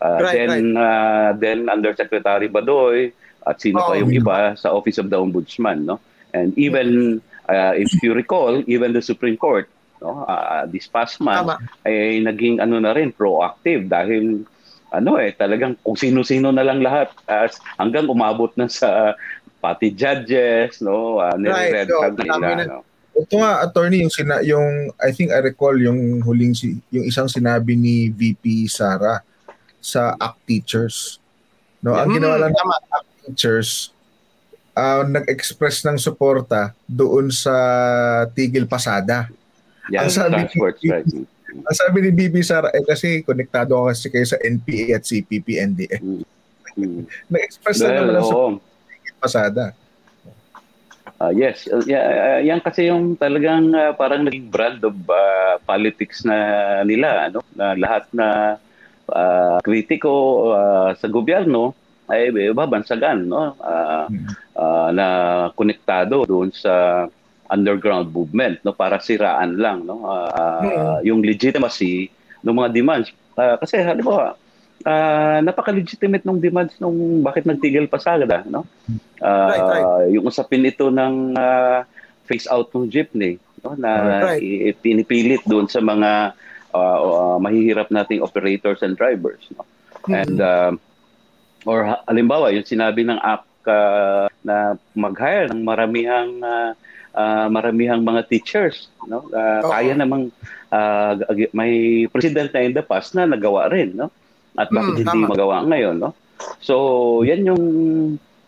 uh, 0.00 0.18
right, 0.22 0.34
then 0.34 0.74
right. 0.74 0.82
Uh, 0.82 1.28
then 1.38 1.58
Undersecretary 1.68 2.48
Badoy 2.48 3.12
at 3.46 3.60
sino 3.60 3.80
oh, 3.80 3.92
pa 3.92 3.94
yung 3.96 4.12
iba 4.12 4.54
sa 4.56 4.72
Office 4.72 5.00
of 5.00 5.08
the 5.08 5.16
Ombudsman 5.16 5.88
no 5.88 5.96
and 6.36 6.52
even 6.60 7.18
uh, 7.48 7.72
if 7.74 7.88
you 8.04 8.12
recall 8.12 8.62
even 8.68 8.92
the 8.92 9.02
Supreme 9.02 9.36
Court 9.36 9.68
no 10.00 10.24
uh, 10.28 10.64
this 10.68 10.88
past 10.88 11.20
month 11.20 11.48
Tama. 11.48 11.56
ay 11.88 12.20
naging 12.20 12.60
ano 12.60 12.80
na 12.80 12.92
rin 12.92 13.12
proactive 13.12 13.88
dahil 13.88 14.44
ano 14.90 15.22
eh 15.22 15.30
talagang 15.30 15.78
kung 15.86 15.94
sino-sino 15.94 16.50
na 16.50 16.66
lang 16.66 16.82
lahat 16.82 17.14
as 17.30 17.62
hanggang 17.78 18.10
umabot 18.10 18.50
na 18.58 18.66
sa 18.66 19.14
pati 19.60 19.92
judges 19.92 20.80
no 20.80 21.20
uh, 21.20 21.36
right, 21.36 21.86
so, 21.86 22.00
nila 22.16 22.64
no? 22.66 22.80
Ito 23.10 23.36
nga 23.36 23.60
attorney 23.66 24.00
yung 24.00 24.12
sina 24.12 24.40
yung 24.40 24.94
I 24.96 25.10
think 25.12 25.34
I 25.34 25.44
recall 25.44 25.76
yung 25.76 26.24
huling 26.24 26.56
si 26.56 26.78
yung 26.88 27.04
isang 27.04 27.28
sinabi 27.28 27.76
ni 27.76 28.08
VP 28.08 28.70
Sara 28.70 29.20
sa 29.82 30.14
ACT 30.16 30.40
teachers. 30.46 30.96
No, 31.84 31.96
ang 31.96 32.12
ginawa 32.12 32.38
lang 32.38 32.52
ng 32.54 32.70
ACT 32.70 33.10
teachers 33.26 33.90
uh, 34.76 35.02
nag-express 35.06 35.84
ng 35.86 35.96
suporta 35.98 36.72
doon 36.86 37.28
sa 37.32 37.54
Tigil 38.32 38.64
Pasada. 38.64 39.28
Yeah, 39.90 40.06
ang 40.06 40.12
sabi 40.12 40.46
transport, 40.46 40.76
ni, 40.80 40.88
right. 40.90 41.06
Ang 41.50 41.76
sabi 41.76 41.96
ni 42.06 42.10
Bibi 42.14 42.42
Sara, 42.46 42.70
eh 42.70 42.84
kasi 42.86 43.26
konektado 43.26 43.74
ako 43.74 43.90
kasi 43.90 44.06
kayo 44.06 44.26
sa 44.26 44.38
NPA 44.38 45.02
at 45.02 45.02
CPP, 45.02 45.46
NDA. 45.58 45.98
Mm. 45.98 46.22
Mm. 46.78 47.02
Nag-express 47.32 47.82
na 47.82 47.88
naman 47.98 48.22
sa 48.22 48.36
pasada. 49.20 49.76
Uh, 51.20 51.28
yes, 51.36 51.68
uh, 51.68 51.84
yeah, 51.84 52.08
uh, 52.08 52.40
yan 52.40 52.64
kasi 52.64 52.88
yung 52.88 53.12
talagang 53.20 53.76
uh, 53.76 53.92
parang 53.92 54.24
naging 54.24 54.48
brand 54.48 54.80
of 54.80 54.96
uh, 55.12 55.60
politics 55.68 56.24
na 56.24 56.80
nila, 56.80 57.28
ano? 57.28 57.44
Na 57.52 57.76
lahat 57.76 58.08
na 58.16 58.56
uh, 59.12 59.60
kritiko 59.60 60.48
uh, 60.56 60.96
sa 60.96 61.06
gobyerno 61.12 61.76
ay 62.08 62.32
babansagan, 62.56 63.28
no? 63.28 63.52
Uh, 63.60 64.08
uh, 64.56 64.88
na 64.96 65.06
konektado 65.52 66.24
doon 66.24 66.48
sa 66.56 67.04
underground 67.52 68.08
movement, 68.16 68.56
no? 68.64 68.72
Para 68.72 68.96
siraan 68.96 69.60
lang, 69.60 69.84
no? 69.84 70.08
Uh, 70.08 70.30
uh, 70.32 70.98
yung 71.04 71.20
legitimacy 71.20 72.08
ng 72.40 72.56
mga 72.56 72.72
demands. 72.72 73.12
Uh, 73.36 73.60
kasi 73.60 73.76
halimbawa, 73.76 74.40
uh, 74.84 75.38
napaka-legitimate 75.44 76.24
ng 76.24 76.38
demands 76.40 76.76
nung 76.80 77.20
bakit 77.20 77.44
nagtigil 77.44 77.88
pa 77.88 78.00
Sagada, 78.00 78.44
no? 78.46 78.64
Uh, 79.20 79.48
right, 79.52 79.62
right. 79.62 79.86
Yung 80.14 80.24
usapin 80.28 80.64
ito 80.64 80.88
ng 80.88 81.36
uh, 81.36 81.84
face 82.24 82.48
out 82.48 82.72
ng 82.72 82.88
jeepney, 82.88 83.36
no? 83.64 83.76
Na 83.76 83.90
right. 84.36 84.76
pinipilit 84.80 85.44
doon 85.44 85.68
sa 85.68 85.80
mga 85.84 86.32
uh, 86.72 86.98
uh, 87.00 87.36
mahihirap 87.42 87.92
nating 87.92 88.24
operators 88.24 88.80
and 88.80 88.96
drivers, 88.96 89.42
no? 89.56 89.64
Mm-hmm. 90.06 90.14
And 90.16 90.36
uh, 90.40 90.72
or 91.68 91.84
halimbawa 92.08 92.56
yung 92.56 92.64
sinabi 92.64 93.04
ng 93.04 93.20
app 93.20 93.44
uh, 93.68 94.32
na 94.40 94.80
mag-hire 94.96 95.52
ng 95.52 95.60
maramihang 95.60 96.40
uh, 96.40 96.72
uh, 97.12 97.46
maramihang 97.52 98.00
mga 98.00 98.32
teachers 98.32 98.88
no 99.04 99.28
uh, 99.34 99.60
kaya 99.68 99.92
namang 99.92 100.32
uh, 100.72 101.18
may 101.52 102.06
president 102.08 102.54
na 102.54 102.64
in 102.64 102.72
the 102.72 102.84
past 102.84 103.12
na 103.12 103.28
nagawa 103.28 103.68
rin 103.68 103.92
no 103.92 104.08
at 104.60 104.68
bakit 104.68 104.92
mm, 104.92 105.00
hindi 105.00 105.16
tama. 105.24 105.32
magawa 105.32 105.56
ngayon, 105.64 105.96
no? 105.96 106.12
So, 106.60 106.74
yan 107.24 107.48
yung 107.48 107.64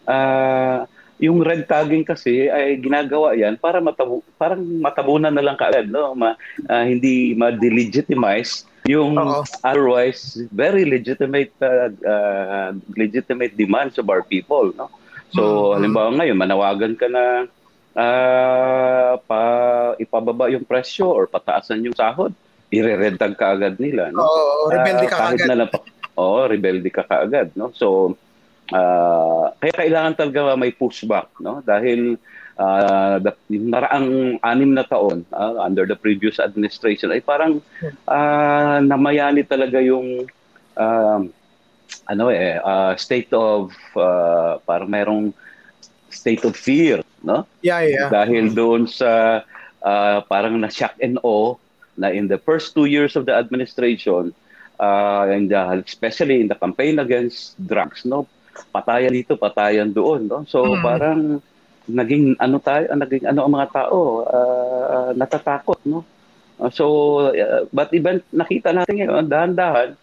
uh, 0.04 0.84
yung 1.22 1.38
red 1.40 1.64
tagging 1.64 2.04
kasi 2.04 2.52
ay 2.52 2.76
ginagawa 2.82 3.32
yan 3.32 3.56
para 3.56 3.78
matabu 3.80 4.20
parang 4.36 4.60
matabunan 4.60 5.32
na 5.32 5.40
lang 5.40 5.56
kaagad, 5.56 5.88
no? 5.88 6.12
Ma, 6.12 6.36
uh, 6.68 6.84
hindi 6.84 7.32
ma-delegitimize 7.32 8.68
yung 8.84 9.14
Uh-oh. 9.14 9.46
otherwise 9.62 10.42
very 10.50 10.82
legitimate 10.82 11.54
uh, 11.62 11.88
uh, 12.02 12.74
legitimate 12.98 13.56
demands 13.56 13.96
of 13.96 14.10
our 14.12 14.20
people, 14.26 14.74
no? 14.76 14.92
So, 15.32 15.42
mm-hmm. 15.42 15.72
halimbawa 15.80 16.08
ngayon, 16.20 16.36
manawagan 16.36 16.92
ka 17.00 17.08
na 17.08 17.48
uh, 17.96 19.12
pa 19.24 19.40
ipababa 19.96 20.52
yung 20.52 20.68
presyo 20.68 21.08
or 21.08 21.24
pataasan 21.24 21.88
yung 21.88 21.96
sahod 21.96 22.36
ire-red 22.72 23.20
tag 23.20 23.36
ka 23.36 23.52
agad 23.52 23.76
nila. 23.76 24.08
No? 24.10 24.24
Oo, 24.24 24.72
rebelde 24.72 25.04
ka 25.04 25.16
uh, 25.20 25.28
agad. 25.36 25.46
Na 25.46 25.56
lang, 25.62 25.70
oo, 26.18 26.38
rebelde 26.48 26.88
ka 26.92 27.04
kaagad. 27.06 27.54
No? 27.56 27.72
So, 27.72 28.18
uh, 28.72 29.52
kaya 29.58 29.72
kailangan 29.72 30.14
talaga 30.18 30.56
may 30.58 30.72
pushback. 30.72 31.32
No? 31.40 31.64
Dahil 31.64 32.16
uh, 32.56 33.16
yung 33.48 33.68
naraang 33.72 34.38
anim 34.44 34.70
na 34.76 34.84
taon 34.84 35.24
uh, 35.32 35.60
under 35.60 35.88
the 35.88 35.96
previous 35.96 36.36
administration 36.36 37.12
ay 37.12 37.24
parang 37.24 37.64
uh, 38.08 38.78
namayani 38.84 39.44
talaga 39.46 39.80
yung 39.80 40.28
uh, 40.76 41.20
ano 42.08 42.24
eh 42.32 42.56
uh, 42.60 42.92
state 42.96 43.32
of 43.32 43.72
uh, 43.96 44.60
parang 44.64 44.88
mayroong 44.88 45.28
state 46.12 46.44
of 46.44 46.52
fear 46.56 47.00
no 47.24 47.44
yeah 47.64 47.80
yeah 47.80 48.08
dahil 48.12 48.52
doon 48.52 48.84
sa 48.88 49.44
uh, 49.80 50.18
parang 50.28 50.60
na 50.60 50.68
shock 50.68 50.96
and 51.00 51.16
awe 51.24 51.56
na 51.96 52.08
in 52.08 52.28
the 52.28 52.38
first 52.38 52.74
two 52.74 52.86
years 52.86 53.16
of 53.16 53.26
the 53.26 53.34
administration, 53.34 54.32
uh, 54.82 55.30
and 55.30 55.46
the, 55.46 55.62
especially 55.86 56.42
in 56.42 56.50
the 56.50 56.58
campaign 56.58 56.98
against 56.98 57.54
drugs, 57.62 58.02
no, 58.02 58.26
patayan 58.74 59.14
dito, 59.14 59.38
patayan 59.38 59.94
doon, 59.94 60.26
no. 60.26 60.42
So 60.50 60.66
mm. 60.66 60.82
parang 60.82 61.20
naging 61.86 62.34
ano 62.42 62.58
tayo, 62.58 62.90
naging 62.90 63.30
ano 63.30 63.46
ang 63.46 63.54
mga 63.54 63.68
tao, 63.70 64.26
uh, 64.26 65.10
natatakot, 65.14 65.78
no. 65.86 66.02
Uh, 66.58 66.70
so, 66.70 66.86
uh, 67.30 67.64
but 67.70 67.94
even 67.94 68.18
nakita 68.34 68.74
natin 68.74 68.98
ngayon, 68.98 69.30
dahan-dahan, 69.30 69.94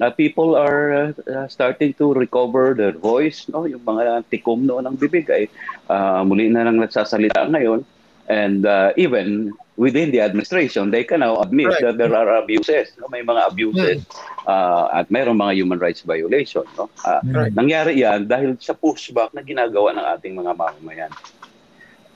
uh, 0.00 0.12
people 0.12 0.56
are 0.56 1.12
uh, 1.28 1.48
starting 1.48 1.92
to 1.96 2.12
recover 2.12 2.76
their 2.76 2.92
voice, 2.92 3.48
no? 3.48 3.64
Yung 3.64 3.84
mga 3.84 4.28
tikom 4.28 4.68
noon 4.68 4.84
ng 4.84 4.96
bibig 5.00 5.28
ay 5.32 5.48
uh, 5.88 6.20
muli 6.24 6.52
na 6.52 6.68
lang 6.68 6.76
nagsasalita 6.80 7.48
ngayon. 7.48 7.84
And 8.26 8.66
uh, 8.66 8.90
even 8.98 9.54
within 9.76 10.10
the 10.10 10.20
administration, 10.20 10.90
they 10.90 11.04
can 11.04 11.20
now 11.20 11.40
admit 11.40 11.68
right. 11.68 11.82
that 11.84 11.96
there 12.00 12.12
are 12.12 12.40
abuses. 12.40 12.92
No? 12.98 13.08
May 13.12 13.22
mga 13.22 13.52
abuses 13.52 14.02
hmm. 14.08 14.48
uh, 14.48 14.88
at 14.92 15.08
mayroong 15.12 15.36
mga 15.36 15.54
human 15.56 15.78
rights 15.78 16.00
violation. 16.00 16.64
No? 16.76 16.88
Uh, 17.04 17.20
right. 17.30 17.52
Nangyari 17.52 18.00
yan 18.00 18.24
dahil 18.26 18.56
sa 18.58 18.72
pushback 18.72 19.36
na 19.36 19.44
ginagawa 19.44 19.92
ng 19.94 20.06
ating 20.16 20.34
mga 20.34 20.52
mamamayan. 20.56 21.12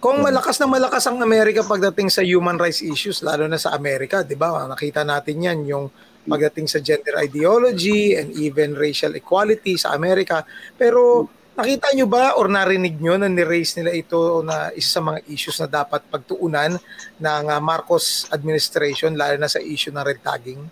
Kung 0.00 0.24
malakas 0.24 0.56
na 0.56 0.64
malakas 0.64 1.04
ang 1.04 1.20
Amerika 1.20 1.60
pagdating 1.60 2.08
sa 2.08 2.24
human 2.24 2.56
rights 2.56 2.80
issues, 2.80 3.20
lalo 3.20 3.44
na 3.44 3.60
sa 3.60 3.76
Amerika, 3.76 4.24
di 4.24 4.32
ba? 4.32 4.64
Nakita 4.64 5.04
natin 5.04 5.44
yan, 5.44 5.58
yung 5.68 5.92
pagdating 6.24 6.72
sa 6.72 6.80
gender 6.80 7.20
ideology 7.20 8.16
and 8.16 8.32
even 8.32 8.72
racial 8.72 9.12
equality 9.12 9.76
sa 9.76 9.92
Amerika. 9.92 10.48
Pero 10.80 11.28
Nakita 11.58 11.92
nyo 11.92 12.06
ba 12.06 12.38
or 12.38 12.46
narinig 12.46 12.96
nyo 13.02 13.18
na 13.18 13.26
ni-raise 13.26 13.74
nila 13.80 13.92
ito 13.92 14.40
na 14.46 14.70
isa 14.72 14.98
sa 14.98 15.00
mga 15.02 15.18
issues 15.26 15.58
na 15.58 15.68
dapat 15.68 16.00
pagtuunan 16.06 16.78
ng 17.18 17.44
uh, 17.50 17.60
Marcos 17.60 18.30
administration 18.30 19.18
lalo 19.18 19.36
na 19.36 19.50
sa 19.50 19.58
issue 19.58 19.90
ng 19.90 20.04
red 20.06 20.22
tagging? 20.22 20.62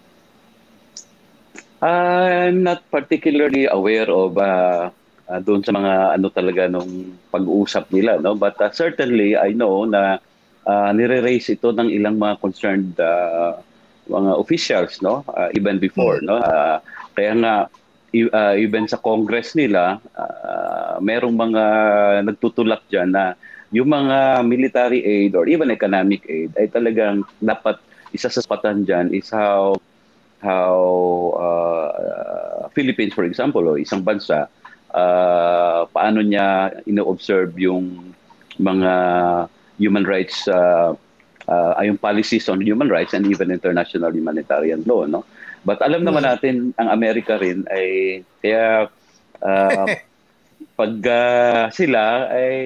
I'm 1.79 2.67
not 2.67 2.83
particularly 2.91 3.71
aware 3.71 4.11
of 4.11 4.35
uh, 4.35 4.91
uh, 5.29 5.41
doon 5.45 5.63
sa 5.63 5.71
mga 5.71 6.19
ano 6.19 6.27
talaga 6.33 6.67
nung 6.67 7.15
pag-uusap 7.31 7.93
nila 7.93 8.19
no 8.19 8.35
but 8.35 8.59
uh, 8.59 8.73
certainly 8.73 9.37
I 9.39 9.55
know 9.55 9.85
na 9.85 10.19
uh, 10.67 10.91
nire-raise 10.91 11.55
ito 11.55 11.71
ng 11.71 11.93
ilang 11.93 12.19
mga 12.19 12.41
concerned 12.43 12.97
uh, 12.99 13.61
mga 14.09 14.31
officials 14.41 14.99
no 15.05 15.23
uh, 15.31 15.53
even 15.55 15.79
before 15.79 16.19
mm-hmm. 16.19 16.33
no 16.33 16.43
uh, 16.43 16.81
kaya 17.15 17.33
nga 17.37 17.55
uh, 18.15 18.55
even 18.57 18.89
sa 18.89 18.97
Congress 19.01 19.53
nila, 19.53 20.01
uh, 20.17 20.97
merong 21.01 21.37
mga 21.37 21.65
nagtutulak 22.25 22.85
dyan 22.89 23.13
na 23.13 23.37
yung 23.69 23.93
mga 23.93 24.45
military 24.49 25.05
aid 25.05 25.37
or 25.37 25.45
even 25.45 25.69
economic 25.69 26.25
aid 26.25 26.49
ay 26.57 26.73
talagang 26.73 27.21
dapat 27.37 27.77
isa 28.17 28.33
sa 28.33 28.41
spatan 28.41 28.89
dyan 28.89 29.13
is 29.13 29.29
how 29.29 29.77
how 30.41 30.81
uh, 31.37 32.65
Philippines 32.73 33.13
for 33.13 33.29
example 33.29 33.61
o 33.69 33.77
isang 33.77 34.01
bansa 34.01 34.49
uh, 34.97 35.85
paano 35.93 36.25
niya 36.25 36.73
ino-observe 36.89 37.53
yung 37.61 38.15
mga 38.57 38.93
human 39.77 40.09
rights 40.09 40.49
uh, 40.49 40.97
uh, 41.45 41.73
yung 41.85 42.01
policies 42.01 42.49
on 42.49 42.65
human 42.65 42.89
rights 42.89 43.13
and 43.13 43.29
even 43.29 43.53
international 43.53 44.09
humanitarian 44.09 44.81
law 44.89 45.05
no 45.05 45.29
But 45.69 45.85
alam 45.85 46.01
naman 46.01 46.25
hmm. 46.25 46.31
natin, 46.33 46.55
ang 46.81 46.89
Amerika 46.89 47.37
rin 47.37 47.69
ay, 47.69 48.25
kaya 48.41 48.89
uh, 49.45 49.87
pag 50.79 50.95
uh, 51.05 51.69
sila 51.69 52.33
ay 52.33 52.57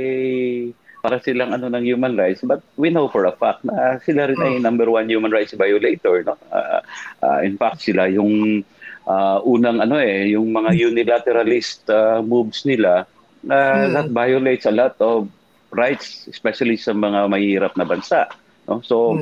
para 1.02 1.18
silang 1.18 1.50
ano 1.50 1.66
ng 1.66 1.82
human 1.82 2.14
rights 2.14 2.46
but 2.46 2.62
we 2.78 2.86
know 2.86 3.10
for 3.10 3.26
a 3.26 3.34
fact 3.34 3.66
na 3.66 3.98
sila 4.06 4.30
rin 4.30 4.38
ay 4.38 4.54
hmm. 4.56 4.62
number 4.62 4.86
one 4.86 5.10
human 5.10 5.34
rights 5.34 5.50
violator 5.58 6.22
no 6.22 6.38
uh, 6.54 6.78
uh, 7.26 7.42
in 7.42 7.58
fact 7.58 7.82
sila 7.82 8.06
yung 8.06 8.62
uh, 9.10 9.42
unang 9.42 9.82
ano 9.82 9.98
eh 9.98 10.30
yung 10.30 10.54
mga 10.54 10.70
hmm. 10.70 10.80
unilateralist 10.94 11.82
uh, 11.90 12.22
moves 12.22 12.62
nila 12.62 13.02
na 13.42 13.58
uh, 13.58 13.86
that 13.90 14.08
violates 14.14 14.62
a 14.70 14.70
lot 14.70 14.94
of 15.02 15.26
rights 15.74 16.30
especially 16.30 16.78
sa 16.78 16.94
mga 16.94 17.26
mahihirap 17.26 17.74
na 17.74 17.82
bansa 17.82 18.30
no 18.70 18.78
so 18.86 19.18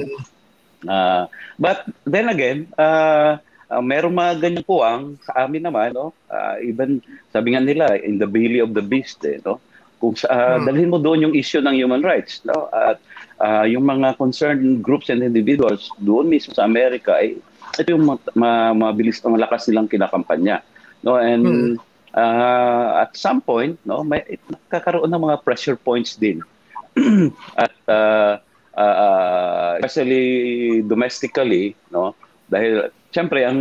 uh, 0.85 1.25
but 1.57 1.89
then 2.05 2.29
again 2.29 2.69
uh, 2.77 3.41
uh, 3.71 3.83
merong 3.83 4.13
mga 4.13 4.33
ganyan 4.43 4.67
po 4.67 4.83
ang 4.83 5.17
sa 5.23 5.47
amin 5.47 5.63
naman 5.63 5.95
no? 5.95 6.11
Uh, 6.27 6.59
even 6.61 6.99
sabi 7.31 7.55
nga 7.55 7.63
nila 7.63 7.95
in 8.03 8.19
the 8.19 8.27
belly 8.27 8.59
of 8.59 8.75
the 8.75 8.83
beast 8.83 9.23
eh, 9.23 9.39
no? 9.47 9.63
Kung 10.03 10.19
sa 10.19 10.27
uh, 10.29 10.57
hmm. 10.59 10.67
dalhin 10.67 10.91
mo 10.91 10.99
doon 10.99 11.31
yung 11.31 11.35
issue 11.39 11.63
ng 11.63 11.79
human 11.79 12.03
rights 12.03 12.43
no? 12.43 12.67
At 12.75 12.99
uh, 13.39 13.65
yung 13.65 13.87
mga 13.87 14.19
concerned 14.19 14.83
groups 14.83 15.09
and 15.09 15.23
individuals 15.23 15.89
doon 16.03 16.27
mismo 16.27 16.53
sa 16.53 16.67
Amerika 16.67 17.17
ay 17.17 17.39
ito 17.79 17.89
yung 17.95 18.05
ma- 18.05 18.35
ma- 18.35 18.75
mabilis 18.75 19.23
na 19.23 19.31
malakas 19.31 19.71
nilang 19.71 19.87
kinakampanya 19.87 20.67
no? 21.07 21.17
And 21.17 21.47
hmm. 21.47 21.75
uh, 22.19 23.07
at 23.07 23.15
some 23.15 23.39
point 23.39 23.79
no 23.87 24.03
may 24.03 24.27
kakaroon 24.67 25.09
ng 25.15 25.23
mga 25.31 25.47
pressure 25.47 25.79
points 25.79 26.19
din. 26.19 26.43
At 27.55 27.71
uh, 27.87 28.43
uh, 28.75 29.79
especially 29.79 30.83
domestically 30.83 31.79
no? 31.95 32.19
Dahil 32.51 32.91
syempre 33.11 33.43
ang 33.45 33.59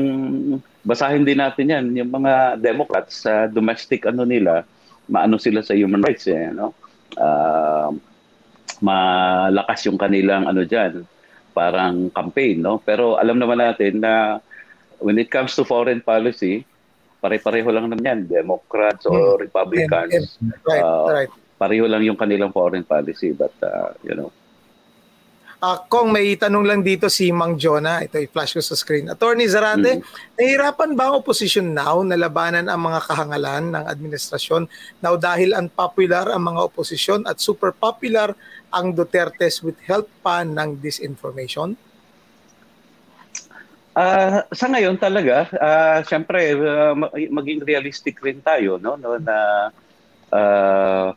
basahin 0.86 1.26
din 1.26 1.42
natin 1.42 1.68
yan 1.70 1.86
yung 1.98 2.12
mga 2.14 2.62
Democrats 2.62 3.26
sa 3.26 3.50
domestic 3.50 4.06
ano 4.06 4.24
nila 4.24 4.64
maano 5.10 5.42
sila 5.42 5.66
sa 5.66 5.74
human 5.74 6.02
rights 6.06 6.30
eh 6.30 6.54
no 6.54 6.74
uh, 7.18 7.90
malakas 8.80 9.90
yung 9.90 10.00
kanilang 10.00 10.48
ano 10.48 10.64
diyan 10.64 11.04
parang 11.52 12.14
campaign 12.14 12.62
no 12.64 12.80
pero 12.80 13.18
alam 13.20 13.36
naman 13.36 13.60
natin 13.60 14.00
na 14.00 14.40
when 15.02 15.20
it 15.20 15.28
comes 15.28 15.58
to 15.58 15.66
foreign 15.66 16.00
policy 16.00 16.64
pare-pareho 17.20 17.68
lang 17.74 17.92
naman 17.92 18.06
yan 18.06 18.20
Democrats 18.30 19.04
or 19.04 19.36
hmm. 19.36 19.44
Republicans 19.44 20.40
yeah, 20.40 20.48
yeah. 20.48 20.60
Right, 20.64 20.84
uh, 20.86 21.08
right. 21.12 21.32
pareho 21.60 21.86
lang 21.90 22.06
yung 22.08 22.16
kanilang 22.16 22.56
foreign 22.56 22.88
policy 22.88 23.36
but 23.36 23.52
uh, 23.60 23.92
you 24.06 24.16
know 24.16 24.32
Uh, 25.60 25.76
Kung 25.92 26.16
may 26.16 26.40
tanong 26.40 26.64
lang 26.64 26.80
dito 26.88 27.12
si 27.12 27.36
Mang 27.36 27.60
Jonah, 27.60 28.00
ito 28.00 28.16
i-flash 28.16 28.56
ko 28.56 28.64
sa 28.64 28.80
screen. 28.80 29.12
Attorney 29.12 29.44
Zarate, 29.44 30.00
mm-hmm. 30.00 30.40
nahihirapan 30.40 30.96
ba 30.96 31.12
ang 31.12 31.20
opposition 31.20 31.76
now 31.76 32.00
na 32.00 32.16
labanan 32.16 32.72
ang 32.72 32.80
mga 32.80 33.04
kahangalan 33.04 33.76
ng 33.76 33.84
administrasyon 33.84 34.72
now 35.04 35.20
dahil 35.20 35.52
unpopular 35.52 36.32
ang 36.32 36.48
mga 36.48 36.64
opposition 36.64 37.28
at 37.28 37.44
super 37.44 37.76
popular 37.76 38.32
ang 38.72 38.96
Dutertes 38.96 39.60
with 39.60 39.76
help 39.84 40.08
pa 40.24 40.48
ng 40.48 40.80
disinformation? 40.80 41.76
Uh, 44.00 44.48
sa 44.56 44.72
ngayon 44.72 44.96
talaga, 44.96 45.44
uh, 45.60 46.00
syempre 46.08 46.56
uh, 46.56 46.96
maging 47.12 47.68
realistic 47.68 48.16
rin 48.24 48.40
tayo 48.40 48.80
no, 48.80 48.96
no 48.96 49.20
na 49.20 49.68
uh, 50.32 51.12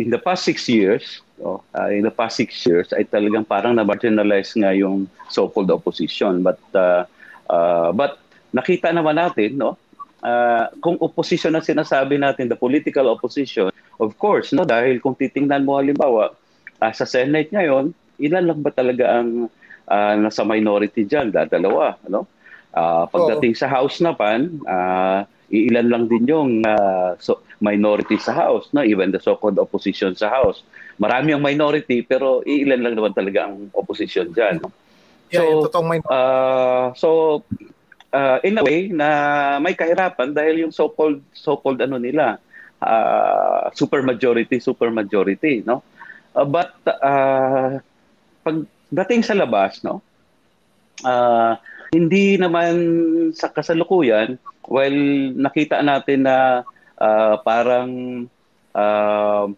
in 0.00 0.08
the 0.08 0.16
past 0.16 0.48
six 0.48 0.64
years, 0.64 1.20
oh, 1.42 1.62
uh, 1.74 1.90
in 1.90 2.02
the 2.04 2.14
past 2.14 2.38
six 2.38 2.64
years 2.66 2.90
ay 2.94 3.06
talagang 3.06 3.46
parang 3.46 3.76
na-marginalize 3.76 4.54
nga 4.58 4.74
yung 4.74 5.06
so-called 5.30 5.70
opposition. 5.70 6.42
But 6.42 6.60
uh, 6.74 7.04
uh, 7.50 7.90
but 7.94 8.18
nakita 8.54 8.90
naman 8.90 9.18
natin, 9.18 9.58
no, 9.58 9.76
uh, 10.22 10.70
kung 10.82 10.98
opposition 10.98 11.54
na 11.54 11.62
sinasabi 11.62 12.18
natin, 12.18 12.48
the 12.50 12.58
political 12.58 13.10
opposition, 13.12 13.70
of 14.00 14.10
course, 14.18 14.50
no, 14.54 14.64
dahil 14.64 14.98
kung 15.02 15.14
titingnan 15.14 15.66
mo 15.66 15.78
halimbawa 15.78 16.34
uh, 16.82 16.92
sa 16.94 17.04
Senate 17.04 17.50
ngayon, 17.54 17.92
ilan 18.18 18.44
lang 18.50 18.60
ba 18.62 18.70
talaga 18.74 19.22
ang 19.22 19.46
uh, 19.86 20.14
nasa 20.18 20.42
minority 20.42 21.06
diyan? 21.06 21.30
Dadalawa, 21.30 21.98
no? 22.10 22.26
Uh, 22.74 23.08
pagdating 23.10 23.56
sa 23.58 23.66
House 23.66 23.98
naman, 23.98 24.60
uh, 24.68 25.24
iilan 25.48 25.88
lang 25.88 26.04
din 26.06 26.28
yung 26.28 26.50
uh, 26.62 27.16
so, 27.18 27.40
minority 27.58 28.20
sa 28.20 28.36
House, 28.36 28.68
no? 28.76 28.84
even 28.84 29.10
the 29.10 29.20
so-called 29.20 29.58
opposition 29.58 30.12
sa 30.14 30.28
House. 30.28 30.62
Marami 30.98 31.34
ang 31.34 31.42
minority 31.42 32.02
pero 32.02 32.42
iilan 32.42 32.82
lang 32.82 32.94
naman 32.98 33.14
talaga 33.14 33.48
ang 33.48 33.70
opposition 33.74 34.30
diyan. 34.34 34.62
No? 34.62 34.70
So, 35.28 35.70
yeah, 35.70 36.00
uh, 36.08 36.86
so 36.96 37.08
uh, 38.12 38.38
in 38.42 38.58
a 38.58 38.64
way 38.64 38.88
na 38.88 39.58
may 39.60 39.76
kahirapan 39.76 40.32
dahil 40.32 40.66
yung 40.66 40.72
so-called 40.72 41.20
so-called 41.36 41.78
ano 41.84 42.00
nila 42.00 42.40
uh, 42.80 43.68
super 43.76 44.00
majority 44.00 44.56
super 44.56 44.88
majority 44.88 45.60
no 45.68 45.84
uh, 46.32 46.48
but 46.48 46.72
uh, 46.88 47.76
pagdating 48.40 49.20
sa 49.20 49.36
labas 49.36 49.84
no 49.84 50.00
uh, 51.04 51.60
hindi 51.92 52.40
naman 52.40 52.72
sa 53.36 53.52
kasalukuyan 53.52 54.40
well, 54.68 54.98
nakita 55.34 55.80
natin 55.80 56.28
na 56.28 56.62
uh, 57.00 57.34
parang 57.40 57.90
uh, 58.76 59.48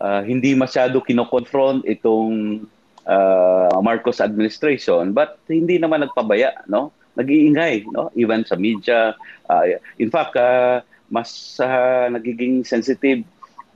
uh, 0.00 0.22
hindi 0.24 0.56
masyado 0.56 0.98
kinoconfront 1.04 1.84
itong 1.84 2.64
uh, 3.06 3.78
Marcos 3.84 4.18
administration 4.18 5.12
but 5.12 5.38
hindi 5.46 5.76
naman 5.76 6.02
nagpabaya 6.02 6.64
no? 6.66 6.90
Nag-iingay 7.14 7.90
no? 7.92 8.08
Even 8.16 8.42
sa 8.48 8.56
media. 8.56 9.14
Uh, 9.46 9.76
in 10.00 10.08
fact 10.08 10.34
uh, 10.34 10.80
mas 11.12 11.58
uh, 11.60 12.08
nagiging 12.08 12.64
sensitive 12.64 13.22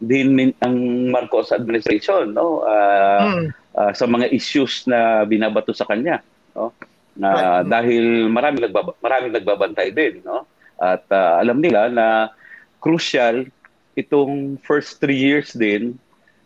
din 0.03 0.53
ang 0.65 0.77
Marcos 1.13 1.53
administration 1.55 2.35
no? 2.35 2.65
Uh, 2.65 3.23
mm. 3.23 3.47
uh, 3.77 3.93
sa 3.93 4.09
mga 4.09 4.33
issues 4.33 4.89
na 4.89 5.23
binabato 5.29 5.71
sa 5.77 5.87
kanya 5.87 6.25
no? 6.57 6.73
Uh, 7.15 7.31
right. 7.31 7.71
dahil 7.71 8.27
marami 8.27 8.59
nagbab- 8.59 8.99
marami 8.99 9.31
nagbabantay 9.31 9.95
din 9.95 10.19
no? 10.27 10.49
At 10.83 11.07
uh, 11.15 11.39
alam 11.39 11.63
nila 11.63 11.87
na 11.87 12.35
crucial 12.83 13.47
itong 13.95 14.59
first 14.61 14.99
three 14.99 15.17
years 15.17 15.55
din 15.55 15.95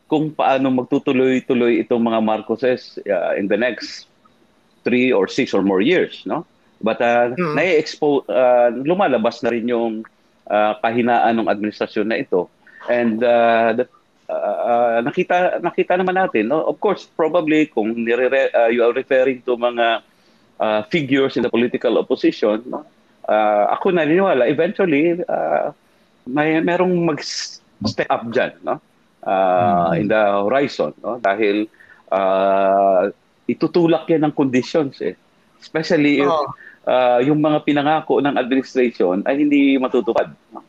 kung 0.08 0.32
paano 0.32 0.72
magtutuloy-tuloy 0.72 1.84
itong 1.84 2.00
mga 2.00 2.20
Marcoses 2.24 2.96
uh, 3.04 3.36
in 3.36 3.46
the 3.46 3.60
next 3.60 4.08
three 4.82 5.12
or 5.12 5.28
six 5.28 5.52
or 5.52 5.60
more 5.60 5.84
years, 5.84 6.24
no? 6.24 6.48
But 6.80 7.02
uh, 7.04 7.36
mm-hmm. 7.36 7.54
na-expose, 7.54 8.24
uh, 8.32 8.72
lumalabas 8.72 9.44
na 9.44 9.52
rin 9.52 9.68
yung 9.68 10.08
uh, 10.48 10.72
kahinaan 10.80 11.36
ng 11.36 11.48
administrasyon 11.50 12.08
na 12.08 12.16
ito. 12.24 12.48
And 12.88 13.20
uh, 13.20 13.76
that, 13.76 13.90
uh, 14.32 14.56
uh, 14.64 14.98
nakita 15.04 15.60
nakita 15.60 16.00
naman 16.00 16.16
natin, 16.16 16.48
no? 16.48 16.64
Of 16.64 16.80
course, 16.80 17.04
probably 17.04 17.68
kung 17.68 17.92
nire- 17.92 18.54
uh, 18.56 18.72
you 18.72 18.80
are 18.80 18.94
referring 18.96 19.44
to 19.44 19.60
mga 19.60 20.00
uh, 20.56 20.80
figures 20.88 21.36
in 21.36 21.44
the 21.44 21.52
political 21.52 22.00
opposition, 22.00 22.64
no? 22.64 22.86
uh, 23.28 23.64
ako 23.76 23.92
naniniwala, 23.92 24.48
eventually, 24.48 25.20
uh, 25.28 25.70
may 26.24 26.56
merong 26.64 26.96
mag-step 27.04 28.08
up 28.08 28.24
dyan, 28.32 28.56
no? 28.64 28.80
Uh, 29.18 29.92
mm-hmm. 29.92 30.00
in 30.00 30.06
the 30.08 30.22
horizon, 30.46 30.94
no? 31.02 31.18
Dahil 31.18 31.66
uh, 32.08 33.10
itutulak 33.50 34.06
yan 34.08 34.28
ng 34.28 34.34
conditions, 34.34 35.02
eh. 35.02 35.18
Especially 35.58 36.22
if 36.22 36.30
oh. 36.30 36.46
uh, 36.86 37.18
yung 37.20 37.42
mga 37.42 37.66
pinangako 37.66 38.22
ng 38.22 38.38
administration 38.38 39.26
ay 39.26 39.42
hindi 39.42 39.74
matutupad. 39.76 40.30
No? 40.54 40.62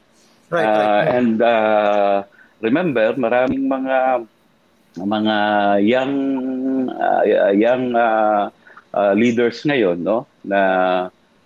Right, 0.49 0.65
uh, 0.65 0.73
right, 0.73 0.81
right. 0.81 1.07
And 1.13 1.37
uh, 1.37 2.15
remember, 2.59 3.13
maraming 3.15 3.69
mga 3.69 4.25
mga 4.97 5.35
young 5.85 6.15
uh, 6.89 7.53
young 7.53 7.93
uh, 7.93 8.49
uh, 8.93 9.13
leaders 9.13 9.61
ngayon 9.61 10.01
no 10.01 10.25
na 10.41 10.61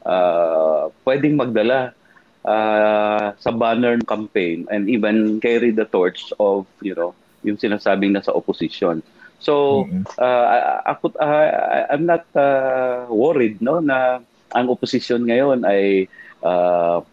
uh, 0.07 0.87
pwedeng 1.03 1.35
magdala 1.35 1.91
uh, 2.45 3.33
sa 3.39 3.51
banner 3.51 3.99
campaign 4.03 4.67
and 4.71 4.87
even 4.87 5.39
carry 5.39 5.71
the 5.71 5.87
torch 5.87 6.31
of 6.39 6.67
you 6.83 6.95
know 6.95 7.15
yung 7.43 7.59
sinasabing 7.59 8.15
nasa 8.15 8.31
opposition. 8.31 9.03
So 9.43 9.83
uh, 10.15 10.79
ako 10.87 11.19
uh, 11.19 11.91
I'm 11.91 12.07
not 12.07 12.23
uh, 12.31 13.11
worried 13.11 13.59
no 13.59 13.83
na 13.83 14.23
ang 14.55 14.67
opposition 14.71 15.27
ngayon 15.27 15.67
ay 15.67 16.07
uh, 16.39 17.03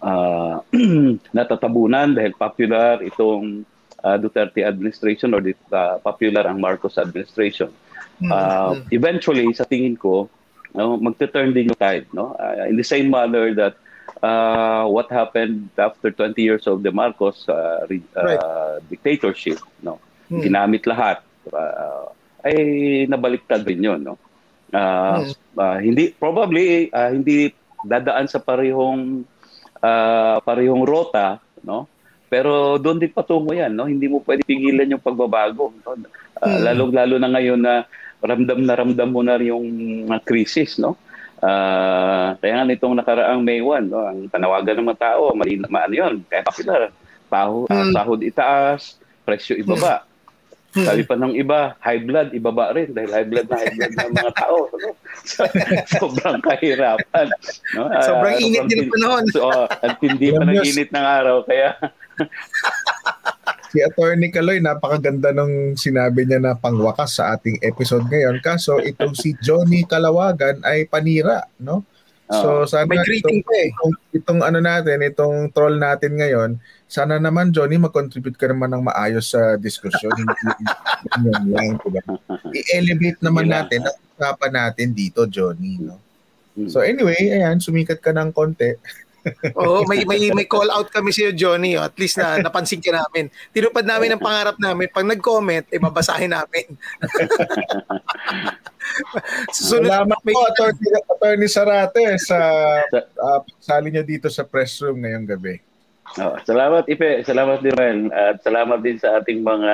uh, 0.00 0.56
natatabunan 1.36 2.16
dahil 2.16 2.32
popular 2.32 3.04
itong 3.04 3.68
uh, 4.00 4.16
Duterte 4.16 4.64
administration 4.64 5.36
or 5.36 5.44
uh, 5.44 6.00
popular 6.00 6.48
ang 6.48 6.56
Marcos 6.56 6.96
administration. 6.96 7.68
Uh, 8.24 8.80
eventually 8.94 9.44
sa 9.52 9.68
tingin 9.68 9.98
ko 9.98 10.30
no 10.72 10.96
magte-turn 10.96 11.52
din 11.52 11.70
yung 11.70 11.78
tide 11.78 12.06
no 12.16 12.32
uh, 12.38 12.64
in 12.66 12.78
the 12.78 12.86
same 12.86 13.10
manner 13.10 13.52
that 13.52 13.76
uh, 14.24 14.84
what 14.88 15.12
happened 15.12 15.68
after 15.76 16.08
20 16.08 16.40
years 16.40 16.64
of 16.64 16.80
the 16.80 16.88
Marcos 16.88 17.44
uh, 17.48 17.84
uh, 17.84 18.24
right. 18.24 18.40
dictatorship 18.88 19.60
no 19.84 20.00
hmm. 20.32 20.40
ginamit 20.40 20.88
lahat 20.88 21.20
uh, 21.52 22.08
ay 22.44 23.04
nabaliktad 23.04 23.60
din 23.68 23.84
yon 23.84 24.00
no 24.00 24.16
uh, 24.72 25.20
hmm. 25.20 25.32
uh, 25.60 25.78
hindi 25.78 26.16
probably 26.16 26.88
uh, 26.88 27.12
hindi 27.12 27.52
dadaan 27.84 28.24
sa 28.24 28.40
parehong 28.40 29.28
uh, 29.84 30.36
parehong 30.40 30.84
rota 30.88 31.36
no 31.60 31.84
pero 32.32 32.80
doon 32.80 32.98
din 32.98 33.12
patungo 33.12 33.52
yan 33.52 33.76
no 33.76 33.84
hindi 33.84 34.08
mo 34.08 34.24
pwede 34.24 34.42
pigilan 34.42 34.88
yung 34.88 35.04
pagbabago 35.04 35.70
no? 35.84 35.92
uh, 35.92 36.00
hmm. 36.40 36.60
lalong 36.64 36.92
lalo 36.96 37.14
na 37.20 37.28
ngayon 37.28 37.60
na 37.60 37.84
ramdam 38.24 38.60
na 38.64 38.74
ramdam 38.74 39.08
mo 39.12 39.20
na 39.20 39.36
yung 39.36 39.68
uh, 40.08 40.20
krisis, 40.24 40.80
no? 40.80 40.96
Uh, 41.44 42.40
kaya 42.40 42.52
nga 42.56 42.64
nitong 42.64 42.96
nakaraang 42.96 43.44
May 43.44 43.60
1, 43.60 43.92
no, 43.92 44.00
ang 44.00 44.32
tanawagan 44.32 44.80
ng 44.80 44.88
mga 44.88 45.02
tao, 45.12 45.36
mali, 45.36 45.60
ma, 45.68 45.84
ano 45.84 45.92
yun, 45.92 46.14
kaya 46.24 46.40
popular, 46.40 46.88
Paho, 47.28 47.68
uh, 47.68 47.86
sahod 47.92 48.24
itaas, 48.24 48.96
presyo 49.28 49.52
ibaba. 49.52 50.08
Hmm. 50.74 50.88
Sabi 50.88 51.02
pa 51.04 51.14
ng 51.14 51.36
iba, 51.36 51.76
high 51.84 52.02
blood, 52.02 52.34
ibaba 52.34 52.74
rin 52.74 52.90
dahil 52.90 53.10
high 53.12 53.28
blood 53.28 53.46
na 53.46 53.56
high 53.60 53.74
blood 53.76 53.94
ng 53.94 54.10
mga 54.10 54.32
tao. 54.34 54.58
No? 54.72 54.90
sobrang 56.02 56.38
kahirapan. 56.42 57.26
No? 57.78 57.86
Uh, 57.92 58.02
sobrang 58.02 58.36
init 58.42 58.66
din 58.66 58.90
panahon. 58.90 59.24
so, 59.30 59.46
uh, 59.52 59.70
at 59.70 60.00
hindi 60.02 60.34
pa 60.34 60.42
ng 60.42 60.66
init 60.66 60.90
ng 60.90 61.06
araw. 61.06 61.46
Kaya 61.46 61.78
si 63.74 63.82
Attorney 63.82 64.30
Kaloy, 64.30 64.62
napakaganda 64.62 65.34
ng 65.34 65.74
sinabi 65.74 66.22
niya 66.22 66.38
na 66.38 66.54
pangwakas 66.54 67.18
sa 67.18 67.34
ating 67.34 67.58
episode 67.58 68.06
ngayon. 68.06 68.38
Kaso 68.38 68.78
itong 68.78 69.18
si 69.18 69.34
Johnny 69.42 69.82
Kalawagan 69.82 70.62
ay 70.62 70.86
panira, 70.86 71.42
no? 71.58 71.82
So 72.30 72.64
sana 72.70 72.88
May 72.88 73.02
greeting 73.02 73.42
itong, 73.42 73.58
eh. 73.58 73.68
itong, 73.74 73.94
itong 74.14 74.40
ano 74.46 74.58
natin, 74.62 75.02
itong 75.02 75.50
troll 75.50 75.76
natin 75.76 76.14
ngayon, 76.14 76.50
sana 76.86 77.18
naman 77.18 77.50
Johnny 77.50 77.76
mag-contribute 77.76 78.38
ka 78.38 78.46
naman 78.46 78.70
ng 78.70 78.86
maayos 78.86 79.34
sa 79.34 79.58
diskusyon. 79.58 80.14
I-elevate 82.54 83.20
naman 83.26 83.50
natin 83.50 83.82
ang 83.90 83.98
usapan 84.14 84.52
natin 84.54 84.94
dito, 84.94 85.26
Johnny. 85.26 85.82
No? 85.82 85.98
Mm. 86.54 86.70
So 86.70 86.80
anyway, 86.86 87.18
ayan, 87.18 87.58
sumikat 87.58 87.98
ka 87.98 88.14
ng 88.14 88.30
konti. 88.30 88.78
Oo, 89.56 89.88
may 89.88 90.04
may 90.04 90.28
may 90.32 90.44
call 90.44 90.68
out 90.68 90.92
kami 90.92 91.12
sa 91.12 91.32
Johnny, 91.32 91.76
oh. 91.76 91.84
at 91.84 91.96
least 91.96 92.20
na 92.20 92.40
napansin 92.40 92.84
ka 92.84 92.92
namin. 92.92 93.32
Tinupad 93.50 93.84
namin 93.88 94.12
ang 94.14 94.22
pangarap 94.22 94.56
namin. 94.60 94.92
Pag 94.92 95.08
nag-comment, 95.08 95.64
eh 95.72 95.80
babasahin 95.80 96.32
namin. 96.32 96.66
Susunod, 99.56 99.90
Salamat 99.90 100.20
may, 100.22 100.34
po, 100.36 100.44
Attorney, 100.44 100.88
Attorney 101.08 101.48
Sarate, 101.48 102.04
sa 102.20 102.38
uh, 102.94 103.40
sali 103.58 103.88
niyo 103.90 104.04
dito 104.04 104.28
sa 104.28 104.44
press 104.44 104.78
room 104.84 105.02
ngayong 105.02 105.26
gabi. 105.26 105.56
Oh, 106.20 106.36
salamat 106.46 106.86
Ipe, 106.86 107.24
salamat 107.26 107.58
din 107.64 107.74
Mel. 107.74 108.12
At 108.12 108.44
salamat 108.44 108.78
din 108.84 109.00
sa 109.00 109.18
ating 109.18 109.42
mga 109.42 109.72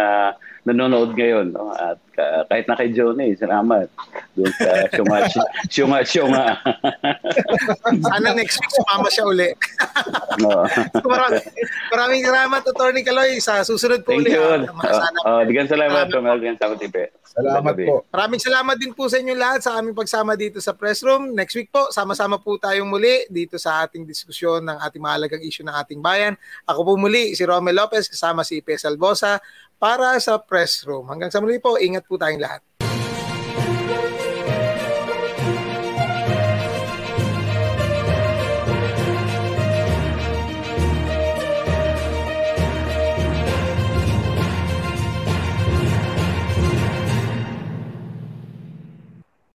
nanonood 0.62 1.14
ngayon. 1.14 1.50
No? 1.50 1.70
At 1.70 1.96
ka- 2.12 2.44
kahit 2.46 2.66
na 2.66 2.74
kay 2.74 2.90
Johnny, 2.90 3.32
salamat. 3.32 3.88
Doon 4.34 4.52
sa 4.54 4.68
syunga, 4.90 5.18
syunga, 5.66 5.98
syunga. 6.02 6.46
sana 8.00 8.28
next 8.32 8.56
week 8.56 8.72
sumama 8.72 9.08
siya 9.08 9.24
uli. 9.26 9.50
no. 10.38 10.64
So, 10.68 11.06
maraming, 11.14 11.44
maraming 11.90 12.22
salamat, 12.22 12.62
Attorney 12.62 13.02
Kaloy. 13.02 13.30
Sa 13.38 13.62
susunod 13.62 14.04
po 14.04 14.12
Thank 14.14 14.28
uli. 14.28 14.36
you. 14.36 14.42
ah. 14.42 14.60
Oh, 14.64 14.92
Sana 14.92 15.18
oh, 15.24 15.40
digan 15.44 15.66
salamat, 15.66 16.06
Mel. 16.10 16.38
Digan 16.38 16.56
salamat, 16.56 16.78
Ipe. 16.80 17.04
Salamat 17.30 17.74
po. 17.86 18.02
Maraming 18.10 18.42
salamat 18.42 18.76
din 18.76 18.90
po 18.90 19.06
sa 19.06 19.22
inyo 19.22 19.34
lahat 19.38 19.62
sa 19.62 19.78
aming 19.78 19.94
pagsama 19.94 20.34
dito 20.34 20.58
sa 20.58 20.74
press 20.74 21.06
room. 21.06 21.30
Next 21.30 21.54
week 21.54 21.70
po, 21.70 21.86
sama-sama 21.94 22.42
po 22.42 22.58
tayong 22.58 22.90
muli 22.90 23.30
dito 23.30 23.54
sa 23.54 23.86
ating 23.86 24.02
diskusyon 24.02 24.66
ng 24.66 24.78
ating 24.82 24.98
mahalagang 24.98 25.42
issue 25.46 25.62
ng 25.62 25.74
ating 25.74 26.02
bayan. 26.02 26.34
Ako 26.66 26.82
po 26.82 26.92
muli, 26.98 27.38
si 27.38 27.46
Romel 27.46 27.78
Lopez, 27.78 28.10
kasama 28.10 28.42
si 28.42 28.58
Ipe 28.58 28.74
Salvosa 28.74 29.38
para 29.78 30.18
sa 30.18 30.42
press 30.42 30.82
room. 30.82 31.06
Hanggang 31.06 31.30
sa 31.30 31.38
muli 31.38 31.62
po, 31.62 31.78
ingat 31.78 32.02
po 32.02 32.18
tayong 32.18 32.42
lahat. 32.42 32.66